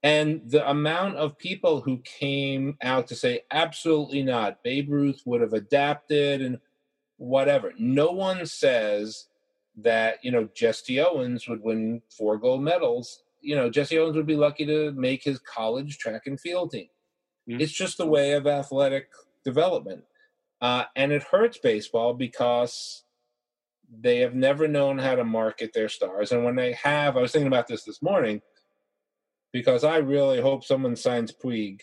And 0.03 0.41
the 0.45 0.67
amount 0.69 1.17
of 1.17 1.37
people 1.37 1.81
who 1.81 1.99
came 1.99 2.77
out 2.83 3.07
to 3.07 3.15
say, 3.15 3.41
absolutely 3.51 4.23
not, 4.23 4.63
Babe 4.63 4.91
Ruth 4.91 5.21
would 5.25 5.41
have 5.41 5.53
adapted 5.53 6.41
and 6.41 6.59
whatever. 7.17 7.73
No 7.79 8.11
one 8.11 8.45
says 8.45 9.27
that, 9.77 10.17
you 10.23 10.31
know, 10.31 10.49
Jesse 10.55 10.99
Owens 10.99 11.47
would 11.47 11.61
win 11.61 12.01
four 12.15 12.37
gold 12.37 12.63
medals. 12.63 13.23
You 13.41 13.55
know, 13.55 13.69
Jesse 13.69 13.97
Owens 13.97 14.15
would 14.15 14.27
be 14.27 14.35
lucky 14.35 14.65
to 14.65 14.91
make 14.91 15.23
his 15.23 15.39
college 15.39 15.97
track 15.97 16.23
and 16.25 16.39
field 16.39 16.71
team. 16.71 16.87
Mm-hmm. 17.47 17.61
It's 17.61 17.71
just 17.71 17.97
the 17.97 18.07
way 18.07 18.33
of 18.33 18.47
athletic 18.47 19.09
development. 19.43 20.03
Uh, 20.59 20.85
and 20.95 21.11
it 21.11 21.23
hurts 21.23 21.57
baseball 21.57 22.13
because 22.13 23.03
they 23.89 24.19
have 24.19 24.35
never 24.35 24.67
known 24.67 24.97
how 24.97 25.15
to 25.15 25.23
market 25.23 25.71
their 25.73 25.89
stars. 25.89 26.31
And 26.31 26.43
when 26.43 26.55
they 26.55 26.73
have, 26.73 27.15
I 27.15 27.21
was 27.21 27.31
thinking 27.31 27.47
about 27.47 27.67
this 27.67 27.83
this 27.83 28.01
morning 28.01 28.41
because 29.53 29.83
I 29.83 29.97
really 29.97 30.41
hope 30.41 30.63
someone 30.63 30.95
signs 30.95 31.31
Puig. 31.31 31.81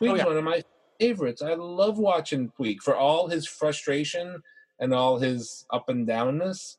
Puig's 0.00 0.12
oh, 0.12 0.16
yeah. 0.16 0.24
one 0.24 0.36
of 0.36 0.44
my 0.44 0.62
favorites. 0.98 1.42
I 1.42 1.54
love 1.54 1.98
watching 1.98 2.50
Puig 2.58 2.80
for 2.80 2.96
all 2.96 3.28
his 3.28 3.46
frustration 3.46 4.42
and 4.78 4.94
all 4.94 5.18
his 5.18 5.66
up 5.70 5.88
and 5.88 6.06
downness. 6.06 6.76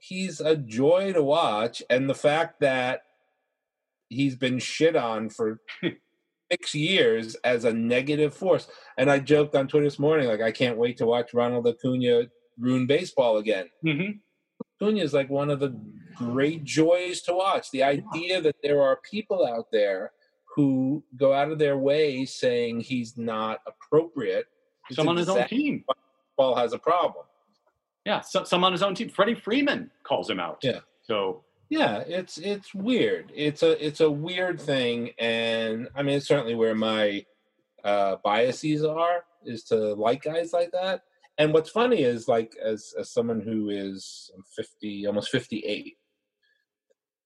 He's 0.00 0.40
a 0.40 0.56
joy 0.56 1.14
to 1.14 1.22
watch, 1.22 1.82
and 1.88 2.08
the 2.08 2.14
fact 2.14 2.60
that 2.60 3.00
he's 4.10 4.36
been 4.36 4.58
shit 4.58 4.94
on 4.94 5.30
for 5.30 5.60
six 6.50 6.74
years 6.74 7.34
as 7.36 7.64
a 7.64 7.72
negative 7.72 8.34
force. 8.34 8.68
And 8.98 9.10
I 9.10 9.18
joked 9.18 9.54
on 9.54 9.68
Twitter 9.68 9.86
this 9.86 9.98
morning, 9.98 10.28
like 10.28 10.40
I 10.40 10.52
can't 10.52 10.78
wait 10.78 10.96
to 10.98 11.06
watch 11.06 11.34
Ronald 11.34 11.66
Acuna 11.66 12.24
ruin 12.58 12.86
baseball 12.86 13.38
again. 13.38 13.68
Mm-hmm. 13.84 14.18
Acuna 14.80 15.00
is 15.00 15.14
like 15.14 15.30
one 15.30 15.50
of 15.50 15.60
the 15.60 15.78
great 16.14 16.64
joys 16.64 17.20
to 17.22 17.34
watch. 17.34 17.70
The 17.70 17.82
idea 17.82 18.40
that 18.40 18.56
there 18.62 18.82
are 18.82 19.00
people 19.08 19.46
out 19.46 19.66
there 19.72 20.12
who 20.54 21.04
go 21.16 21.32
out 21.32 21.50
of 21.50 21.58
their 21.58 21.76
way 21.76 22.24
saying 22.24 22.80
he's 22.80 23.18
not 23.18 23.60
appropriate. 23.66 24.46
Some 24.90 25.08
on 25.08 25.16
his 25.16 25.28
own 25.28 25.46
team. 25.48 25.84
Ball 26.36 26.54
has 26.54 26.72
a 26.72 26.78
problem. 26.78 27.24
Yeah, 28.04 28.20
so, 28.20 28.44
some 28.44 28.62
on 28.62 28.72
his 28.72 28.82
own 28.82 28.94
team. 28.94 29.08
Freddie 29.08 29.34
Freeman 29.34 29.90
calls 30.04 30.30
him 30.30 30.38
out. 30.38 30.60
Yeah. 30.62 30.80
So 31.02 31.44
yeah, 31.68 31.98
it's 32.06 32.38
it's 32.38 32.74
weird. 32.74 33.32
It's 33.34 33.62
a 33.62 33.84
it's 33.84 34.00
a 34.00 34.10
weird 34.10 34.60
thing, 34.60 35.10
and 35.18 35.88
I 35.96 36.02
mean, 36.02 36.16
it's 36.16 36.28
certainly 36.28 36.54
where 36.54 36.74
my 36.74 37.24
uh, 37.84 38.16
biases 38.24 38.84
are 38.84 39.24
is 39.44 39.64
to 39.64 39.94
like 39.94 40.22
guys 40.22 40.52
like 40.52 40.70
that. 40.72 41.02
And 41.38 41.52
what's 41.52 41.70
funny 41.70 42.02
is 42.02 42.28
like 42.28 42.54
as 42.62 42.94
as 42.98 43.10
someone 43.10 43.40
who 43.40 43.70
is 43.70 44.30
50, 44.54 45.06
almost 45.06 45.30
58, 45.30 45.96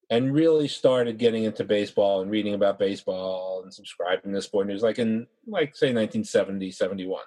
and 0.08 0.34
really 0.34 0.68
started 0.68 1.18
getting 1.18 1.44
into 1.44 1.64
baseball 1.64 2.22
and 2.22 2.30
reading 2.30 2.54
about 2.54 2.78
baseball 2.78 3.62
and 3.62 3.72
subscribing 3.72 4.32
to 4.32 4.42
sport 4.42 4.66
news 4.66 4.82
like 4.82 4.98
in 4.98 5.26
like 5.46 5.76
say 5.76 5.88
1970 5.88 6.70
71 6.72 7.22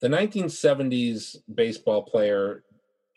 the 0.00 0.08
1970s 0.08 1.36
baseball 1.52 2.02
player 2.04 2.62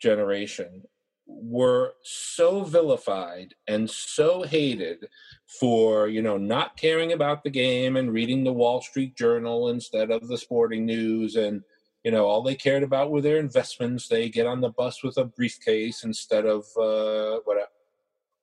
generation 0.00 0.82
were 1.26 1.94
so 2.02 2.62
vilified 2.62 3.52
and 3.66 3.90
so 3.90 4.42
hated 4.42 5.06
for 5.46 6.08
you 6.08 6.22
know 6.22 6.36
not 6.36 6.76
caring 6.76 7.12
about 7.12 7.42
the 7.42 7.50
game 7.50 7.96
and 7.96 8.12
reading 8.12 8.44
the 8.44 8.52
wall 8.52 8.80
street 8.80 9.16
journal 9.16 9.68
instead 9.68 10.10
of 10.10 10.28
the 10.28 10.38
sporting 10.38 10.86
news 10.86 11.34
and 11.34 11.62
you 12.04 12.12
know 12.12 12.24
all 12.26 12.42
they 12.42 12.54
cared 12.54 12.84
about 12.84 13.10
were 13.10 13.20
their 13.20 13.38
investments 13.38 14.06
they 14.06 14.28
get 14.28 14.46
on 14.46 14.60
the 14.60 14.70
bus 14.70 15.02
with 15.02 15.18
a 15.18 15.24
briefcase 15.24 16.04
instead 16.04 16.46
of 16.46 16.64
uh, 16.80 17.40
whatever 17.44 17.66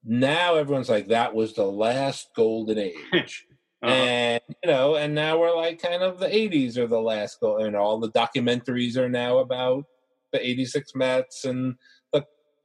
now 0.04 0.56
everyone's 0.56 0.90
like 0.90 1.08
that 1.08 1.34
was 1.34 1.54
the 1.54 1.64
last 1.64 2.28
golden 2.36 2.78
age 3.14 3.48
uh-huh. 3.82 3.94
and 3.94 4.42
you 4.62 4.70
know 4.70 4.96
and 4.96 5.16
now 5.16 5.40
we're 5.40 5.56
like 5.56 5.82
kind 5.82 6.04
of 6.04 6.20
the 6.20 6.28
80s 6.28 6.78
are 6.78 6.88
the 6.88 7.00
last 7.00 7.40
goal 7.40 7.64
and 7.64 7.78
all 7.78 7.98
the 7.98 8.12
documentaries 8.12 8.98
are 8.98 9.10
now 9.10 9.38
about 9.38 9.86
the 10.34 10.46
86 10.46 10.96
mets 10.96 11.46
and 11.46 11.76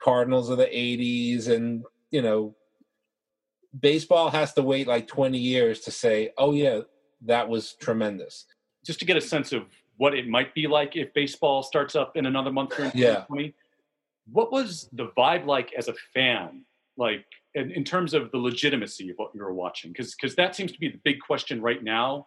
cardinals 0.03 0.49
of 0.49 0.59
the 0.59 0.67
80s 0.67 1.49
and 1.49 1.85
you 2.11 2.23
know 2.23 2.55
baseball 3.79 4.31
has 4.31 4.53
to 4.55 4.63
wait 4.63 4.87
like 4.87 5.07
20 5.07 5.39
years 5.39 5.81
to 5.81 5.91
say 5.91 6.31
oh 6.39 6.53
yeah 6.53 6.81
that 7.23 7.49
was 7.49 7.75
tremendous 7.75 8.47
just 8.85 8.99
to 9.01 9.05
get 9.05 9.17
a 9.17 9.21
sense 9.21 9.53
of 9.53 9.65
what 9.97 10.15
it 10.15 10.29
might 10.29 10.55
be 10.55 10.67
like 10.67 10.97
if 10.97 11.13
baseball 11.13 11.63
starts 11.63 11.97
up 11.97 12.17
in 12.17 12.27
another 12.27 12.53
month 12.53 12.79
or 12.79 12.91
yeah. 12.95 13.25
what 14.31 14.53
was 14.53 14.89
the 14.93 15.09
vibe 15.19 15.45
like 15.47 15.73
as 15.77 15.89
a 15.89 15.95
fan 16.15 16.65
like 16.97 17.25
in, 17.55 17.71
in 17.73 17.85
terms 17.85 18.15
of 18.15 18.31
the 18.31 18.39
legitimacy 18.39 19.11
of 19.11 19.17
what 19.17 19.31
you 19.35 19.43
were 19.43 19.53
watching 19.53 19.91
because 19.91 20.15
because 20.15 20.35
that 20.37 20.55
seems 20.55 20.73
to 20.73 20.79
be 20.79 20.89
the 20.89 21.01
big 21.05 21.21
question 21.21 21.61
right 21.61 21.83
now 21.83 22.27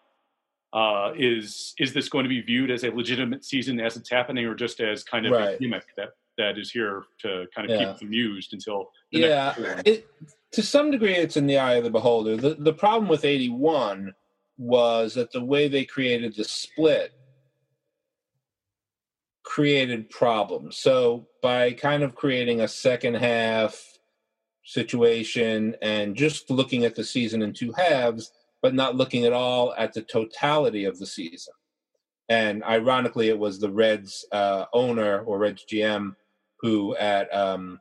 uh, 0.74 1.12
is 1.18 1.74
is 1.80 1.94
this 1.94 2.08
going 2.08 2.24
to 2.24 2.30
be 2.30 2.42
viewed 2.42 2.72
as 2.72 2.84
a 2.84 2.90
legitimate 2.92 3.44
season 3.44 3.80
as 3.80 3.98
it's 3.98 4.10
happening 4.10 4.46
or 4.46 4.56
just 4.56 4.80
as 4.80 5.04
kind 5.04 5.26
of 5.26 5.34
right. 5.34 5.56
a 5.56 5.58
gimmick 5.58 5.86
that 5.98 6.10
that 6.38 6.58
is 6.58 6.72
here 6.72 7.04
to 7.20 7.48
kind 7.54 7.70
of 7.70 7.80
Yeah. 7.80 7.92
keep 7.92 8.00
them 8.00 8.08
amused 8.08 8.54
until 8.54 8.92
the 9.12 9.20
yeah, 9.20 9.82
it, 9.86 10.08
to 10.52 10.62
some 10.62 10.92
degree, 10.92 11.16
it's 11.16 11.38
in 11.38 11.48
the 11.48 11.58
eye 11.58 11.76
of 11.76 11.84
the 11.84 11.90
beholder. 11.90 12.36
The 12.38 12.56
the 12.56 12.74
problem 12.74 13.10
with 13.10 13.26
eighty 13.26 13.50
one 13.50 14.14
was 14.58 15.16
that 15.16 15.32
the 15.32 15.44
way 15.44 15.68
they 15.68 15.86
created 15.86 16.36
the 16.36 16.44
split 16.44 17.14
created 19.44 20.10
problems. 20.10 20.78
So 20.78 21.28
by 21.42 21.74
kind 21.74 22.04
of 22.04 22.16
creating 22.16 22.62
a 22.62 22.68
second 22.68 23.16
half 23.16 23.84
situation 24.64 25.76
and 25.82 26.16
just 26.16 26.50
looking 26.50 26.86
at 26.86 26.96
the 26.96 27.04
season 27.04 27.42
in 27.42 27.52
two 27.54 27.74
halves, 27.74 28.32
but 28.62 28.76
not 28.76 28.96
looking 28.96 29.26
at 29.26 29.34
all 29.34 29.74
at 29.78 29.94
the 29.94 30.04
totality 30.04 30.86
of 30.86 31.00
the 31.00 31.08
season. 31.08 31.54
And 32.30 32.64
ironically, 32.64 33.28
it 33.28 33.38
was 33.38 33.60
the 33.60 33.72
Reds 33.72 34.26
uh, 34.32 34.66
owner 34.74 35.22
or 35.22 35.40
Reds 35.40 35.66
GM 35.70 36.16
who 36.62 36.96
at 36.96 37.34
um, 37.36 37.80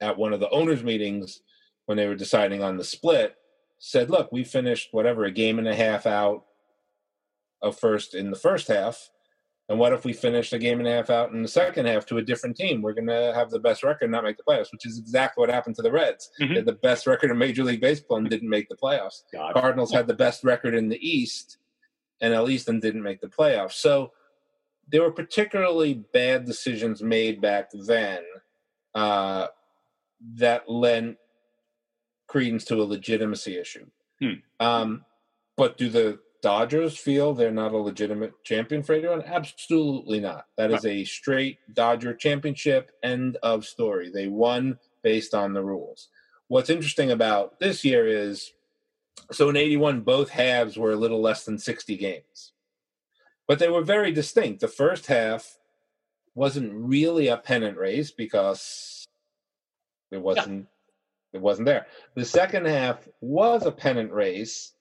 at 0.00 0.16
one 0.16 0.32
of 0.32 0.40
the 0.40 0.50
owners' 0.50 0.82
meetings 0.82 1.42
when 1.86 1.96
they 1.96 2.06
were 2.06 2.14
deciding 2.14 2.62
on 2.62 2.76
the 2.76 2.84
split 2.84 3.36
said, 3.78 4.10
"Look, 4.10 4.32
we 4.32 4.44
finished 4.44 4.88
whatever 4.92 5.24
a 5.24 5.30
game 5.30 5.58
and 5.58 5.68
a 5.68 5.74
half 5.74 6.06
out 6.06 6.44
of 7.62 7.78
first 7.78 8.14
in 8.14 8.30
the 8.30 8.36
first 8.36 8.68
half, 8.68 9.10
and 9.68 9.78
what 9.78 9.92
if 9.92 10.04
we 10.04 10.12
finished 10.12 10.52
a 10.52 10.58
game 10.58 10.78
and 10.78 10.88
a 10.88 10.92
half 10.92 11.10
out 11.10 11.32
in 11.32 11.42
the 11.42 11.48
second 11.48 11.86
half 11.86 12.06
to 12.06 12.18
a 12.18 12.22
different 12.22 12.56
team? 12.56 12.80
We're 12.80 12.92
going 12.94 13.06
to 13.08 13.32
have 13.34 13.50
the 13.50 13.58
best 13.60 13.82
record, 13.82 14.04
and 14.04 14.12
not 14.12 14.24
make 14.24 14.36
the 14.36 14.44
playoffs, 14.44 14.72
which 14.72 14.86
is 14.86 14.98
exactly 14.98 15.42
what 15.42 15.50
happened 15.50 15.76
to 15.76 15.82
the 15.82 15.92
Reds. 15.92 16.30
Mhm. 16.40 16.48
They 16.48 16.54
had 16.56 16.66
the 16.66 16.72
best 16.72 17.06
record 17.06 17.30
in 17.30 17.38
Major 17.38 17.64
League 17.64 17.80
Baseball 17.80 18.18
and 18.18 18.30
didn't 18.30 18.48
make 18.48 18.68
the 18.68 18.76
playoffs. 18.76 19.24
God. 19.32 19.52
Cardinals 19.54 19.92
had 19.92 20.06
the 20.06 20.14
best 20.14 20.44
record 20.44 20.74
in 20.74 20.88
the 20.88 21.06
East, 21.06 21.58
and 22.20 22.32
at 22.32 22.44
least 22.44 22.68
and 22.68 22.80
didn't 22.80 23.02
make 23.02 23.20
the 23.20 23.28
playoffs. 23.28 23.72
So 23.72 24.12
there 24.88 25.02
were 25.02 25.12
particularly 25.12 25.94
bad 26.12 26.44
decisions 26.44 27.02
made 27.02 27.40
back 27.40 27.70
then 27.72 28.22
uh, 28.94 29.46
that 30.34 30.68
lent 30.70 31.16
credence 32.26 32.64
to 32.64 32.80
a 32.80 32.84
legitimacy 32.84 33.58
issue. 33.58 33.86
Hmm. 34.20 34.32
Um, 34.60 35.04
but 35.56 35.76
do 35.76 35.88
the 35.88 36.20
Dodgers 36.42 36.96
feel 36.96 37.34
they're 37.34 37.50
not 37.50 37.72
a 37.72 37.76
legitimate 37.76 38.32
champion 38.44 38.82
for 38.82 38.94
anyone? 38.94 39.22
Absolutely 39.24 40.20
not. 40.20 40.46
That 40.56 40.70
is 40.70 40.84
a 40.84 41.04
straight 41.04 41.58
Dodger 41.72 42.14
championship. 42.14 42.92
End 43.02 43.36
of 43.42 43.64
story. 43.64 44.10
They 44.10 44.28
won 44.28 44.78
based 45.02 45.34
on 45.34 45.54
the 45.54 45.64
rules. 45.64 46.08
What's 46.48 46.70
interesting 46.70 47.10
about 47.10 47.58
this 47.58 47.84
year 47.84 48.06
is 48.06 48.52
so 49.32 49.48
in 49.48 49.56
81, 49.56 50.02
both 50.02 50.28
halves 50.28 50.76
were 50.76 50.92
a 50.92 50.96
little 50.96 51.20
less 51.20 51.44
than 51.44 51.58
60 51.58 51.96
games, 51.96 52.52
but 53.48 53.58
they 53.58 53.68
were 53.68 53.82
very 53.82 54.12
distinct. 54.12 54.60
The 54.60 54.68
first 54.68 55.06
half 55.06 55.58
wasn't 56.34 56.72
really 56.74 57.28
a 57.28 57.36
pennant 57.36 57.78
race 57.78 58.10
because 58.10 59.06
it 60.10 60.20
wasn't 60.20 60.66
it 61.32 61.40
wasn't 61.40 61.66
there. 61.66 61.86
The 62.14 62.24
second 62.24 62.66
half 62.66 63.06
was 63.20 63.66
a 63.66 63.72
pennant 63.72 64.12
race, 64.12 64.72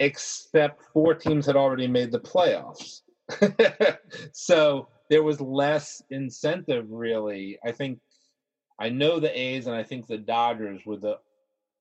except 0.00 0.82
four 0.92 1.14
teams 1.14 1.46
had 1.46 1.56
already 1.56 1.86
made 1.86 2.12
the 2.12 2.20
playoffs. 2.20 3.02
so 4.32 4.88
there 5.10 5.22
was 5.22 5.40
less 5.40 6.02
incentive, 6.10 6.90
really. 6.90 7.58
I 7.64 7.72
think 7.72 8.00
I 8.78 8.88
know 8.88 9.18
the 9.20 9.38
A's 9.38 9.66
and 9.66 9.76
I 9.76 9.82
think 9.82 10.06
the 10.06 10.18
Dodgers 10.18 10.82
were 10.86 10.96
the 10.98 11.18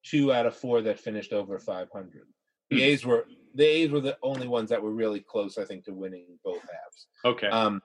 two 0.03 0.32
out 0.34 0.45
of 0.45 0.56
four 0.56 0.82
that 0.82 0.99
finished 0.99 1.34
over 1.34 1.60
500. 1.60 2.24
The 2.70 2.78
Hmm. 2.78 2.82
A's 2.82 3.06
were 3.06 3.28
the 3.56 3.66
A's 3.66 3.89
were 3.89 4.01
the 4.01 4.18
only 4.22 4.47
ones 4.47 4.70
that 4.70 4.82
were 4.82 4.91
really 4.91 5.22
close, 5.22 5.58
I 5.58 5.66
think, 5.66 5.86
to 5.86 5.93
winning 5.93 6.38
both 6.43 6.62
halves. 6.62 7.08
Okay. 7.24 7.47
Um, 7.47 7.82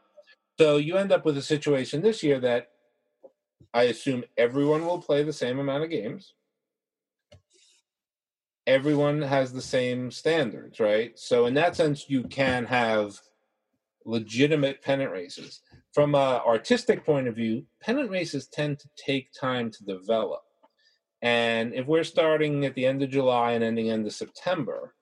so 0.58 0.76
you 0.76 0.96
end 0.96 1.12
up 1.12 1.24
with 1.24 1.38
a 1.38 1.42
situation 1.42 2.02
this 2.02 2.22
year 2.22 2.38
that 2.40 2.68
I 3.72 3.84
assume 3.84 4.24
everyone 4.36 4.84
will 4.84 5.00
play 5.00 5.22
the 5.22 5.32
same 5.32 5.58
amount 5.58 5.84
of 5.84 5.90
games. 5.90 6.34
Everyone 8.66 9.22
has 9.22 9.52
the 9.52 9.62
same 9.62 10.10
standards, 10.10 10.80
right? 10.80 11.18
So 11.18 11.46
in 11.46 11.54
that 11.54 11.76
sense, 11.76 12.10
you 12.10 12.24
can 12.24 12.66
have 12.66 13.18
legitimate 14.04 14.82
pennant 14.82 15.12
races. 15.12 15.62
From 15.94 16.14
an 16.14 16.40
artistic 16.46 17.04
point 17.04 17.28
of 17.28 17.36
view, 17.36 17.64
pennant 17.80 18.10
races 18.10 18.48
tend 18.48 18.78
to 18.80 18.88
take 18.96 19.32
time 19.32 19.70
to 19.70 19.84
develop. 19.84 20.42
And 21.22 21.74
if 21.74 21.86
we're 21.86 22.04
starting 22.04 22.64
at 22.64 22.74
the 22.74 22.86
end 22.86 23.02
of 23.02 23.10
July 23.10 23.52
and 23.52 23.64
ending 23.64 23.90
end 23.90 24.06
of 24.06 24.12
September, 24.12 24.94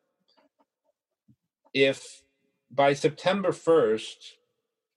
if 1.75 2.23
by 2.71 2.93
September 2.93 3.51
1st, 3.51 4.35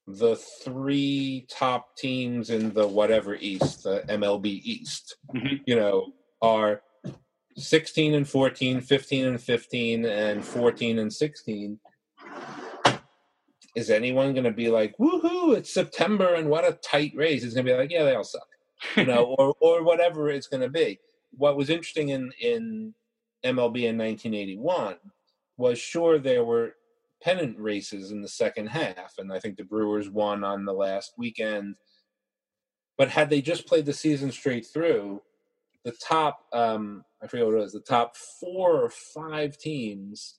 the 0.08 0.36
three 0.36 1.46
top 1.50 1.96
teams 1.96 2.50
in 2.50 2.74
the 2.74 2.88
whatever 2.88 3.36
East, 3.36 3.84
the 3.84 4.04
MLB 4.10 4.62
East, 4.64 5.16
Mhm. 5.34 5.62
you 5.66 5.76
know, 5.76 6.14
are 6.42 6.82
16 7.56 8.14
and 8.14 8.28
14, 8.28 8.82
15 8.82 9.26
and 9.26 9.42
15, 9.42 10.06
and 10.06 10.44
14 10.44 11.00
and 11.00 11.14
16. 11.14 11.80
Is 13.76 13.90
anyone 13.90 14.34
going 14.34 14.44
to 14.44 14.52
be 14.52 14.70
like, 14.70 14.98
woohoo, 14.98 15.56
it's 15.56 15.74
September 15.74 16.34
and 16.34 16.50
what 16.50 16.68
a 16.68 16.74
tight 16.74 17.14
race? 17.16 17.44
It's 17.44 17.54
going 17.54 17.66
to 17.66 17.72
be 17.72 17.78
like, 17.78 17.92
yeah, 17.92 18.04
they 18.04 18.16
all 18.16 18.24
suck 18.24 18.48
you 18.96 19.06
know, 19.06 19.24
or 19.38 19.56
or 19.60 19.84
whatever 19.84 20.30
it's 20.30 20.48
going 20.48 20.62
to 20.62 20.70
be. 20.70 21.00
What 21.38 21.58
was 21.58 21.70
interesting 21.70 22.10
in 22.10 22.32
in 22.40 22.94
MLB 23.44 23.86
in 23.86 23.98
1981 23.98 24.96
was 25.62 25.80
sure 25.80 26.20
there 26.20 26.44
were 26.44 26.76
pennant 27.22 27.58
races 27.60 28.12
in 28.12 28.22
the 28.22 28.28
second 28.28 28.68
half, 28.68 29.14
and 29.18 29.32
I 29.32 29.40
think 29.40 29.58
the 29.58 29.64
Brewers 29.64 30.10
won 30.10 30.44
on 30.44 30.66
the 30.66 30.74
last 30.74 31.14
weekend. 31.18 31.76
But 32.98 33.10
had 33.10 33.30
they 33.30 33.42
just 33.42 33.68
played 33.68 33.86
the 33.86 33.94
season 33.94 34.32
straight 34.32 34.66
through, 34.66 35.22
the 35.86 35.94
top 35.94 36.46
um, 36.52 37.06
I 37.22 37.28
forget 37.28 37.46
what 37.46 37.56
it 37.56 37.60
was, 37.60 37.74
the 37.74 37.80
top 37.80 38.18
four 38.18 38.82
or 38.82 38.90
five 38.90 39.58
teams 39.58 40.36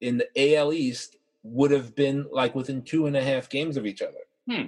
in 0.00 0.18
the 0.18 0.56
AL 0.56 0.72
East 0.72 1.16
would 1.44 1.70
have 1.70 1.94
been 1.94 2.26
like 2.30 2.54
within 2.54 2.82
two 2.82 3.06
and 3.06 3.16
a 3.16 3.22
half 3.22 3.48
games 3.48 3.76
of 3.76 3.86
each 3.86 4.02
other. 4.02 4.18
Hmm. 4.50 4.66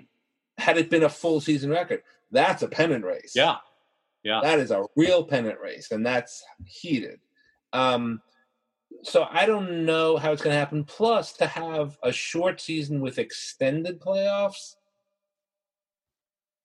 Had 0.58 0.78
it 0.78 0.90
been 0.90 1.02
a 1.02 1.08
full 1.08 1.40
season 1.40 1.70
record, 1.70 2.02
that's 2.30 2.62
a 2.62 2.68
pennant 2.68 3.04
race. 3.04 3.32
yeah. 3.34 3.56
Yeah. 4.22 4.40
That 4.42 4.58
is 4.58 4.70
a 4.70 4.84
real 4.96 5.22
pennant 5.22 5.60
race, 5.60 5.90
and 5.90 6.04
that's 6.04 6.42
heated. 6.64 7.20
Um, 7.74 8.22
so 9.04 9.26
I 9.30 9.46
don't 9.46 9.84
know 9.84 10.16
how 10.16 10.32
it's 10.32 10.42
going 10.42 10.54
to 10.54 10.58
happen. 10.58 10.84
Plus, 10.84 11.32
to 11.34 11.46
have 11.46 11.98
a 12.02 12.12
short 12.12 12.60
season 12.60 13.00
with 13.00 13.18
extended 13.18 14.00
playoffs, 14.00 14.74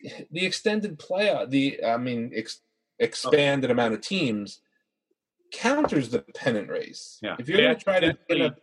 the 0.32 0.46
extended 0.46 1.00
playoff, 1.00 1.50
the 1.50 1.84
I 1.84 1.98
mean, 1.98 2.32
ex, 2.36 2.62
expanded 3.00 3.72
amount 3.72 3.94
of 3.94 4.02
teams 4.02 4.62
counters 5.52 6.10
the 6.10 6.24
pennant 6.36 6.70
race. 6.70 7.18
Yeah. 7.22 7.36
If 7.40 7.48
you're 7.48 7.62
going 7.62 7.78
to 7.78 7.84
try 7.84 8.00
to 8.00 8.18
get 8.30 8.56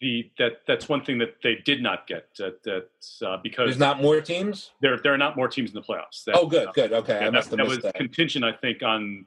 the 0.00 0.30
that 0.38 0.58
that's 0.66 0.88
one 0.90 1.02
thing 1.04 1.18
that 1.18 1.36
they 1.42 1.56
did 1.64 1.82
not 1.82 2.06
get 2.06 2.28
that 2.38 2.62
that's 2.64 3.22
uh, 3.22 3.38
because 3.42 3.66
there's 3.66 3.78
not 3.78 4.02
more 4.02 4.20
teams. 4.20 4.72
there 4.82 4.98
there 5.02 5.14
are 5.14 5.18
not 5.18 5.36
more 5.36 5.48
teams 5.48 5.70
in 5.70 5.74
the 5.74 5.80
playoffs. 5.80 6.24
That, 6.26 6.36
Oh, 6.36 6.46
good, 6.46 6.68
uh, 6.68 6.72
good. 6.72 6.92
Okay, 6.92 7.18
yeah, 7.22 7.30
that, 7.30 7.44
that 7.44 7.66
was 7.66 7.78
that. 7.78 7.94
contingent, 7.94 8.44
I 8.44 8.52
think, 8.52 8.82
on 8.82 9.26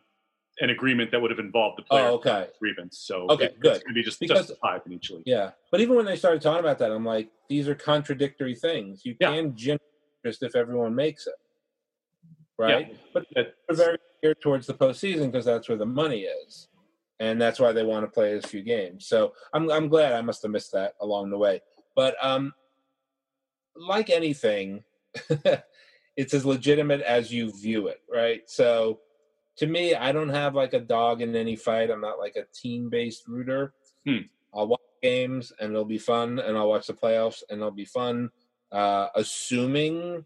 an 0.61 0.69
agreement 0.69 1.09
that 1.11 1.21
would 1.21 1.31
have 1.31 1.39
involved 1.39 1.77
the 1.77 1.83
player 1.83 2.07
Oh, 2.07 2.15
okay. 2.15 2.47
grievance. 2.59 2.97
So 2.99 3.27
Okay, 3.29 3.45
it- 3.45 3.59
good. 3.59 3.75
it's 3.75 3.83
going 3.83 3.93
to 3.93 3.99
be 3.99 4.03
just 4.03 4.19
Because- 4.19 4.47
just 4.47 4.59
five 4.59 4.81
in 4.85 4.93
each 4.93 5.09
league. 5.09 5.23
Yeah, 5.25 5.51
but 5.71 5.79
even 5.81 5.95
when 5.95 6.05
they 6.05 6.15
started 6.15 6.41
talking 6.41 6.59
about 6.59 6.77
that, 6.79 6.91
I'm 6.91 7.05
like, 7.05 7.29
these 7.47 7.67
are 7.69 7.75
contradictory 7.75 8.55
things. 8.55 9.05
You 9.05 9.15
Yeah. 9.19 9.31
can 9.31 9.55
generate 9.55 9.81
interest 10.23 10.43
if 10.43 10.55
everyone 10.55 10.95
makes 10.95 11.27
it, 11.27 11.35
right? 12.57 12.95
But 13.13 13.25
they're 13.33 13.53
very 13.71 13.97
geared 14.21 14.41
towards 14.41 14.67
the 14.67 14.73
postseason 14.73 15.31
because 15.31 15.45
that's 15.45 15.69
where 15.69 15.77
the 15.77 15.85
money 15.85 16.23
is, 16.23 16.67
and 17.19 17.41
that's 17.41 17.59
why 17.59 17.71
they 17.71 17.83
want 17.83 18.03
to 18.05 18.11
play 18.11 18.33
as 18.33 18.45
few 18.45 18.61
games. 18.61 19.05
So 19.07 19.33
I'm 19.53 19.71
I'm 19.71 19.87
glad 19.87 20.11
I 20.13 20.21
must 20.21 20.41
have 20.43 20.51
missed 20.51 20.73
that 20.73 20.95
along 20.99 21.29
the 21.29 21.37
way. 21.37 21.61
But 21.95 22.15
um, 22.21 22.53
like 23.75 24.09
anything, 24.09 24.83
it's 26.17 26.33
as 26.33 26.45
legitimate 26.45 27.01
as 27.01 27.31
you 27.31 27.51
view 27.51 27.87
it, 27.87 28.01
right? 28.11 28.41
So 28.49 28.99
to 29.59 29.67
me, 29.67 29.93
I 29.93 30.11
don't 30.11 30.29
have 30.29 30.55
like 30.55 30.73
a 30.73 30.79
dog 30.79 31.21
in 31.21 31.35
any 31.35 31.55
fight. 31.55 31.91
I'm 31.91 32.01
not 32.01 32.17
like 32.17 32.37
a 32.37 32.45
team 32.57 32.89
based 32.89 33.27
rooter. 33.27 33.73
Hmm. 34.05 34.19
I'll 34.53 34.67
watch 34.67 34.79
games 35.03 35.51
and 35.59 35.71
it'll 35.71 35.85
be 35.85 35.97
fun, 35.97 36.39
and 36.39 36.57
I'll 36.57 36.69
watch 36.69 36.87
the 36.87 36.93
playoffs 36.93 37.43
and 37.49 37.59
it'll 37.59 37.71
be 37.71 37.85
fun. 37.85 38.31
Uh, 38.71 39.07
assuming 39.15 40.25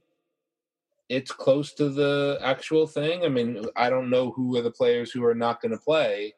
it's 1.10 1.32
close 1.32 1.74
to 1.74 1.90
the 1.90 2.40
actual 2.42 2.86
thing. 2.86 3.26
I 3.26 3.30
mean, 3.30 3.66
I 3.76 3.90
don't 3.90 4.10
know 4.10 4.32
who 4.32 4.56
are 4.58 4.62
the 4.62 4.72
players 4.72 5.12
who 5.12 5.24
are 5.26 5.36
not 5.36 5.62
going 5.62 5.72
to 5.72 5.78
play 5.78 6.36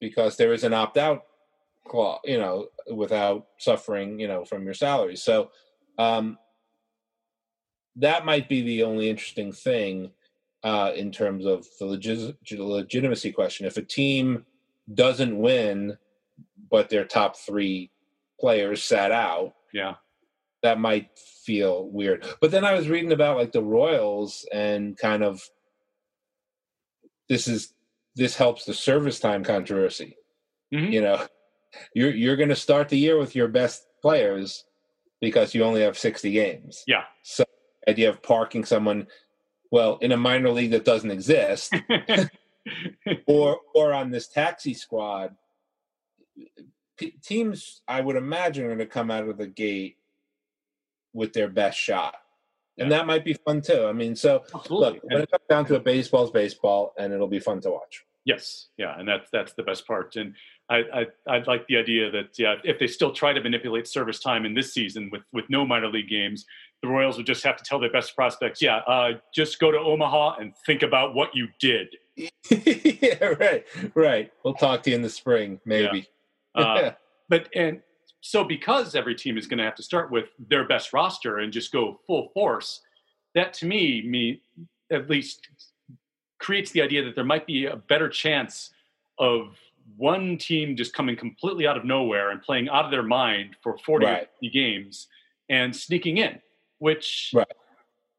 because 0.00 0.36
there 0.36 0.52
is 0.52 0.64
an 0.64 0.74
opt 0.74 0.96
out 0.96 1.22
clause, 1.86 2.20
you 2.24 2.38
know, 2.38 2.68
without 2.92 3.46
suffering, 3.58 4.18
you 4.18 4.28
know, 4.28 4.44
from 4.44 4.64
your 4.64 4.74
salary. 4.74 5.16
So 5.16 5.50
um, 5.98 6.38
that 7.96 8.24
might 8.24 8.48
be 8.48 8.62
the 8.62 8.84
only 8.84 9.10
interesting 9.10 9.52
thing 9.52 10.12
uh, 10.62 10.92
in 10.94 11.10
terms 11.10 11.44
of 11.46 11.66
the 11.78 11.86
legis- 11.86 12.32
legitimacy 12.50 13.32
question. 13.32 13.66
If 13.66 13.76
a 13.76 13.82
team 13.82 14.44
doesn't 14.94 15.36
win, 15.38 15.96
but 16.70 16.88
their 16.88 17.04
top 17.04 17.36
three 17.36 17.90
players 18.40 18.82
sat 18.82 19.12
out, 19.12 19.54
Yeah. 19.72 19.96
that 20.62 20.78
might 20.78 21.18
feel 21.18 21.88
weird. 21.88 22.24
But 22.40 22.50
then 22.52 22.64
I 22.64 22.74
was 22.74 22.88
reading 22.88 23.12
about 23.12 23.36
like 23.36 23.52
the 23.52 23.62
Royals 23.62 24.46
and 24.52 24.96
kind 24.96 25.22
of 25.24 25.42
this 27.28 27.48
is 27.48 27.74
this 28.14 28.36
helps 28.36 28.64
the 28.64 28.74
service 28.74 29.18
time 29.20 29.42
controversy. 29.44 30.16
Mhm. 30.72 30.92
You 30.92 31.00
know, 31.00 31.26
you're 31.94 32.10
you're 32.14 32.36
going 32.36 32.48
to 32.50 32.56
start 32.56 32.88
the 32.88 32.98
year 32.98 33.18
with 33.18 33.34
your 33.34 33.48
best 33.48 33.86
players 34.02 34.64
because 35.20 35.54
you 35.54 35.62
only 35.64 35.80
have 35.82 35.96
60 35.98 36.30
games. 36.32 36.82
Yeah. 36.86 37.04
So 37.22 37.44
idea 37.88 38.10
of 38.10 38.22
parking 38.22 38.64
someone 38.64 39.06
well 39.72 39.98
in 40.00 40.12
a 40.12 40.16
minor 40.16 40.50
league 40.50 40.70
that 40.70 40.84
doesn't 40.84 41.10
exist. 41.10 41.74
Or 43.26 43.58
or 43.74 43.92
on 43.92 44.12
this 44.12 44.28
taxi 44.28 44.72
squad 44.72 45.34
p- 46.96 47.16
teams 47.20 47.82
i 47.88 48.00
would 48.00 48.14
imagine 48.14 48.64
are 48.64 48.68
going 48.68 48.78
to 48.78 48.86
come 48.86 49.10
out 49.10 49.28
of 49.28 49.36
the 49.36 49.48
gate 49.48 49.96
with 51.12 51.32
their 51.32 51.48
best 51.48 51.76
shot. 51.76 52.14
And 52.78 52.92
that 52.92 53.06
might 53.06 53.24
be 53.24 53.34
fun 53.34 53.62
too. 53.62 53.86
I 53.86 53.92
mean 53.92 54.14
so 54.14 54.44
Absolutely. 54.54 54.78
look 54.78 54.98
when 55.02 55.22
it 55.22 55.30
comes 55.32 55.44
down 55.48 55.66
to 55.66 55.74
it 55.74 55.84
baseball's 55.84 56.30
baseball 56.30 56.94
and 56.96 57.12
it'll 57.12 57.26
be 57.26 57.40
fun 57.40 57.60
to 57.62 57.70
watch. 57.70 58.04
Yes, 58.24 58.68
yeah, 58.76 58.96
and 58.96 59.08
that's 59.08 59.28
that's 59.32 59.52
the 59.54 59.64
best 59.64 59.84
part. 59.84 60.14
And 60.14 60.36
I, 60.70 60.82
I 60.94 61.06
I 61.26 61.38
like 61.48 61.66
the 61.66 61.76
idea 61.76 62.08
that 62.12 62.38
yeah, 62.38 62.54
if 62.62 62.78
they 62.78 62.86
still 62.86 63.12
try 63.12 63.32
to 63.32 63.40
manipulate 63.40 63.88
service 63.88 64.20
time 64.20 64.46
in 64.46 64.54
this 64.54 64.72
season 64.72 65.10
with 65.10 65.22
with 65.32 65.44
no 65.50 65.66
minor 65.66 65.88
league 65.88 66.08
games, 66.08 66.46
the 66.82 66.88
Royals 66.88 67.16
would 67.16 67.26
just 67.26 67.44
have 67.44 67.56
to 67.56 67.64
tell 67.64 67.78
their 67.78 67.92
best 67.92 68.14
prospects, 68.16 68.60
yeah, 68.60 68.78
uh, 68.88 69.12
just 69.34 69.58
go 69.60 69.70
to 69.70 69.78
Omaha 69.78 70.36
and 70.40 70.52
think 70.66 70.82
about 70.82 71.14
what 71.14 71.34
you 71.34 71.48
did. 71.60 71.88
yeah 72.50 73.24
right 73.40 73.64
right. 73.94 74.30
We'll 74.44 74.52
talk 74.52 74.82
to 74.82 74.90
you 74.90 74.96
in 74.96 75.02
the 75.02 75.08
spring 75.08 75.58
maybe. 75.64 76.06
Uh, 76.54 76.90
but 77.30 77.48
and 77.54 77.80
so 78.20 78.44
because 78.44 78.94
every 78.94 79.14
team 79.14 79.38
is 79.38 79.46
going 79.46 79.58
to 79.58 79.64
have 79.64 79.74
to 79.76 79.82
start 79.82 80.10
with 80.10 80.26
their 80.50 80.68
best 80.68 80.92
roster 80.92 81.38
and 81.38 81.50
just 81.52 81.72
go 81.72 82.00
full 82.06 82.28
force, 82.34 82.82
that 83.34 83.54
to 83.54 83.66
me 83.66 84.02
me 84.06 84.42
at 84.90 85.08
least 85.08 85.48
creates 86.38 86.70
the 86.72 86.82
idea 86.82 87.02
that 87.02 87.14
there 87.14 87.24
might 87.24 87.46
be 87.46 87.64
a 87.66 87.76
better 87.76 88.08
chance 88.10 88.70
of 89.18 89.56
one 89.96 90.36
team 90.36 90.76
just 90.76 90.92
coming 90.92 91.16
completely 91.16 91.66
out 91.66 91.76
of 91.78 91.84
nowhere 91.84 92.30
and 92.30 92.42
playing 92.42 92.68
out 92.68 92.84
of 92.84 92.90
their 92.90 93.02
mind 93.02 93.56
for 93.62 93.78
40 93.78 94.04
Right. 94.06 94.28
games 94.52 95.08
and 95.48 95.74
sneaking 95.74 96.18
in, 96.18 96.40
which 96.82 97.30
Right. 97.32 97.46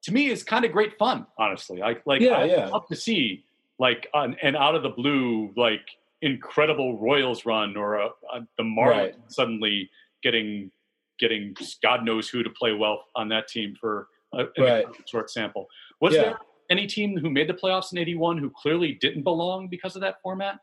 to 0.03 0.13
me 0.13 0.27
is 0.29 0.41
kind 0.41 0.63
of 0.63 0.71
great 0.71 0.97
fun, 0.97 1.27
honestly. 1.37 1.81
I 1.81 1.97
like 2.05 2.21
Yeah, 2.21 2.37
I 2.37 2.45
yeah. 2.45 2.69
love 2.69 2.87
to 2.87 2.95
see 2.95 3.43
like 3.77 4.07
an, 4.13 4.37
an 4.41 4.55
out 4.55 4.73
of 4.73 4.83
the 4.83 4.89
blue 4.89 5.53
like 5.57 5.85
incredible 6.21 6.97
Royals 6.97 7.45
run 7.45 7.75
or 7.75 7.95
a, 7.95 8.05
a, 8.33 8.39
the 8.57 8.63
Marlins 8.63 8.87
Right. 8.87 9.15
suddenly 9.27 9.89
getting 10.23 10.71
getting 11.19 11.53
God 11.81 12.05
knows 12.05 12.29
who 12.29 12.41
to 12.41 12.49
play 12.49 12.71
well 12.73 13.03
on 13.15 13.27
that 13.29 13.49
team 13.49 13.75
for 13.79 14.07
a, 14.33 14.45
Right. 14.57 14.85
short 15.05 15.29
sample. 15.29 15.67
Was 15.99 16.13
Yeah. 16.13 16.21
there 16.21 16.37
any 16.69 16.87
team 16.87 17.17
who 17.17 17.29
made 17.29 17.49
the 17.49 17.53
playoffs 17.53 17.91
in 17.91 17.97
'81 17.97 18.37
who 18.37 18.49
clearly 18.49 18.93
didn't 18.93 19.23
belong 19.23 19.67
because 19.67 19.95
of 19.97 20.01
that 20.01 20.21
format? 20.21 20.59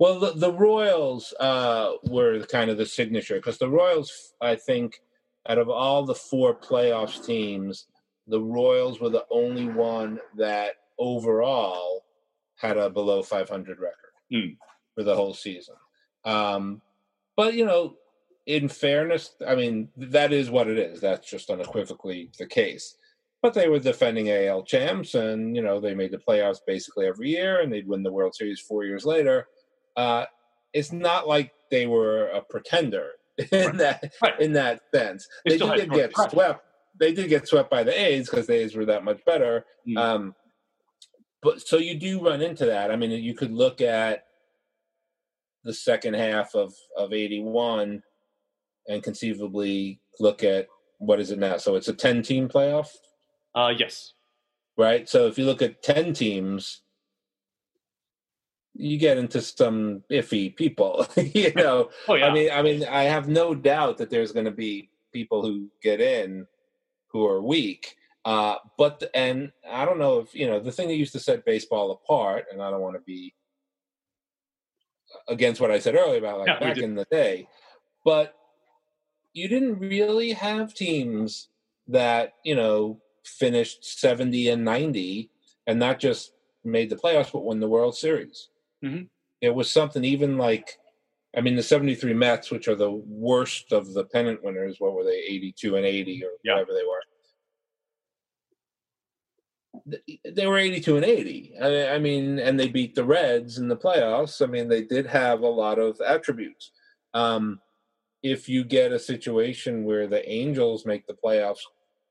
Well, 0.00 0.18
the, 0.18 0.32
the 0.32 0.52
Royals 0.52 1.32
uh, 1.38 1.92
were 2.02 2.40
kind 2.46 2.68
of 2.68 2.76
the 2.78 2.86
signature 2.86 3.36
because 3.36 3.58
the 3.58 3.68
Royals, 3.68 4.34
I 4.40 4.56
think, 4.56 5.00
out 5.48 5.58
of 5.58 5.68
all 5.68 6.04
the 6.04 6.14
four 6.14 6.54
playoffs 6.54 7.24
teams, 7.24 7.86
the 8.26 8.40
Royals 8.40 9.00
were 9.00 9.08
the 9.08 9.26
only 9.30 9.66
one 9.66 10.20
that 10.36 10.74
overall 10.98 12.04
had 12.56 12.76
a 12.76 12.88
below 12.88 13.22
500 13.22 13.78
record 13.80 13.96
Hmm. 14.30 14.54
for 14.94 15.02
the 15.02 15.16
whole 15.16 15.34
season. 15.34 15.74
Um, 16.24 16.80
but, 17.36 17.54
you 17.54 17.64
know, 17.64 17.96
in 18.46 18.68
fairness, 18.68 19.34
I 19.46 19.54
mean, 19.54 19.88
that 19.96 20.32
is 20.32 20.50
what 20.50 20.68
it 20.68 20.78
is. 20.78 21.00
That's 21.00 21.28
just 21.28 21.50
unequivocally 21.50 22.30
the 22.38 22.46
case. 22.46 22.96
But 23.40 23.54
they 23.54 23.68
were 23.68 23.80
defending 23.80 24.30
AL 24.30 24.62
champs, 24.64 25.14
and, 25.14 25.56
you 25.56 25.62
know, 25.62 25.80
they 25.80 25.94
made 25.94 26.12
the 26.12 26.18
playoffs 26.18 26.60
basically 26.64 27.06
every 27.06 27.30
year, 27.30 27.60
and 27.60 27.72
they'd 27.72 27.88
win 27.88 28.04
the 28.04 28.12
World 28.12 28.34
Series 28.36 28.60
four 28.60 28.84
years 28.84 29.04
later 29.04 29.48
uh, 29.96 30.24
it's 30.72 30.92
not 30.92 31.28
like 31.28 31.52
they 31.70 31.86
were 31.86 32.28
a 32.28 32.42
pretender 32.42 33.10
in 33.52 33.66
Right. 33.66 33.78
that 33.78 34.12
Right. 34.22 34.40
in 34.40 34.52
that 34.52 34.80
sense. 34.94 35.26
They 35.44 35.56
They, 35.56 35.76
did 35.76 35.90
get 35.92 36.12
swept. 36.16 36.64
They 36.98 37.12
did 37.12 37.28
get 37.28 37.48
swept 37.48 37.70
by 37.70 37.82
the 37.82 37.98
A's 37.98 38.28
because 38.28 38.46
the 38.46 38.54
A's 38.54 38.74
were 38.76 38.84
that 38.86 39.04
much 39.04 39.24
better. 39.24 39.64
Mm. 39.88 39.98
Um, 39.98 40.34
but 41.42 41.60
so 41.60 41.78
you 41.78 41.94
do 41.98 42.24
run 42.24 42.42
into 42.42 42.66
that. 42.66 42.90
I 42.90 42.96
mean, 42.96 43.10
you 43.10 43.34
could 43.34 43.52
look 43.52 43.80
at 43.80 44.24
the 45.64 45.72
second 45.74 46.14
half 46.14 46.54
of 46.54 46.74
of 46.96 47.12
'81 47.12 48.02
and 48.88 49.02
conceivably 49.02 50.00
look 50.20 50.44
at 50.44 50.66
what 50.98 51.18
is 51.20 51.30
it 51.30 51.38
now? 51.38 51.56
So 51.56 51.74
it's 51.76 51.88
a 51.88 51.94
ten 51.94 52.22
team 52.22 52.48
playoff 52.48 52.88
Uh, 53.54 53.72
yes. 53.76 54.12
right? 54.76 55.08
So 55.08 55.26
if 55.26 55.38
you 55.38 55.44
look 55.44 55.62
at 55.62 55.82
10 55.82 56.12
teams, 56.14 56.81
you 58.74 58.98
get 58.98 59.18
into 59.18 59.40
some 59.40 60.02
iffy 60.10 60.54
people, 60.54 61.06
you 61.16 61.52
know. 61.54 61.90
Oh 62.08 62.14
yeah. 62.14 62.26
I 62.26 62.32
mean, 62.32 62.50
I 62.50 62.62
mean, 62.62 62.84
I 62.84 63.04
have 63.04 63.28
no 63.28 63.54
doubt 63.54 63.98
that 63.98 64.10
there's 64.10 64.32
going 64.32 64.46
to 64.46 64.50
be 64.50 64.90
people 65.12 65.42
who 65.42 65.68
get 65.82 66.00
in 66.00 66.46
who 67.08 67.26
are 67.26 67.42
weak. 67.42 67.96
Uh, 68.24 68.56
but 68.78 69.02
and 69.14 69.52
I 69.68 69.84
don't 69.84 69.98
know 69.98 70.20
if 70.20 70.34
you 70.34 70.46
know 70.46 70.60
the 70.60 70.72
thing 70.72 70.88
that 70.88 70.94
used 70.94 71.12
to 71.12 71.20
set 71.20 71.44
baseball 71.44 71.90
apart, 71.90 72.46
and 72.52 72.62
I 72.62 72.70
don't 72.70 72.80
want 72.80 72.94
to 72.96 73.02
be 73.02 73.34
against 75.28 75.60
what 75.60 75.70
I 75.70 75.78
said 75.78 75.94
earlier 75.94 76.18
about 76.18 76.38
like 76.38 76.46
Yeah, 76.48 76.60
back 76.60 76.78
in 76.78 76.94
the 76.94 77.06
day, 77.10 77.48
but 78.04 78.34
you 79.32 79.48
didn't 79.48 79.78
really 79.78 80.32
have 80.32 80.74
teams 80.74 81.48
that 81.88 82.34
you 82.44 82.54
know 82.54 83.00
finished 83.24 83.84
70 84.00 84.48
and 84.48 84.64
90 84.64 85.30
and 85.66 85.78
not 85.78 86.00
just 86.00 86.32
made 86.64 86.90
the 86.90 86.96
playoffs 86.96 87.32
but 87.32 87.44
won 87.44 87.60
the 87.60 87.68
world 87.68 87.96
series 87.96 88.48
Mhm. 88.84 89.08
it 89.40 89.50
was 89.54 89.70
something 89.70 90.04
even 90.04 90.36
like 90.38 90.78
i 91.36 91.40
mean 91.40 91.56
the 91.56 91.62
73 91.62 92.14
mets 92.14 92.50
which 92.50 92.68
are 92.68 92.74
the 92.74 92.90
worst 92.90 93.72
of 93.72 93.92
the 93.94 94.04
pennant 94.06 94.42
winners 94.42 94.76
what 94.80 94.92
were 94.94 95.04
they 95.04 95.18
82 95.18 95.76
and 95.76 95.86
80 95.86 96.24
or 96.24 96.30
Yeah. 96.44 96.54
whatever 96.54 96.72
they 96.74 96.84
were? 96.84 97.02
They 100.24 100.46
were 100.46 100.58
82 100.58 100.96
and 100.96 101.04
80 101.04 101.54
I, 101.60 101.98
mean 101.98 102.38
and 102.38 102.60
they 102.60 102.68
beat 102.68 102.94
the 102.94 103.04
reds 103.04 103.58
in 103.58 103.68
the 103.68 103.76
playoffs. 103.76 104.42
I 104.42 104.46
mean 104.46 104.68
they 104.68 104.82
did 104.84 105.06
have 105.06 105.40
a 105.40 105.48
lot 105.48 105.78
of 105.78 106.00
attributes. 106.00 106.72
Um, 107.14 107.60
if 108.22 108.48
you 108.48 108.64
get 108.64 108.92
a 108.92 108.98
situation 108.98 109.84
where 109.84 110.06
the 110.06 110.28
angels 110.30 110.86
make 110.86 111.06
the 111.06 111.14
playoffs 111.14 111.60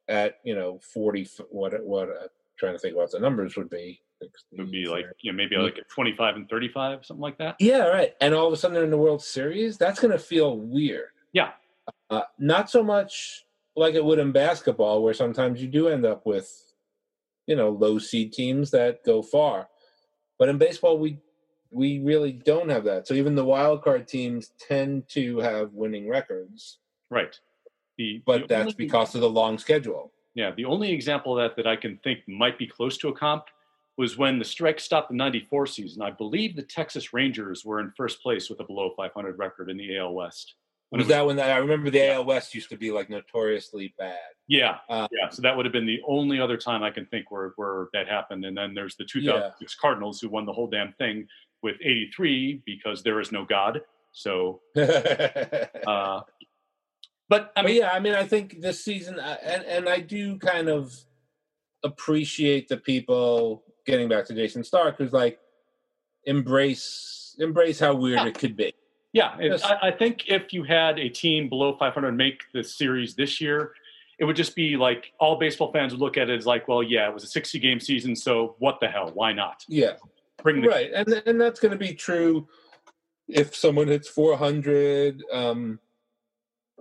at 0.08 0.36
you 0.44 0.56
know 0.56 0.80
40 0.94 1.22
f- 1.24 1.46
what 1.50 1.74
what 1.86 2.10
uh, 2.10 2.28
trying 2.58 2.74
to 2.74 2.80
think 2.80 2.96
what 2.96 3.12
the 3.12 3.20
numbers 3.20 3.56
would 3.56 3.70
be 3.70 4.02
it 4.22 4.32
would 4.58 4.72
be 4.72 4.86
like 4.86 5.06
you 5.22 5.32
know 5.32 5.36
maybe 5.36 5.56
like 5.58 5.78
a 5.78 5.84
25 5.94 6.36
and 6.36 6.50
35 6.50 7.06
something 7.06 7.22
like 7.22 7.38
that. 7.38 7.56
yeah 7.60 7.88
right 7.88 8.14
and 8.22 8.34
all 8.34 8.48
of 8.48 8.54
a 8.54 8.58
sudden 8.58 8.76
they're 8.76 8.84
in 8.84 8.90
the 8.92 8.98
world 8.98 9.22
series 9.24 9.78
that's 9.78 10.00
going 10.00 10.12
to 10.12 10.20
feel 10.20 10.58
weird 10.58 11.10
Yeah. 11.34 11.52
uh, 12.10 12.22
not 12.40 12.70
so 12.70 12.84
much 12.84 13.46
like 13.76 13.96
it 13.96 14.04
would 14.04 14.20
in 14.20 14.32
basketball 14.32 15.02
where 15.02 15.14
sometimes 15.14 15.62
you 15.62 15.68
do 15.68 15.88
end 15.88 16.06
up 16.06 16.26
with 16.26 16.74
you 17.48 17.56
know 17.56 17.70
low 17.70 17.98
seed 18.00 18.34
teams 18.34 18.72
that 18.72 19.04
go 19.04 19.22
far 19.22 19.68
but 20.38 20.50
in 20.50 20.58
baseball 20.58 20.98
we 20.98 21.20
we 21.72 22.00
really 22.00 22.34
don't 22.34 22.70
have 22.70 22.84
that 22.84 23.08
so 23.08 23.14
even 23.14 23.34
the 23.36 23.46
wild 23.46 23.82
card 23.84 24.08
teams 24.08 24.52
tend 24.60 25.08
to 25.10 25.40
have 25.40 25.74
winning 25.74 26.08
records 26.08 26.78
Right. 27.10 27.38
The, 27.98 28.22
but 28.26 28.42
the 28.44 28.48
that's 28.48 28.62
only- 28.62 28.74
because 28.78 29.16
of 29.16 29.22
the 29.22 29.30
long 29.30 29.58
schedule 29.58 30.12
Yeah, 30.34 30.52
the 30.56 30.64
only 30.66 30.92
example 30.92 31.38
of 31.38 31.44
that 31.44 31.56
that 31.58 31.68
I 31.68 31.76
can 31.76 31.98
think 32.04 32.20
might 32.28 32.58
be 32.58 32.66
close 32.68 32.98
to 33.00 33.10
a 33.10 33.14
comp 33.14 33.46
was 34.02 34.18
when 34.18 34.40
the 34.40 34.46
strike 34.46 34.80
stopped 34.80 35.10
the 35.10 35.16
94 35.16 35.68
season. 35.68 36.02
I 36.02 36.10
believe 36.10 36.56
the 36.56 36.64
Texas 36.64 37.14
Rangers 37.14 37.64
were 37.64 37.80
in 37.80 37.92
first 37.96 38.20
place 38.24 38.50
with 38.50 38.60
a 38.60 38.64
below 38.64 38.92
500 38.98 39.38
record 39.38 39.70
in 39.70 39.78
the 39.78 39.96
AL 39.98 40.14
West. 40.14 40.56
When 40.90 40.98
was 40.98 41.06
was- 41.06 41.10
that 41.16 41.26
when 41.28 41.40
I 41.40 41.58
remember 41.58 41.92
the 41.92 42.00
Yeah. 42.00 42.16
AL 42.16 42.26
West 42.26 42.56
used 42.56 42.70
to 42.70 42.78
be 42.78 42.90
like 42.92 43.12
notoriously 43.12 43.94
bad. 44.00 44.18
Yeah, 44.48 44.80
Uh, 44.90 45.08
yeah. 45.12 45.30
So 45.30 45.44
that 45.44 45.56
would 45.56 45.66
have 45.68 45.72
been 45.72 45.86
the 45.86 46.02
only 46.08 46.42
other 46.42 46.58
time 46.58 46.82
I 46.82 46.90
can 46.90 47.06
think 47.06 47.30
where, 47.30 47.54
where 47.58 47.90
that 47.94 48.08
happened. 48.08 48.44
And 48.44 48.58
then 48.58 48.74
there's 48.74 48.96
the 48.96 49.06
2006 49.06 49.76
Cardinals 49.76 50.20
who 50.20 50.30
won 50.30 50.46
the 50.48 50.52
whole 50.54 50.68
damn 50.68 50.94
thing 50.94 51.28
with 51.62 51.76
83 51.80 52.64
because 52.66 53.04
there 53.04 53.20
is 53.20 53.32
no 53.32 53.46
God. 53.46 53.82
So, 54.14 54.62
uh, 54.76 56.22
but 57.30 57.54
I 57.56 57.62
mean, 57.62 57.66
mean, 57.68 57.76
yeah, 57.82 57.92
I 57.94 58.00
mean, 58.00 58.16
I 58.16 58.24
think 58.26 58.60
this 58.62 58.84
season, 58.84 59.20
uh, 59.20 59.38
and 59.44 59.64
and 59.64 59.88
I 59.88 60.00
do 60.02 60.38
kind 60.40 60.68
of 60.68 60.94
appreciate 61.84 62.68
the 62.68 62.78
people 62.78 63.64
getting 63.86 64.08
back 64.10 64.26
to 64.26 64.34
Jayson 64.34 64.64
Stark, 64.66 64.98
who's 64.98 65.14
like 65.14 65.40
embrace 66.26 67.36
embrace 67.40 67.80
how 67.80 67.96
weird 67.96 68.20
Yeah. 68.20 68.28
it 68.28 68.38
could 68.38 68.56
be. 68.56 68.74
Yeah, 69.14 69.36
Yes. 69.40 69.64
I, 69.64 69.88
I 69.88 69.92
think 69.92 70.28
if 70.30 70.54
you 70.54 70.64
had 70.64 70.98
a 71.00 71.10
team 71.10 71.50
below 71.50 71.76
500 71.78 72.12
make 72.14 72.44
the 72.54 72.64
series 72.64 73.14
this 73.16 73.42
year, 73.42 73.74
it 74.20 74.26
would 74.26 74.36
just 74.38 74.56
be 74.56 74.78
like 74.78 75.12
all 75.20 75.38
baseball 75.38 75.72
fans 75.74 75.92
would 75.94 76.00
look 76.00 76.18
at 76.18 76.30
it 76.30 76.38
as 76.38 76.46
like, 76.46 76.68
well, 76.68 76.82
yeah, 76.84 77.08
it 77.10 77.14
was 77.14 77.24
a 77.24 77.28
60 77.28 77.60
game 77.60 77.80
season, 77.80 78.16
so 78.16 78.56
what 78.60 78.80
the 78.80 78.88
hell? 78.88 79.12
Why 79.14 79.34
not 79.34 79.66
Yeah, 79.68 79.94
bring 80.44 80.62
the 80.62 80.68
right, 80.68 80.92
and 80.94 81.10
and 81.26 81.42
that's 81.42 81.60
going 81.60 81.72
to 81.74 81.78
be 81.78 81.94
true 81.94 82.48
if 83.28 83.56
someone 83.56 83.88
hits 83.88 84.08
400. 84.10 85.24
Um, 85.32 85.80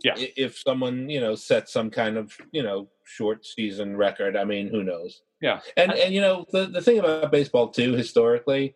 Yeah. 0.05 0.15
If 0.17 0.59
someone 0.59 1.09
you 1.11 1.21
know 1.21 1.35
sets 1.35 1.73
some 1.73 1.91
kind 1.91 2.17
of 2.17 2.37
you 2.53 2.63
know 2.63 2.89
short 3.05 3.45
season 3.47 3.97
record, 3.97 4.37
I 4.37 4.45
mean, 4.45 4.69
who 4.69 4.85
knows? 4.85 5.23
Yeah. 5.41 5.61
And 5.77 5.93
and 5.93 6.13
you 6.15 6.21
know 6.21 6.45
the 6.53 6.67
the 6.67 6.83
thing 6.83 6.99
about 6.99 7.33
baseball 7.33 7.69
too 7.69 7.95
historically, 7.95 8.75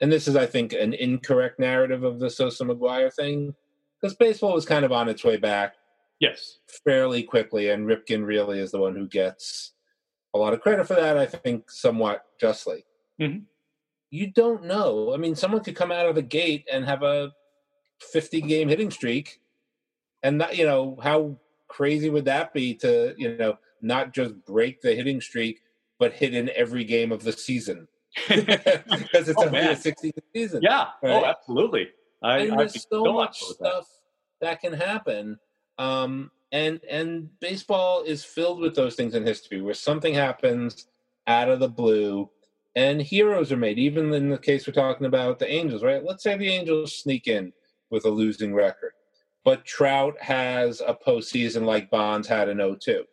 and 0.00 0.10
this 0.10 0.26
is 0.28 0.36
I 0.36 0.46
think 0.46 0.72
an 0.72 0.92
incorrect 0.94 1.58
narrative 1.58 2.02
of 2.04 2.18
the 2.18 2.30
Sosa 2.30 2.64
McGwire 2.64 3.12
thing, 3.12 3.54
because 4.00 4.16
baseball 4.16 4.54
was 4.54 4.66
kind 4.66 4.84
of 4.84 4.92
on 4.92 5.08
its 5.08 5.24
way 5.24 5.36
back 5.36 5.74
Yes. 6.20 6.58
fairly 6.84 7.22
quickly, 7.22 7.68
and 7.70 7.86
Ripken 7.86 8.26
really 8.26 8.58
is 8.58 8.72
the 8.72 8.80
one 8.80 8.96
who 8.96 9.06
gets 9.06 9.72
a 10.34 10.38
lot 10.38 10.52
of 10.52 10.60
credit 10.60 10.86
for 10.86 10.94
that. 10.94 11.16
I 11.16 11.26
think 11.26 11.70
somewhat 11.70 12.24
justly. 12.40 12.84
Mhm. 13.20 13.44
You 14.10 14.30
don't 14.32 14.64
know. 14.64 15.12
I 15.14 15.16
mean, 15.16 15.34
someone 15.36 15.62
could 15.62 15.76
come 15.76 15.92
out 15.92 16.06
of 16.06 16.14
the 16.16 16.22
gate 16.22 16.66
and 16.72 16.84
have 16.86 17.02
a 17.02 17.32
50 18.00 18.40
game 18.40 18.68
hitting 18.68 18.90
streak, 18.90 19.40
and 20.24 20.40
that, 20.40 20.56
you 20.56 20.64
know 20.66 20.96
how 21.02 21.38
crazy 21.68 22.10
would 22.10 22.24
that 22.24 22.52
be 22.54 22.74
to 22.74 23.14
you 23.18 23.36
know 23.36 23.58
not 23.80 24.12
just 24.12 24.34
break 24.44 24.80
the 24.80 24.94
hitting 24.94 25.20
streak, 25.20 25.60
but 25.98 26.12
hit 26.12 26.34
in 26.34 26.50
every 26.54 26.84
game 26.84 27.12
of 27.12 27.22
the 27.22 27.32
season 27.32 27.88
because 28.28 29.28
it's 29.28 29.34
Oh, 29.36 29.48
a 29.54 29.76
60 29.76 30.12
season. 30.34 30.60
Yeah. 30.62 30.86
Oh, 31.02 31.24
absolutely. 31.24 31.88
I, 32.22 32.38
and 32.38 32.58
there's 32.58 32.86
so 32.90 33.12
much 33.12 33.42
with 33.48 33.58
that. 33.58 33.66
stuff 33.68 33.88
that. 34.40 34.60
can 34.60 34.72
happen 34.72 35.38
um 35.78 36.30
and 36.50 36.80
and 36.90 37.28
baseball 37.40 38.02
is 38.02 38.24
filled 38.24 38.60
with 38.60 38.74
those 38.74 38.96
things 38.96 39.14
in 39.14 39.24
history 39.24 39.60
where 39.60 39.74
something 39.74 40.14
happens 40.14 40.88
out 41.28 41.48
of 41.48 41.60
the 41.60 41.68
blue 41.68 42.28
and 42.74 43.00
heroes 43.00 43.52
are 43.52 43.56
made 43.56 43.78
even 43.78 44.12
in 44.12 44.28
the 44.30 44.38
case 44.38 44.66
we're 44.66 44.72
talking 44.72 45.06
about 45.06 45.38
the 45.38 45.48
angels 45.48 45.84
right 45.84 46.04
let's 46.04 46.22
say 46.24 46.36
the 46.36 46.48
angels 46.48 46.96
sneak 46.96 47.28
in 47.28 47.52
with 47.90 48.04
a 48.04 48.10
losing 48.10 48.52
record 48.54 48.92
but 49.44 49.64
trout 49.64 50.14
has 50.20 50.80
a 50.80 50.94
postseason 50.94 51.64
like 51.64 51.88
bonds 51.90 52.26
had 52.26 52.48
in 52.48 52.58
02 52.80 53.04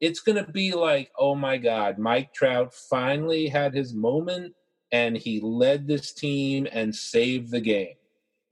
it's 0.00 0.20
going 0.20 0.42
to 0.42 0.50
be 0.52 0.74
like 0.74 1.10
oh 1.18 1.34
my 1.34 1.56
god 1.56 1.98
mike 1.98 2.32
trout 2.34 2.74
finally 2.74 3.46
had 3.46 3.74
his 3.74 3.94
moment 3.94 4.54
and 4.94 5.16
he 5.16 5.40
led 5.40 5.88
this 5.88 6.12
team 6.12 6.68
and 6.70 6.94
saved 6.94 7.50
the 7.50 7.60
game. 7.60 7.96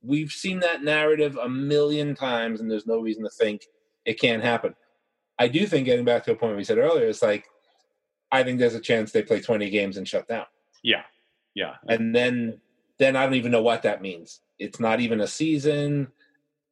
We've 0.03 0.33
seen 0.33 0.59
that 0.59 0.83
narrative 0.83 1.39
a 1.41 1.49
million 1.49 2.17
times 2.17 2.61
and 2.61 2.69
there's 2.69 2.87
no 2.87 2.99
reason 2.99 3.23
to 3.23 3.31
think 3.31 3.63
it 4.05 4.21
can't 4.21 4.43
happen. 4.43 4.75
I 5.39 5.47
do 5.47 5.67
think 5.67 5.85
getting 5.85 6.05
back 6.05 6.25
to 6.25 6.33
a 6.33 6.35
point 6.35 6.57
we 6.57 6.65
said 6.65 6.79
earlier 6.79 7.07
it's 7.07 7.23
like 7.23 7.45
i 8.33 8.43
think 8.43 8.59
there's 8.59 8.75
a 8.75 8.81
chance 8.81 9.13
they 9.13 9.23
play 9.23 9.41
20 9.41 9.71
games 9.71 9.97
and 9.97 10.09
shut 10.09 10.27
down. 10.27 10.47
Yeah. 10.83 11.03
Yeah. 11.55 11.75
and 11.89 12.15
then 12.15 12.61
then 12.99 13.15
i 13.15 13.25
don't 13.25 13.35
even 13.35 13.53
know 13.53 13.63
what 13.63 13.83
that 13.83 14.03
means. 14.03 14.41
It's 14.59 14.81
not 14.81 14.99
even 14.99 15.21
a 15.21 15.29
season 15.29 16.09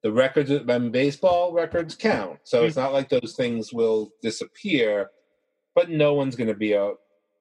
the 0.02 0.12
records 0.12 0.50
I 0.50 0.78
mean, 0.78 0.90
baseball 0.90 1.52
records 1.52 1.94
count 1.94 2.40
so 2.44 2.64
it's 2.64 2.76
not 2.76 2.92
like 2.92 3.08
those 3.08 3.34
things 3.36 3.72
will 3.72 4.10
disappear 4.22 5.10
but 5.74 5.90
no 5.90 6.14
one's 6.14 6.36
going 6.36 6.48
to 6.48 6.54
be 6.54 6.72
a 6.72 6.92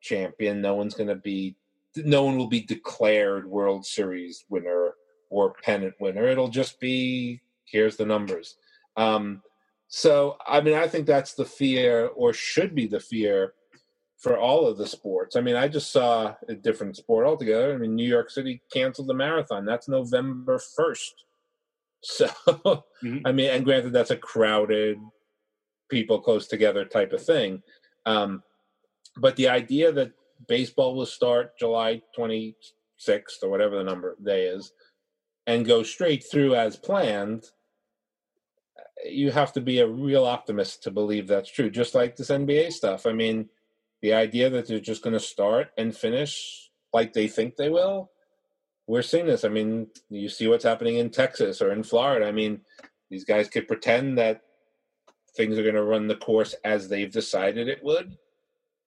champion 0.02 0.62
no 0.62 0.76
one's 0.76 0.94
going 0.94 1.10
to 1.10 1.16
be 1.16 1.56
no 1.96 2.24
one 2.24 2.38
will 2.38 2.48
be 2.48 2.62
declared 2.62 3.48
world 3.48 3.86
series 3.86 4.46
winner 4.50 4.94
or 5.30 5.54
pennant 5.64 5.94
winner 6.00 6.28
it'll 6.28 6.50
just 6.50 6.80
be 6.80 7.42
here's 7.66 7.98
the 7.98 8.06
numbers 8.06 8.56
um 8.98 9.42
so 9.88 10.38
i 10.48 10.62
mean 10.62 10.76
i 10.76 10.88
think 10.88 11.06
that's 11.06 11.34
the 11.34 11.46
fear 11.46 12.08
or 12.16 12.34
should 12.34 12.76
be 12.76 12.88
the 12.88 13.00
fear 13.00 13.54
for 14.20 14.38
all 14.38 14.68
of 14.68 14.78
the 14.78 14.86
sports. 14.86 15.36
I 15.36 15.42
mean, 15.42 15.56
I 15.56 15.70
just 15.70 15.92
saw 15.92 16.36
a 16.50 16.54
different 16.54 16.98
sport 16.98 17.26
altogether. 17.26 17.74
I 17.74 17.78
mean, 17.78 17.96
New 17.96 18.08
York 18.08 18.30
City 18.30 18.62
canceled 18.72 19.08
the 19.08 19.14
marathon. 19.14 19.66
That's 19.66 19.88
November 19.88 20.60
1st. 20.78 21.14
So, 22.02 22.28
Mhm. 23.04 23.22
I 23.26 23.32
mean, 23.32 23.50
and 23.50 23.66
granted, 23.66 23.94
that's 23.94 24.12
a 24.12 24.18
crowded, 24.18 24.98
people 25.90 26.22
close 26.22 26.48
together 26.48 26.86
type 26.86 27.14
of 27.14 27.24
thing. 27.24 27.62
Um, 28.06 28.44
but 29.18 29.36
the 29.36 29.50
idea 29.50 29.92
that 29.92 30.14
baseball 30.48 30.96
will 30.96 31.06
start 31.06 31.58
July 31.60 32.02
26th 32.18 33.44
or 33.44 33.50
whatever 33.50 33.78
the 33.78 33.84
number 33.84 34.16
day 34.24 34.46
is 34.46 34.72
and 35.48 35.66
go 35.66 35.84
straight 35.84 36.24
through 36.30 36.56
as 36.56 36.78
planned, 36.78 37.46
you 39.06 39.32
have 39.32 39.54
to 39.54 39.62
be 39.62 39.80
a 39.80 39.88
real 39.88 40.26
optimist 40.26 40.84
to 40.84 40.92
believe 40.92 41.28
that's 41.28 41.52
true. 41.52 41.70
Just 41.70 41.96
like 41.96 42.16
this 42.16 42.30
NBA 42.30 42.72
stuff. 42.72 43.06
I 43.06 43.14
mean, 43.14 43.50
the 44.02 44.14
idea 44.14 44.50
that 44.50 44.68
they're 44.68 44.80
just 44.80 45.04
going 45.04 45.14
to 45.14 45.20
start 45.20 45.70
and 45.78 45.96
finish 45.96 46.70
like 46.94 47.14
they 47.14 47.28
think 47.28 47.56
they 47.56 47.70
will 47.70 48.12
we're 48.90 49.04
seeing 49.04 49.28
this 49.28 49.44
i 49.46 49.48
mean 49.50 49.88
you 50.10 50.28
see 50.28 50.48
what's 50.48 50.64
happening 50.64 50.98
in 50.98 51.10
texas 51.10 51.62
or 51.62 51.72
in 51.72 51.84
florida 51.84 52.26
i 52.28 52.32
mean 52.32 52.60
these 53.12 53.24
guys 53.24 53.48
could 53.48 53.68
pretend 53.68 54.18
that 54.18 54.42
things 55.38 55.58
are 55.58 55.64
going 55.64 55.76
to 55.76 55.84
run 55.84 56.08
the 56.08 56.16
course 56.16 56.56
as 56.64 56.90
they've 56.90 57.12
decided 57.12 57.68
it 57.68 57.84
would 57.84 58.18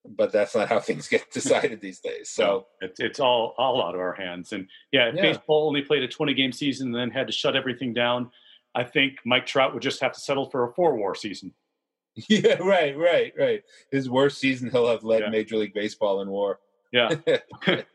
but 0.05 0.31
that's 0.33 0.53
not 0.55 0.67
how 0.67 0.79
things 0.87 1.07
get 1.07 1.31
decided 1.31 1.79
these 1.79 2.01
days 2.01 2.29
so 2.29 2.67
it's, 2.81 2.99
it's 2.99 3.19
all 3.21 3.55
all 3.57 3.81
out 3.81 3.95
of 3.95 4.01
our 4.01 4.13
hands. 4.13 4.51
And 4.51 4.67
yeah, 4.91 5.07
if 5.07 5.15
Yeah. 5.15 5.21
baseball 5.21 5.67
only 5.67 5.81
played 5.81 6.03
a 6.03 6.07
20 6.09 6.33
game 6.33 6.51
season 6.51 6.87
and 6.87 6.95
then 6.95 7.09
had 7.09 7.27
to 7.27 7.33
shut 7.33 7.55
everything 7.55 7.93
down, 7.93 8.29
I 8.75 8.83
think 8.83 9.19
Mike 9.25 9.45
Trout 9.45 9.73
would 9.73 9.81
just 9.81 10.01
have 10.01 10.11
to 10.11 10.19
settle 10.19 10.49
for 10.49 10.69
a 10.69 10.73
four 10.73 10.95
WAR 10.97 11.15
season. 11.15 11.53
yeah 12.29 12.55
right 12.61 12.95
right 12.97 13.31
right 13.39 13.63
his 13.91 14.09
worst 14.09 14.37
season 14.39 14.69
he'll 14.69 14.89
have 14.89 15.03
led 15.05 15.21
Yeah. 15.21 15.29
major 15.29 15.55
league 15.55 15.73
baseball 15.73 16.21
in 16.21 16.29
WAR 16.29 16.59
Yeah. 16.91 17.09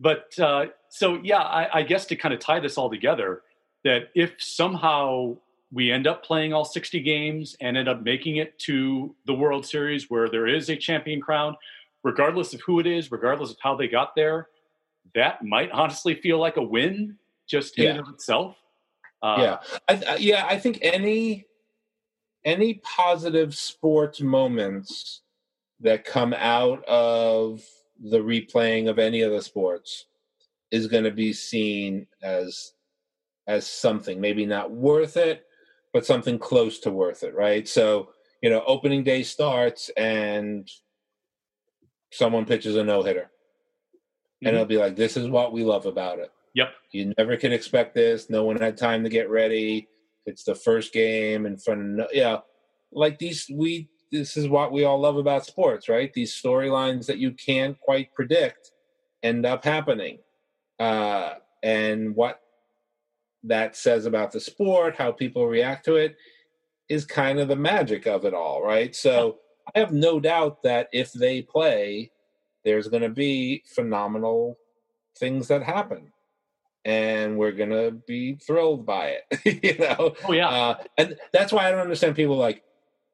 but 0.00 0.36
uh, 0.38 0.66
so 0.88 1.20
yeah, 1.22 1.38
I, 1.42 1.80
I 1.80 1.82
guess 1.82 2.06
to 2.06 2.16
kind 2.16 2.34
of 2.34 2.40
tie 2.40 2.58
this 2.58 2.76
all 2.78 2.90
together, 2.90 3.42
that 3.84 4.08
if 4.14 4.34
somehow 4.38 5.36
we 5.72 5.92
end 5.92 6.06
up 6.08 6.24
playing 6.24 6.52
all 6.52 6.64
60 6.64 7.00
games 7.00 7.54
and 7.60 7.76
end 7.76 7.88
up 7.88 8.02
making 8.02 8.36
it 8.36 8.58
to 8.60 9.14
the 9.26 9.34
World 9.34 9.64
Series 9.64 10.10
where 10.10 10.28
there 10.28 10.48
is 10.48 10.68
a 10.68 10.76
champion 10.76 11.20
crown, 11.20 11.56
regardless 12.02 12.52
of 12.54 12.60
who 12.62 12.80
it 12.80 12.86
is, 12.86 13.12
regardless 13.12 13.50
of 13.50 13.58
how 13.62 13.76
they 13.76 13.86
got 13.86 14.16
there, 14.16 14.48
that 15.14 15.44
might 15.44 15.70
honestly 15.70 16.14
feel 16.14 16.38
like 16.38 16.56
a 16.56 16.62
win 16.62 17.16
just 17.48 17.78
in 17.78 17.84
Yeah. 17.84 17.90
and 17.90 18.00
of 18.00 18.08
itself. 18.08 18.56
Uh, 19.22 19.36
yeah 19.38 19.58
I, 19.86 20.02
I, 20.12 20.16
yeah 20.16 20.46
i 20.48 20.58
think 20.58 20.78
any 20.80 21.44
any 22.42 22.80
positive 22.82 23.54
sports 23.54 24.22
moments 24.22 25.20
that 25.80 26.06
come 26.06 26.32
out 26.32 26.82
of 26.86 27.62
the 28.00 28.18
replaying 28.18 28.88
of 28.88 28.98
any 28.98 29.20
of 29.22 29.32
the 29.32 29.42
sports 29.42 30.06
is 30.70 30.86
going 30.86 31.04
to 31.04 31.10
be 31.10 31.32
seen 31.32 32.06
as 32.22 32.72
as 33.46 33.66
something 33.66 34.20
maybe 34.20 34.46
not 34.46 34.70
worth 34.70 35.16
it 35.16 35.44
but 35.92 36.06
something 36.06 36.38
close 36.38 36.78
to 36.78 36.90
worth 36.90 37.22
it 37.22 37.34
right 37.34 37.68
so 37.68 38.10
you 38.42 38.48
know 38.50 38.62
opening 38.66 39.02
day 39.02 39.22
starts 39.22 39.90
and 39.96 40.68
someone 42.12 42.44
pitches 42.44 42.76
a 42.76 42.84
no-hitter 42.84 43.30
and 44.42 44.52
Mhm. 44.52 44.54
it'll 44.54 44.66
be 44.66 44.76
like 44.78 44.96
this 44.96 45.16
is 45.16 45.28
what 45.28 45.52
we 45.52 45.64
love 45.64 45.86
about 45.86 46.18
it 46.18 46.30
Yep. 46.54 46.74
you 46.92 47.14
never 47.16 47.36
could 47.36 47.52
expect 47.52 47.94
this. 47.94 48.28
No 48.28 48.42
one 48.44 48.56
had 48.60 48.76
time 48.76 49.04
to 49.04 49.08
get 49.08 49.30
ready. 49.30 49.88
It's 50.26 50.42
the 50.42 50.54
first 50.56 50.92
game 50.92 51.46
in 51.46 51.56
front 51.56 51.80
of 51.80 51.86
no, 51.86 52.08
yeah, 52.12 52.40
like 52.90 53.20
these. 53.20 53.48
We 53.54 53.88
this 54.10 54.36
is 54.36 54.48
what 54.48 54.72
we 54.72 54.84
all 54.84 54.98
love 55.00 55.16
about 55.16 55.46
sports, 55.46 55.88
right? 55.88 56.12
These 56.12 56.32
storylines 56.34 57.06
that 57.06 57.18
you 57.18 57.32
can't 57.32 57.78
quite 57.80 58.12
predict 58.14 58.72
end 59.22 59.44
up 59.46 59.64
happening, 59.64 60.18
uh, 60.78 61.34
and 61.62 62.14
what 62.14 62.40
that 63.44 63.76
says 63.76 64.06
about 64.06 64.32
the 64.32 64.40
sport, 64.40 64.96
how 64.96 65.12
people 65.12 65.46
react 65.46 65.84
to 65.86 65.96
it, 65.96 66.16
is 66.88 67.04
kind 67.04 67.38
of 67.38 67.48
the 67.48 67.56
magic 67.56 68.06
of 68.06 68.24
it 68.24 68.34
all, 68.34 68.62
right? 68.62 68.94
So 68.96 69.38
I 69.74 69.78
have 69.78 69.92
no 69.92 70.20
doubt 70.20 70.62
that 70.64 70.88
if 70.92 71.12
they 71.12 71.42
play, 71.42 72.10
there's 72.64 72.88
going 72.88 73.02
to 73.02 73.08
be 73.08 73.62
phenomenal 73.66 74.58
things 75.18 75.48
that 75.48 75.62
happen 75.62 76.12
and 76.84 77.36
we're 77.36 77.52
gonna 77.52 77.90
be 77.90 78.36
thrilled 78.36 78.86
by 78.86 79.16
it 79.30 79.62
you 79.64 79.78
know 79.78 80.14
Oh 80.26 80.32
yeah. 80.32 80.48
uh, 80.48 80.74
and 80.96 81.16
that's 81.32 81.52
why 81.52 81.66
i 81.66 81.70
don't 81.70 81.80
understand 81.80 82.16
people 82.16 82.36
like 82.36 82.62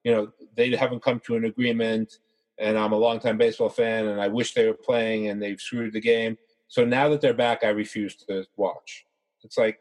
you 0.06 0.12
know 0.12 0.30
they 0.56 0.70
haven't 0.76 1.02
come 1.02 1.20
to 1.20 1.34
an 1.34 1.44
agreement 1.44 2.18
and 2.58 2.78
i'm 2.78 2.92
a 2.92 2.96
longtime 2.96 3.36
baseball 3.36 3.68
fan 3.68 4.06
and 4.06 4.20
i 4.20 4.28
wish 4.28 4.54
they 4.54 4.66
were 4.66 4.72
playing 4.72 5.28
and 5.28 5.42
they've 5.42 5.60
screwed 5.60 5.92
the 5.92 6.00
game 6.00 6.38
so 6.68 6.84
now 6.84 7.08
that 7.08 7.20
they're 7.20 7.34
back 7.34 7.64
i 7.64 7.68
refuse 7.68 8.14
to 8.14 8.44
watch 8.56 9.04
it's 9.42 9.58
like 9.58 9.80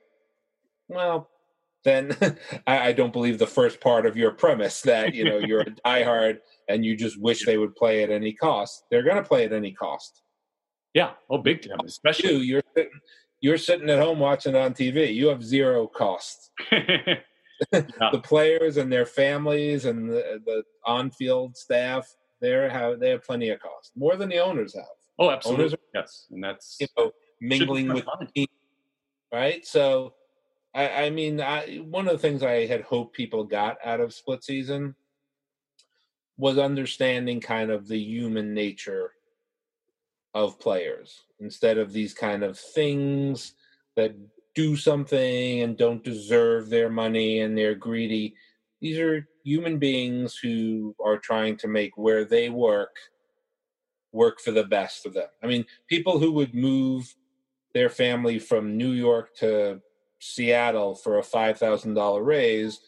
well 0.88 1.30
then 1.84 2.18
I, 2.68 2.88
I 2.88 2.92
don't 2.94 3.14
believe 3.14 3.38
the 3.38 3.46
first 3.46 3.80
part 3.80 4.08
of 4.08 4.18
your 4.18 4.32
premise 4.32 4.82
that 4.82 5.14
you 5.14 5.24
know 5.24 5.38
you're 5.38 5.62
a 5.62 5.66
diehard 5.86 6.40
and 6.68 6.84
you 6.84 6.98
just 6.98 7.22
wish 7.22 7.46
they 7.46 7.60
would 7.60 7.76
play 7.76 8.04
at 8.04 8.10
any 8.10 8.34
cost 8.34 8.86
they're 8.90 9.04
gonna 9.04 9.24
play 9.24 9.46
at 9.46 9.54
any 9.54 9.72
cost 9.72 10.24
yeah. 10.96 11.12
Oh, 11.30 11.38
big 11.38 11.62
time, 11.62 11.78
you 11.82 11.88
especially. 11.88 12.38
you're 12.38 12.64
sitting, 12.76 13.00
you're 13.42 13.58
sitting 13.58 13.90
at 13.90 14.00
home 14.00 14.18
watching 14.18 14.56
it 14.56 14.58
on 14.58 14.74
TV. 14.74 15.14
You 15.14 15.28
have 15.28 15.44
zero 15.44 15.88
cost. 15.88 16.52
yeah. 17.72 18.10
The 18.12 18.20
players 18.20 18.78
and 18.78 18.92
their 18.92 19.06
families 19.06 19.86
and 19.86 20.10
the, 20.10 20.42
the 20.46 20.64
on-field 20.86 21.56
staff, 21.56 22.08
they 22.42 22.52
have 22.52 23.00
they 23.00 23.10
have 23.10 23.24
plenty 23.24 23.50
of 23.50 23.60
cost, 23.60 23.92
more 23.96 24.16
than 24.16 24.30
the 24.30 24.40
owners 24.40 24.76
have. 24.76 24.86
Oh, 25.18 25.30
absolutely. 25.32 25.66
Owners 25.66 25.76
Yes, 25.94 26.28
and 26.32 26.44
that's 26.44 26.78
You 26.80 26.88
know, 26.98 27.12
mingling 27.42 27.94
with 27.94 28.04
fun. 28.04 28.28
right. 29.32 29.66
So, 29.66 30.14
I, 30.74 31.06
I 31.06 31.10
mean, 31.10 31.40
I, 31.40 31.78
one 31.78 32.08
of 32.08 32.14
the 32.14 32.20
things 32.20 32.44
I 32.44 32.66
had 32.66 32.82
hoped 32.82 33.16
people 33.16 33.46
got 33.46 33.78
out 33.84 34.02
of 34.02 34.14
split 34.14 34.44
season 34.44 34.96
was 36.38 36.58
understanding 36.58 37.40
kind 37.40 37.72
of 37.72 37.88
the 37.88 37.98
human 37.98 38.54
nature 38.54 39.12
of 40.34 40.60
players 40.60 41.24
instead 41.40 41.78
of 41.78 41.94
these 41.94 42.14
kind 42.14 42.44
of 42.44 42.60
things 42.60 43.54
that 43.96 44.14
do 44.56 44.76
something 44.76 45.62
and 45.62 45.78
don't 45.78 46.04
deserve 46.04 46.70
their 46.70 46.90
money 46.90 47.42
and 47.42 47.58
they're 47.58 47.76
greedy. 47.76 48.36
These 48.82 49.00
are 49.00 49.28
human 49.44 49.78
beings 49.78 50.38
who 50.38 50.96
are 51.04 51.18
trying 51.18 51.58
to 51.58 51.68
make 51.68 51.98
where 51.98 52.26
they 52.26 52.50
work 52.50 52.96
work 54.12 54.40
for 54.40 54.52
the 54.52 54.64
best 54.64 55.06
of 55.06 55.14
them. 55.14 55.28
I 55.44 55.48
mean, 55.48 55.66
people 55.88 56.20
who 56.20 56.32
would 56.32 56.56
move 56.56 57.14
their 57.74 57.90
family 57.90 58.40
from 58.40 58.78
New 58.78 58.92
York 58.92 59.36
to 59.40 59.82
Seattle 60.20 60.96
for 60.96 61.20
a 61.20 61.22
$5,000 61.22 62.26
raise 62.26 62.80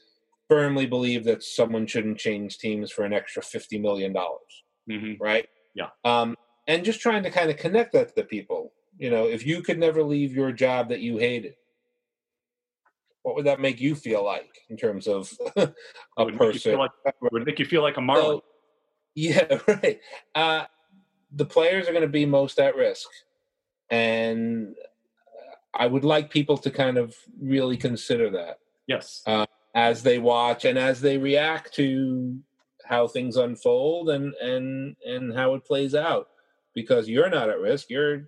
firmly 0.47 0.85
believe 0.85 1.25
that 1.25 1.43
someone 1.43 1.85
shouldn't 1.85 2.17
change 2.17 2.57
teams 2.57 2.89
for 2.89 3.03
an 3.03 3.11
extra 3.11 3.43
$50 3.43 3.81
million. 3.81 4.13
Mm-hmm. 4.13 5.21
Right? 5.21 5.47
Yeah. 5.75 5.89
Um, 6.05 6.37
and 6.67 6.85
just 6.85 7.01
trying 7.01 7.23
to 7.23 7.29
kind 7.29 7.49
of 7.49 7.57
connect 7.57 7.91
that 7.91 8.15
to 8.15 8.23
people. 8.23 8.71
You 8.97 9.09
know, 9.09 9.25
if 9.25 9.45
you 9.45 9.61
could 9.61 9.77
never 9.77 10.03
leave 10.03 10.33
your 10.33 10.51
job 10.51 10.89
that 10.89 10.99
you 10.99 11.17
hated, 11.17 11.55
what 13.21 13.35
would 13.35 13.45
that 13.45 13.59
make 13.59 13.79
you 13.79 13.93
feel 13.93 14.23
like 14.23 14.61
in 14.69 14.77
terms 14.77 15.07
of 15.07 15.31
a 15.55 15.73
would 16.17 16.37
person? 16.37 16.77
Like, 16.77 16.91
would 17.21 17.45
make 17.45 17.59
you 17.59 17.65
feel 17.65 17.81
like 17.81 17.97
a 17.97 18.01
Marlin. 18.01 18.37
So, 18.37 18.43
yeah, 19.15 19.59
right. 19.67 19.99
Uh, 20.33 20.65
the 21.31 21.45
players 21.45 21.87
are 21.87 21.91
going 21.91 22.03
to 22.03 22.07
be 22.07 22.25
most 22.25 22.59
at 22.59 22.75
risk, 22.75 23.07
and 23.89 24.75
I 25.73 25.85
would 25.85 26.03
like 26.03 26.31
people 26.31 26.57
to 26.59 26.71
kind 26.71 26.97
of 26.97 27.15
really 27.39 27.77
consider 27.77 28.31
that. 28.31 28.59
Yes. 28.87 29.21
Uh, 29.27 29.45
as 29.75 30.01
they 30.01 30.17
watch 30.17 30.65
and 30.65 30.77
as 30.77 31.01
they 31.01 31.19
react 31.19 31.73
to 31.75 32.39
how 32.85 33.07
things 33.07 33.37
unfold 33.37 34.09
and 34.09 34.33
and 34.35 34.95
and 35.05 35.35
how 35.35 35.53
it 35.53 35.63
plays 35.65 35.93
out 35.93 36.29
because 36.73 37.07
you're 37.07 37.29
not 37.29 37.49
at 37.49 37.59
risk 37.59 37.89
you're 37.89 38.23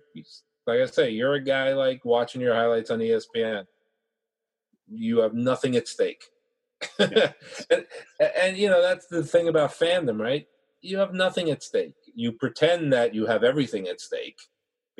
like 0.66 0.80
i 0.80 0.86
say 0.86 1.10
you're 1.10 1.34
a 1.34 1.44
guy 1.44 1.72
like 1.72 2.04
watching 2.04 2.40
your 2.40 2.54
highlights 2.54 2.90
on 2.90 2.98
espn 2.98 3.64
you 4.88 5.18
have 5.18 5.34
nothing 5.34 5.76
at 5.76 5.88
stake 5.88 6.24
yeah. 6.98 7.32
and, 7.70 7.84
and 8.36 8.56
you 8.56 8.68
know 8.68 8.82
that's 8.82 9.06
the 9.06 9.22
thing 9.22 9.48
about 9.48 9.70
fandom 9.70 10.20
right 10.20 10.46
you 10.80 10.98
have 10.98 11.12
nothing 11.12 11.50
at 11.50 11.62
stake 11.62 11.94
you 12.14 12.32
pretend 12.32 12.92
that 12.92 13.14
you 13.14 13.26
have 13.26 13.44
everything 13.44 13.88
at 13.88 14.00
stake 14.00 14.38